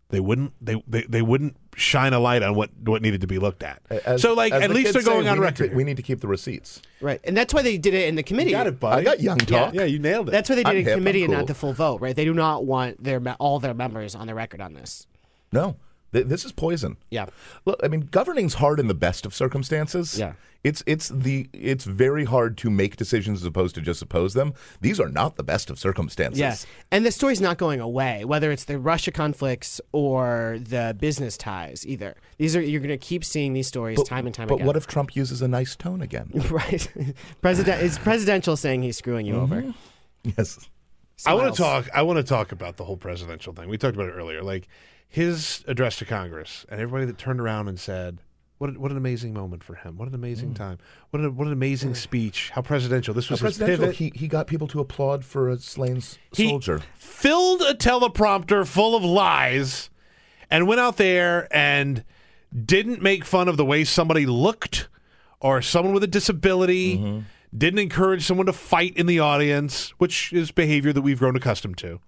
They 0.10 0.20
wouldn't. 0.20 0.54
They, 0.60 0.82
they 0.88 1.04
they 1.04 1.22
wouldn't 1.22 1.56
shine 1.76 2.14
a 2.14 2.20
light 2.20 2.42
on 2.42 2.56
what 2.56 2.72
what 2.84 3.02
needed 3.04 3.22
to 3.22 3.28
be 3.28 3.38
looked 3.38 3.62
at. 3.62 3.82
As- 4.06 4.22
so 4.22 4.34
like 4.34 4.52
at 4.52 4.62
the 4.68 4.70
least 4.74 4.94
they're 4.94 5.04
going 5.04 5.26
say, 5.26 5.30
on 5.30 5.40
we 5.40 5.46
record. 5.46 5.60
Need 5.66 5.70
to, 5.70 5.76
we 5.76 5.84
need 5.84 5.98
to 5.98 6.04
keep 6.04 6.20
the 6.20 6.28
receipts. 6.28 6.82
Right. 7.00 7.22
And 7.24 7.38
that's 7.38 7.54
why 7.54 7.62
they 7.62 7.78
did 7.78 7.94
it 7.94 8.08
in 8.08 8.16
the 8.16 8.24
committee. 8.24 8.50
You 8.50 8.56
got 8.58 8.66
it, 8.68 8.80
buddy. 8.80 9.02
I 9.02 9.04
got 9.04 9.20
young 9.20 9.38
talk. 9.38 9.74
Yeah, 9.76 9.84
you 9.84 10.00
nailed 10.00 10.30
it. 10.30 10.32
That's 10.32 10.50
why 10.50 10.56
they 10.56 10.64
did 10.64 10.70
I'm 10.70 10.76
it 10.76 10.80
in 10.80 10.86
hip, 10.86 10.94
I'm 10.94 11.00
committee 11.02 11.24
and 11.24 11.32
cool. 11.32 11.38
not 11.42 11.48
the 11.48 11.54
full 11.54 11.74
vote, 11.74 12.02
right? 12.02 12.16
They 12.16 12.26
do 12.26 12.34
not 12.34 12.66
want 12.66 13.04
their 13.04 13.20
me- 13.20 13.36
all 13.40 13.60
their 13.60 13.76
members 13.76 14.16
on 14.16 14.26
the 14.26 14.34
record 14.34 14.62
on 14.62 14.74
this. 14.74 15.06
No, 15.52 15.76
th- 16.14 16.28
this 16.28 16.46
is 16.46 16.52
poison. 16.52 16.98
Yeah. 17.10 17.28
Look, 17.66 17.80
I 17.84 17.88
mean, 17.88 18.02
governing's 18.02 18.56
hard 18.56 18.80
in 18.80 18.88
the 18.88 18.94
best 18.94 19.26
of 19.26 19.34
circumstances. 19.34 20.18
Yeah. 20.18 20.34
It's 20.62 20.84
it's 20.86 21.08
the 21.08 21.48
it's 21.54 21.86
very 21.86 22.26
hard 22.26 22.58
to 22.58 22.70
make 22.70 22.98
decisions 22.98 23.40
as 23.40 23.46
opposed 23.46 23.76
to 23.76 23.82
just 23.82 24.02
oppose 24.02 24.34
them. 24.34 24.54
These 24.82 25.00
are 25.00 25.08
not 25.08 25.38
the 25.38 25.44
best 25.44 25.70
of 25.70 25.80
circumstances. 25.80 26.40
Yeah. 26.40 26.56
And 26.92 27.06
the 27.06 27.12
story's 27.14 27.40
not 27.40 27.58
going 27.58 27.80
away, 27.80 28.26
whether 28.26 28.52
it's 28.52 28.66
the 28.66 28.78
Russia 28.78 29.12
conflicts 29.12 29.80
or 29.94 30.58
the 30.62 30.98
business 31.00 31.38
ties 31.38 31.88
either. 31.88 32.18
These 32.38 32.58
are 32.58 32.62
you're 32.62 32.82
going 32.82 32.90
to 32.90 32.98
keep 32.98 33.24
seeing 33.24 33.54
these 33.54 33.68
stories 33.68 33.98
But, 33.98 34.08
time 34.08 34.26
and 34.26 34.36
time 34.36 34.48
but 34.50 34.56
again. 34.56 34.66
But 34.66 34.68
what 34.68 34.76
if 34.76 34.86
Trump 34.86 35.16
uses 35.16 35.42
a 35.42 35.48
nice 35.48 35.78
tone 35.78 36.02
again? 36.02 36.30
right. 36.50 36.92
President 37.42 37.82
it's 37.82 37.98
presidential 37.98 38.58
saying 38.58 38.82
he's 38.82 38.98
screwing 38.98 39.26
you 39.26 39.36
over. 39.36 39.62
Mm-hmm. 39.62 40.30
yes. 40.38 40.70
I 41.26 41.34
want 41.34 41.54
to 41.56 41.62
talk. 41.62 41.90
I 41.94 42.02
want 42.02 42.18
to 42.18 42.24
talk 42.24 42.52
about 42.52 42.78
the 42.78 42.86
whole 42.86 42.98
presidential 42.98 43.54
thing. 43.54 43.70
We 43.70 43.78
talked 43.78 43.96
about 43.96 44.10
it 44.10 44.14
earlier, 44.14 44.42
like 44.44 44.68
his 45.08 45.64
address 45.68 45.98
to 45.98 46.06
Congress, 46.06 46.66
and 46.70 46.80
everybody 46.80 47.06
that 47.06 47.18
turned 47.18 47.40
around 47.42 47.68
and 47.68 47.80
said, 47.80 48.20
"What 48.58 48.78
what 48.78 48.92
an 48.92 48.98
amazing 48.98 49.34
moment 49.34 49.64
for 49.64 49.76
him! 49.76 49.98
What 49.98 50.08
an 50.08 50.16
amazing 50.16 50.54
time! 50.54 50.78
What 51.10 51.22
an, 51.22 51.36
what 51.36 51.48
an 51.48 51.54
amazing 51.54 51.96
speech! 51.96 52.52
How 52.52 52.62
presidential! 52.62 53.14
This 53.14 53.28
How 53.28 53.34
was 53.34 53.42
his 53.42 53.58
presidential. 53.58 53.86
pivot." 53.88 53.96
He 53.98 54.12
he 54.16 54.28
got 54.28 54.48
people 54.48 54.68
to 54.68 54.80
applaud 54.80 55.26
for 55.26 55.50
a 55.50 55.58
slain 55.60 55.98
s- 55.98 56.18
He 56.34 56.48
soldier. 56.50 56.82
filled 56.96 57.62
a 57.62 57.74
teleprompter 57.74 58.66
full 58.68 58.96
of 58.96 59.04
lies 59.04 59.90
and 60.52 60.68
went 60.68 60.80
out 60.80 60.98
there 60.98 61.48
and 61.56 62.04
didn't 62.66 63.02
make 63.02 63.26
fun 63.26 63.48
of 63.48 63.58
the 63.58 63.66
way 63.66 63.84
somebody 63.84 64.26
looked 64.26 64.88
or 65.40 65.62
someone 65.62 65.94
with 65.94 66.04
a 66.04 66.08
disability. 66.08 66.98
Mm-hmm. 66.98 67.20
Didn't 67.58 67.80
encourage 67.80 68.26
someone 68.26 68.46
to 68.46 68.54
fight 68.54 68.96
in 68.96 69.06
the 69.08 69.20
audience, 69.20 69.90
which 69.98 70.32
is 70.34 70.52
behavior 70.52 70.94
that 70.94 71.02
we've 71.02 71.20
grown 71.20 71.36
accustomed 71.36 71.78
to. 71.80 72.00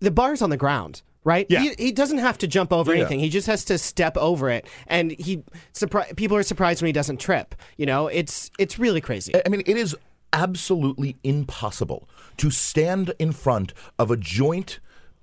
the 0.00 0.10
bar's 0.10 0.40
on 0.42 0.50
the 0.50 0.56
ground, 0.56 1.02
right? 1.24 1.46
Yeah. 1.48 1.60
He, 1.62 1.74
he 1.78 1.92
doesn't 1.92 2.18
have 2.18 2.38
to 2.38 2.46
jump 2.46 2.72
over 2.72 2.92
Yeah. 2.94 3.00
anything. 3.00 3.20
He 3.20 3.28
just 3.30 3.46
has 3.48 3.64
to 3.66 3.78
step 3.78 4.16
over 4.16 4.50
it, 4.50 4.66
and 4.86 5.12
he 5.12 5.42
surpri- 5.74 6.14
people 6.16 6.36
are 6.36 6.42
surprised 6.42 6.80
when 6.82 6.86
he 6.88 6.92
doesn't 6.92 7.18
trip. 7.18 7.54
You 7.76 7.86
know, 7.86 8.06
it's 8.08 8.50
it's 8.58 8.78
really 8.78 9.00
crazy. 9.00 9.32
I 9.44 9.48
mean, 9.48 9.62
it 9.66 9.76
is 9.76 9.96
absolutely 10.32 11.16
impossible 11.24 12.08
to 12.36 12.50
stand 12.50 13.12
in 13.18 13.32
front 13.32 13.72
of 13.98 14.10
a 14.10 14.16
joint 14.16 14.78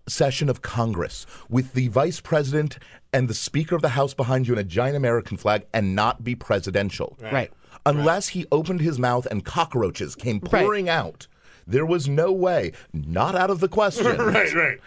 session 0.07 0.49
of 0.49 0.61
Congress 0.61 1.25
with 1.49 1.73
the 1.73 1.87
vice 1.87 2.19
president 2.19 2.77
and 3.13 3.27
the 3.27 3.33
speaker 3.33 3.75
of 3.75 3.81
the 3.81 3.89
House 3.89 4.13
behind 4.13 4.47
you 4.47 4.53
and 4.53 4.59
a 4.59 4.63
giant 4.63 4.95
American 4.97 5.37
flag 5.37 5.65
and 5.73 5.95
not 5.95 6.23
be 6.23 6.35
presidential. 6.35 7.17
Right. 7.21 7.51
Unless 7.85 8.29
he 8.29 8.45
opened 8.51 8.81
his 8.81 8.97
mouth 8.99 9.25
and 9.27 9.45
cockroaches 9.45 10.15
came 10.15 10.39
Right. 10.51 10.63
pouring 10.63 10.89
out. 10.89 11.27
There 11.67 11.85
was 11.85 12.07
no 12.07 12.31
way, 12.31 12.71
not 12.93 13.35
out 13.35 13.49
of 13.49 13.59
the 13.59 13.67
question. 13.67 14.05
right, 14.17 14.53
right. 14.53 14.79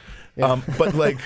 Um, 0.42 0.62
but 0.78 0.94
like, 0.94 1.18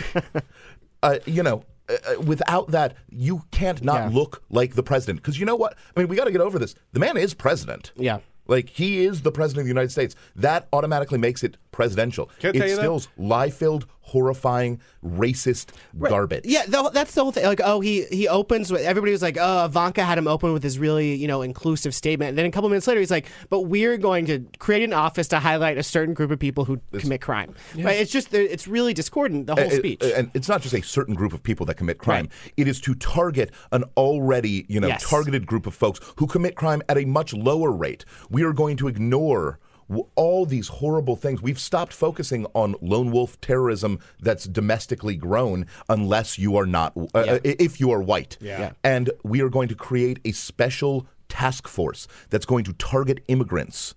uh, 1.02 1.18
you 1.26 1.42
know, 1.42 1.64
uh, 1.88 1.94
uh, 2.16 2.20
without 2.22 2.70
that, 2.70 2.96
you 3.10 3.42
can't 3.50 3.82
not 3.82 4.10
Yeah. 4.10 4.16
look 4.18 4.42
like 4.50 4.74
the 4.74 4.82
president. 4.82 5.20
Because 5.20 5.38
you 5.38 5.44
know 5.46 5.56
what? 5.56 5.76
I 5.96 6.00
mean, 6.00 6.08
we 6.08 6.16
got 6.16 6.24
to 6.24 6.30
get 6.32 6.40
over 6.40 6.58
this. 6.58 6.74
The 6.92 7.00
man 7.00 7.16
is 7.16 7.34
president. 7.34 7.92
Yeah. 7.96 8.18
Like 8.46 8.68
he 8.70 9.04
is 9.04 9.22
the 9.22 9.30
president 9.32 9.60
of 9.60 9.64
the 9.66 9.70
United 9.70 9.90
States. 9.92 10.16
That 10.34 10.68
automatically 10.72 11.18
makes 11.18 11.42
it 11.44 11.56
presidential. 11.70 12.30
Can't 12.40 12.56
it 12.56 12.58
tell 12.60 12.68
you 12.68 12.74
that. 12.76 12.80
stills 12.82 13.08
lie-filled, 13.16 13.86
horrifying, 14.02 14.80
racist 15.04 15.68
garbage. 15.98 16.44
Yeah, 16.44 16.66
the, 16.66 16.90
that's 16.92 17.14
the 17.14 17.22
whole 17.22 17.32
thing. 17.32 17.44
Like, 17.46 17.60
oh, 17.64 17.80
he 17.80 18.04
he 18.10 18.28
opens 18.28 18.70
with 18.70 18.82
everybody 18.82 19.12
was 19.12 19.22
like, 19.22 19.38
oh, 19.40 19.64
Ivanka 19.66 20.04
had 20.04 20.18
him 20.18 20.26
open 20.28 20.52
with 20.52 20.62
his 20.62 20.78
really 20.78 21.14
you 21.14 21.26
know 21.28 21.42
inclusive 21.42 21.94
statement. 21.94 22.30
And 22.30 22.38
then 22.38 22.46
a 22.46 22.50
couple 22.50 22.68
minutes 22.68 22.86
later, 22.86 23.00
he's 23.00 23.10
like, 23.10 23.26
but 23.48 23.60
we're 23.62 23.96
going 23.96 24.26
to 24.26 24.44
create 24.58 24.82
an 24.82 24.92
office 24.92 25.28
to 25.28 25.38
highlight 25.38 25.78
a 25.78 25.82
certain 25.82 26.14
group 26.14 26.30
of 26.30 26.38
people 26.38 26.64
who 26.64 26.80
commit 26.98 27.20
crime. 27.20 27.54
Right? 27.76 27.98
It's 27.98 28.12
just 28.12 28.32
it's 28.34 28.68
really 28.68 28.92
discordant 28.94 29.46
the 29.46 29.54
whole 29.54 29.66
uh, 29.66 29.70
speech. 29.70 30.02
and 30.02 30.30
it's 30.34 30.48
not 30.48 30.62
just 30.62 30.74
a 30.74 30.82
certain 30.82 31.14
group 31.14 31.32
of 31.32 31.42
people 31.42 31.64
that 31.66 31.74
commit 31.74 31.98
crime. 31.98 32.28
It 32.56 32.68
is 32.68 32.80
to 32.82 32.94
target 32.94 33.50
an 33.70 33.84
already, 33.96 34.66
you 34.68 34.80
know, 34.80 34.88
Yes. 34.88 35.08
targeted 35.08 35.46
group 35.46 35.66
of 35.66 35.74
folks 35.74 36.00
who 36.16 36.26
commit 36.26 36.54
crime 36.56 36.82
at 36.88 36.98
a 36.98 37.04
much 37.04 37.32
lower 37.32 37.70
rate. 37.72 38.04
We 38.30 38.42
are 38.42 38.52
going 38.52 38.76
to 38.78 38.88
ignore 38.88 39.42
w- 39.42 39.71
all 40.14 40.46
these 40.46 40.68
horrible 40.68 41.16
things. 41.16 41.42
We've 41.42 41.58
stopped 41.58 41.92
focusing 41.92 42.46
on 42.54 42.74
lone 42.80 43.10
wolf 43.10 43.40
terrorism 43.40 43.98
that's 44.20 44.44
domestically 44.44 45.16
grown 45.16 45.66
unless 45.88 46.38
you 46.38 46.56
are 46.56 46.66
not 46.66 46.92
uh, 46.96 47.18
uh, 47.18 47.38
if 47.44 47.80
you 47.80 47.90
are 47.90 48.02
white. 48.02 48.36
Yeah. 48.40 48.60
Yeah. 48.60 48.72
And 48.84 49.10
we 49.22 49.40
are 49.42 49.48
going 49.48 49.68
to 49.68 49.74
create 49.74 50.20
a 50.24 50.32
special 50.32 51.06
task 51.28 51.66
force 51.66 52.06
that's 52.30 52.46
going 52.46 52.64
to 52.64 52.72
target 52.74 53.24
immigrants. 53.28 53.94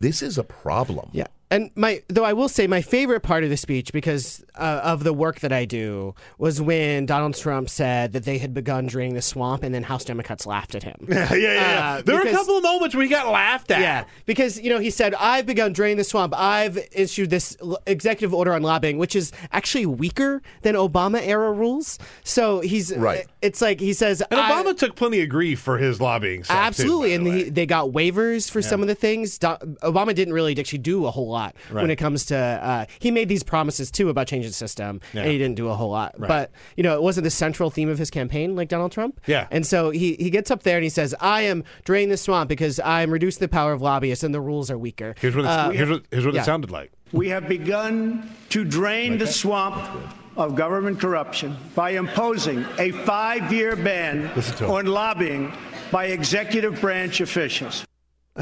This 0.00 0.22
is 0.22 0.38
a 0.38 0.44
problem. 0.44 1.10
Yeah. 1.12 1.26
And 1.50 1.70
my 1.74 2.02
though 2.08 2.24
I 2.24 2.34
will 2.34 2.48
say 2.48 2.66
my 2.66 2.82
favorite 2.82 3.20
part 3.20 3.42
of 3.42 3.50
the 3.50 3.56
speech 3.56 3.92
because 3.92 4.44
uh, 4.54 4.80
of 4.84 5.02
the 5.04 5.12
work 5.14 5.40
that 5.40 5.52
I 5.52 5.64
do 5.64 6.14
was 6.36 6.60
when 6.60 7.06
Donald 7.06 7.34
Trump 7.36 7.70
said 7.70 8.12
that 8.12 8.24
they 8.24 8.36
had 8.38 8.52
begun 8.52 8.86
draining 8.86 9.14
the 9.14 9.22
swamp 9.22 9.62
and 9.62 9.74
then 9.74 9.82
House 9.82 10.04
Democrats 10.04 10.44
laughed 10.46 10.74
at 10.74 10.82
him. 10.82 11.06
Yeah, 11.08 11.34
yeah, 11.34 11.54
yeah. 11.54 11.88
Uh, 11.98 12.02
there 12.02 12.16
were 12.16 12.28
a 12.28 12.30
couple 12.32 12.56
of 12.58 12.62
moments 12.62 12.94
where 12.94 13.02
he 13.02 13.08
got 13.10 13.28
laughed 13.32 13.70
at. 13.70 13.80
Yeah, 13.80 14.04
because 14.26 14.60
you 14.60 14.68
know 14.70 14.78
he 14.78 14.90
said 14.90 15.14
I've 15.14 15.46
begun 15.46 15.72
draining 15.72 15.96
the 15.96 16.04
swamp. 16.04 16.34
I've 16.36 16.78
issued 16.92 17.30
this 17.30 17.56
l- 17.62 17.78
executive 17.86 18.34
order 18.34 18.52
on 18.52 18.62
lobbying, 18.62 18.98
which 18.98 19.16
is 19.16 19.32
actually 19.50 19.86
weaker 19.86 20.42
than 20.62 20.74
Obama 20.74 21.20
era 21.26 21.50
rules. 21.52 21.98
So 22.24 22.60
he's 22.60 22.94
Right. 22.94 23.26
It's 23.40 23.62
like 23.62 23.80
he 23.80 23.92
says 23.94 24.20
And 24.30 24.38
Obama 24.38 24.76
took 24.76 24.96
plenty 24.96 25.22
of 25.22 25.28
grief 25.28 25.60
for 25.60 25.78
his 25.78 26.00
lobbying. 26.00 26.44
stuff, 26.44 26.56
too, 26.56 26.62
Absolutely, 26.82 27.08
by 27.10 27.14
and 27.14 27.26
the 27.26 27.32
he, 27.44 27.50
they 27.50 27.66
got 27.66 27.88
waivers 27.88 28.50
for 28.50 28.60
some 28.60 28.82
of 28.82 28.88
the 28.88 28.94
things. 28.94 29.38
Do- 29.38 29.56
Obama 29.82 30.14
didn't 30.14 30.34
really 30.34 30.58
actually 30.58 30.78
do 30.80 31.06
a 31.06 31.10
whole 31.10 31.28
lot 31.28 31.37
when 31.70 31.76
Right. 31.84 31.90
it 31.90 31.96
comes 31.96 32.24
to. 32.26 32.36
Uh, 32.36 32.84
he 32.98 33.10
made 33.10 33.28
these 33.28 33.42
promises 33.42 33.90
too 33.90 34.08
about 34.08 34.26
changing 34.26 34.50
the 34.50 34.54
system, 34.54 35.00
Yeah. 35.12 35.22
and 35.22 35.30
he 35.32 35.38
didn't 35.38 35.56
do 35.56 35.68
a 35.68 35.74
whole 35.74 35.90
lot. 35.90 36.14
But 36.18 36.50
you 36.76 36.82
know, 36.82 36.94
it 36.94 37.02
wasn't 37.02 37.24
the 37.24 37.30
central 37.30 37.70
theme 37.70 37.88
of 37.88 37.98
his 37.98 38.10
campaign 38.10 38.54
like 38.56 38.68
Donald 38.68 38.92
Trump. 38.92 39.20
Yeah. 39.26 39.46
and 39.50 39.66
so 39.66 39.90
he 39.90 40.16
he 40.18 40.30
gets 40.30 40.50
up 40.50 40.62
there 40.62 40.76
and 40.76 40.84
he 40.84 40.90
says, 40.90 41.14
"I 41.20 41.42
am 41.42 41.64
draining 41.84 42.08
the 42.10 42.16
swamp 42.16 42.48
because 42.48 42.80
I'm 42.84 43.10
reducing 43.10 43.40
the 43.40 43.48
power 43.48 43.72
of 43.72 43.80
lobbyists 43.82 44.24
and 44.24 44.34
the 44.34 44.40
rules 44.40 44.70
are 44.70 44.78
weaker." 44.78 45.14
here's 45.20 45.34
what, 45.36 45.44
it's, 45.44 45.50
Uh, 45.54 45.70
here's 45.70 45.90
what, 45.90 46.02
here's 46.10 46.24
what 46.26 46.34
yeah. 46.34 46.42
it 46.42 46.44
sounded 46.44 46.70
like. 46.70 46.90
We 47.12 47.28
have 47.30 47.48
begun 47.48 48.30
to 48.50 48.64
drain 48.64 49.18
the 49.18 49.26
swamp 49.26 49.76
of 50.36 50.54
government 50.54 51.00
corruption 51.00 51.56
by 51.74 51.90
imposing 51.90 52.64
a 52.78 52.90
five 52.92 53.52
year 53.52 53.74
ban 53.76 54.30
Listen 54.36 54.56
to 54.58 54.64
him. 54.66 54.70
on 54.70 54.86
lobbying 54.86 55.52
by 55.90 56.06
executive 56.06 56.80
branch 56.80 57.20
officials. 57.20 57.84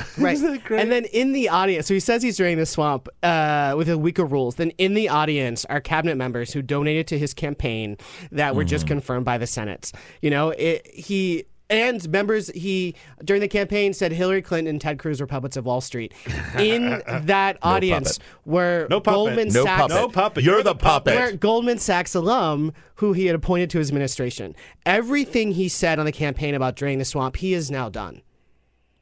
right. 0.19 0.39
And 0.71 0.93
then 0.93 1.05
in 1.07 1.33
the 1.33 1.49
audience, 1.49 1.87
so 1.87 1.95
he 1.95 2.01
says 2.01 2.23
he's 2.23 2.37
draining 2.37 2.59
the 2.59 2.67
swamp 2.67 3.09
uh, 3.23 3.75
with 3.77 3.87
the 3.87 3.99
weaker 3.99 4.25
rules. 4.25 4.57
Then 4.57 4.71
in 4.79 4.95
the 4.95 5.09
audience 5.09 5.65
are 5.67 5.81
cabinet 5.81 6.17
members 6.17 6.53
who 6.53 6.63
donated 6.63 7.07
to 7.09 7.19
his 7.19 7.35
campaign 7.35 7.97
that 8.31 8.55
were 8.55 8.65
just 8.65 8.87
confirmed 8.87 9.25
by 9.25 9.39
the 9.39 9.47
Senate. 9.47 9.93
You 10.21 10.31
know, 10.31 10.51
it, 10.51 10.87
he. 10.87 11.45
And 11.69 12.09
members, 12.11 12.47
he 12.51 12.95
during 13.25 13.41
the 13.41 13.49
campaign 13.49 13.93
said 13.93 14.13
Hillary 14.13 14.41
Clinton 14.41 14.75
and 14.75 14.81
Ted 14.81 15.01
Cruz 15.01 15.21
were 15.21 15.27
puppets 15.27 15.57
of 15.57 15.67
Wall 15.67 15.81
Street. 15.81 16.15
In 16.57 17.03
that 17.25 17.59
audience 17.61 18.19
puppet. 18.19 18.33
were 18.45 18.87
No 18.89 19.01
puppet. 19.01 19.17
Goldman 19.17 19.49
No 19.49 19.65
Sachs, 19.65 19.81
puppet. 19.81 19.97
No 19.97 20.09
puppet. 20.09 20.45
You're, 20.45 20.55
You're 20.55 20.63
the 20.63 20.75
the 20.75 20.79
puppet. 20.79 21.17
were 21.17 21.33
Goldman 21.33 21.79
Sachs 21.79 22.15
alum 22.15 22.73
who 22.95 23.15
he 23.15 23.27
had 23.27 23.35
appointed 23.35 23.71
to 23.71 23.79
his 23.79 23.89
administration. 23.89 24.55
Everything 24.85 25.51
he 25.51 25.69
said 25.69 25.99
on 25.99 26.07
the 26.07 26.13
campaign 26.13 26.55
about 26.55 26.77
draining 26.77 27.01
the 27.01 27.05
swamp, 27.05 27.35
he 27.35 27.53
is 27.53 27.69
now 27.69 27.89
done. 27.89 28.23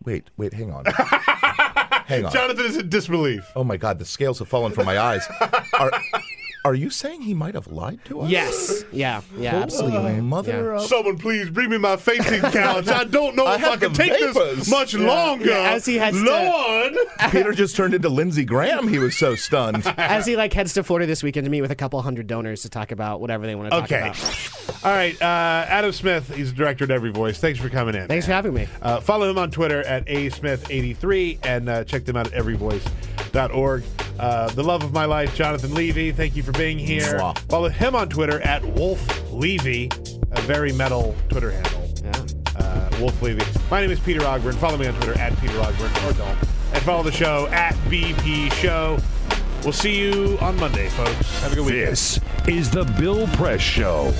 Wait, 0.04 0.30
wait, 0.36 0.52
hang 0.52 0.70
on. 0.70 0.84
hang 2.06 2.26
on. 2.26 2.32
Jonathan 2.32 2.66
is 2.66 2.76
in 2.76 2.88
disbelief. 2.88 3.50
Oh 3.56 3.64
my 3.64 3.76
God, 3.76 3.98
the 3.98 4.04
scales 4.04 4.38
have 4.38 4.48
fallen 4.48 4.72
from 4.72 4.86
my 4.86 4.98
eyes. 4.98 5.26
Are, 5.78 5.90
Are 6.64 6.74
you 6.74 6.88
saying 6.88 7.20
he 7.20 7.34
might 7.34 7.54
have 7.54 7.66
lied 7.66 8.02
to 8.06 8.22
us? 8.22 8.30
Yes. 8.30 8.84
Yeah. 8.90 9.20
Yeah. 9.36 9.56
Absolutely. 9.56 10.20
Mother 10.22 10.70
Yeah. 10.72 10.76
of 10.80 10.86
Someone 10.86 11.18
please 11.18 11.50
bring 11.50 11.68
me 11.68 11.76
my 11.76 11.96
fainting 11.98 12.40
couch. 12.40 12.88
I 12.88 13.04
don't 13.04 13.36
know 13.36 13.44
I 13.46 13.56
if 13.56 13.64
I 13.64 13.68
have 13.70 13.80
can 13.80 13.92
the 13.92 13.98
take 13.98 14.12
vapors. 14.18 14.56
this 14.60 14.70
much 14.70 14.94
Yeah. 14.94 15.06
longer. 15.06 15.44
Yeah, 15.50 15.72
as 15.72 15.84
he 15.84 15.96
heads 15.96 16.16
to- 16.22 16.24
Lord. 16.24 16.94
Peter 17.30 17.52
just 17.52 17.76
turned 17.76 17.92
into 17.92 18.08
Lindsey 18.08 18.44
Graham. 18.46 18.88
He 18.88 18.98
was 18.98 19.14
so 19.14 19.34
stunned. 19.34 19.86
As 19.98 20.24
he 20.26 20.36
like 20.36 20.52
heads 20.54 20.72
to 20.74 20.82
Florida 20.82 21.06
this 21.06 21.22
weekend 21.22 21.44
to 21.44 21.50
meet 21.50 21.60
with 21.60 21.70
a 21.70 21.74
couple 21.76 22.00
hundred 22.00 22.26
donors 22.28 22.62
to 22.62 22.70
talk 22.70 22.92
about 22.92 23.20
whatever 23.20 23.44
they 23.46 23.54
want 23.54 23.70
to 23.70 23.80
talk 23.80 23.90
about. 23.90 24.10
Okay. 24.10 24.18
about. 24.70 24.84
All 24.84 24.92
right. 24.92 25.20
Uh, 25.20 25.66
Adam 25.68 25.92
Smith, 25.92 26.34
he's 26.34 26.50
the 26.50 26.56
director 26.56 26.84
at 26.84 26.90
Every 26.90 27.10
Voice. 27.12 27.38
Thanks 27.38 27.60
for 27.60 27.68
coming 27.68 27.94
in. 27.94 28.06
Thanks 28.08 28.24
for 28.26 28.32
having 28.32 28.54
me. 28.54 28.68
Uh, 28.80 29.00
follow 29.00 29.28
him 29.28 29.36
on 29.38 29.50
Twitter 29.50 29.80
at 29.82 30.06
asmith83 30.06 31.38
and 31.44 31.68
uh, 31.68 31.84
check 31.84 32.04
them 32.06 32.16
out 32.16 32.32
at 32.32 32.32
Uh, 33.34 34.48
the 34.50 34.62
love 34.62 34.82
of 34.84 34.92
my 34.92 35.04
life, 35.04 35.34
Jonathan 35.34 35.74
Levy. 35.74 36.12
Thank 36.12 36.36
you 36.36 36.42
for 36.42 36.52
being 36.52 36.78
here. 36.78 37.18
Mwah. 37.18 37.38
Follow 37.50 37.68
him 37.68 37.94
on 37.96 38.08
Twitter 38.08 38.40
at 38.40 38.64
Wolf 38.64 39.32
Levy, 39.32 39.90
a 40.30 40.40
very 40.42 40.72
metal 40.72 41.16
Twitter 41.28 41.50
handle. 41.50 41.92
Yeah. 42.02 42.26
Uh, 42.56 42.90
Wolf 43.00 43.20
Levy. 43.20 43.44
My 43.70 43.80
name 43.80 43.90
is 43.90 44.00
Peter 44.00 44.20
Ogburn. 44.20 44.54
Follow 44.54 44.78
me 44.78 44.86
on 44.86 44.94
Twitter 44.94 45.18
at 45.18 45.36
Peter 45.40 45.54
Ogburn 45.54 46.08
or 46.08 46.12
don't. 46.14 46.38
And 46.72 46.82
follow 46.84 47.02
the 47.02 47.12
show 47.12 47.48
at 47.48 47.74
BP 47.88 48.52
Show. 48.52 48.98
We'll 49.62 49.72
see 49.72 49.98
you 49.98 50.38
on 50.40 50.56
Monday, 50.56 50.88
folks. 50.90 51.40
Have 51.40 51.52
a 51.52 51.56
good 51.56 51.66
weekend. 51.66 51.88
This 51.88 52.20
is 52.46 52.70
the 52.70 52.84
Bill 52.84 53.26
Press 53.28 53.60
Show. 53.60 54.12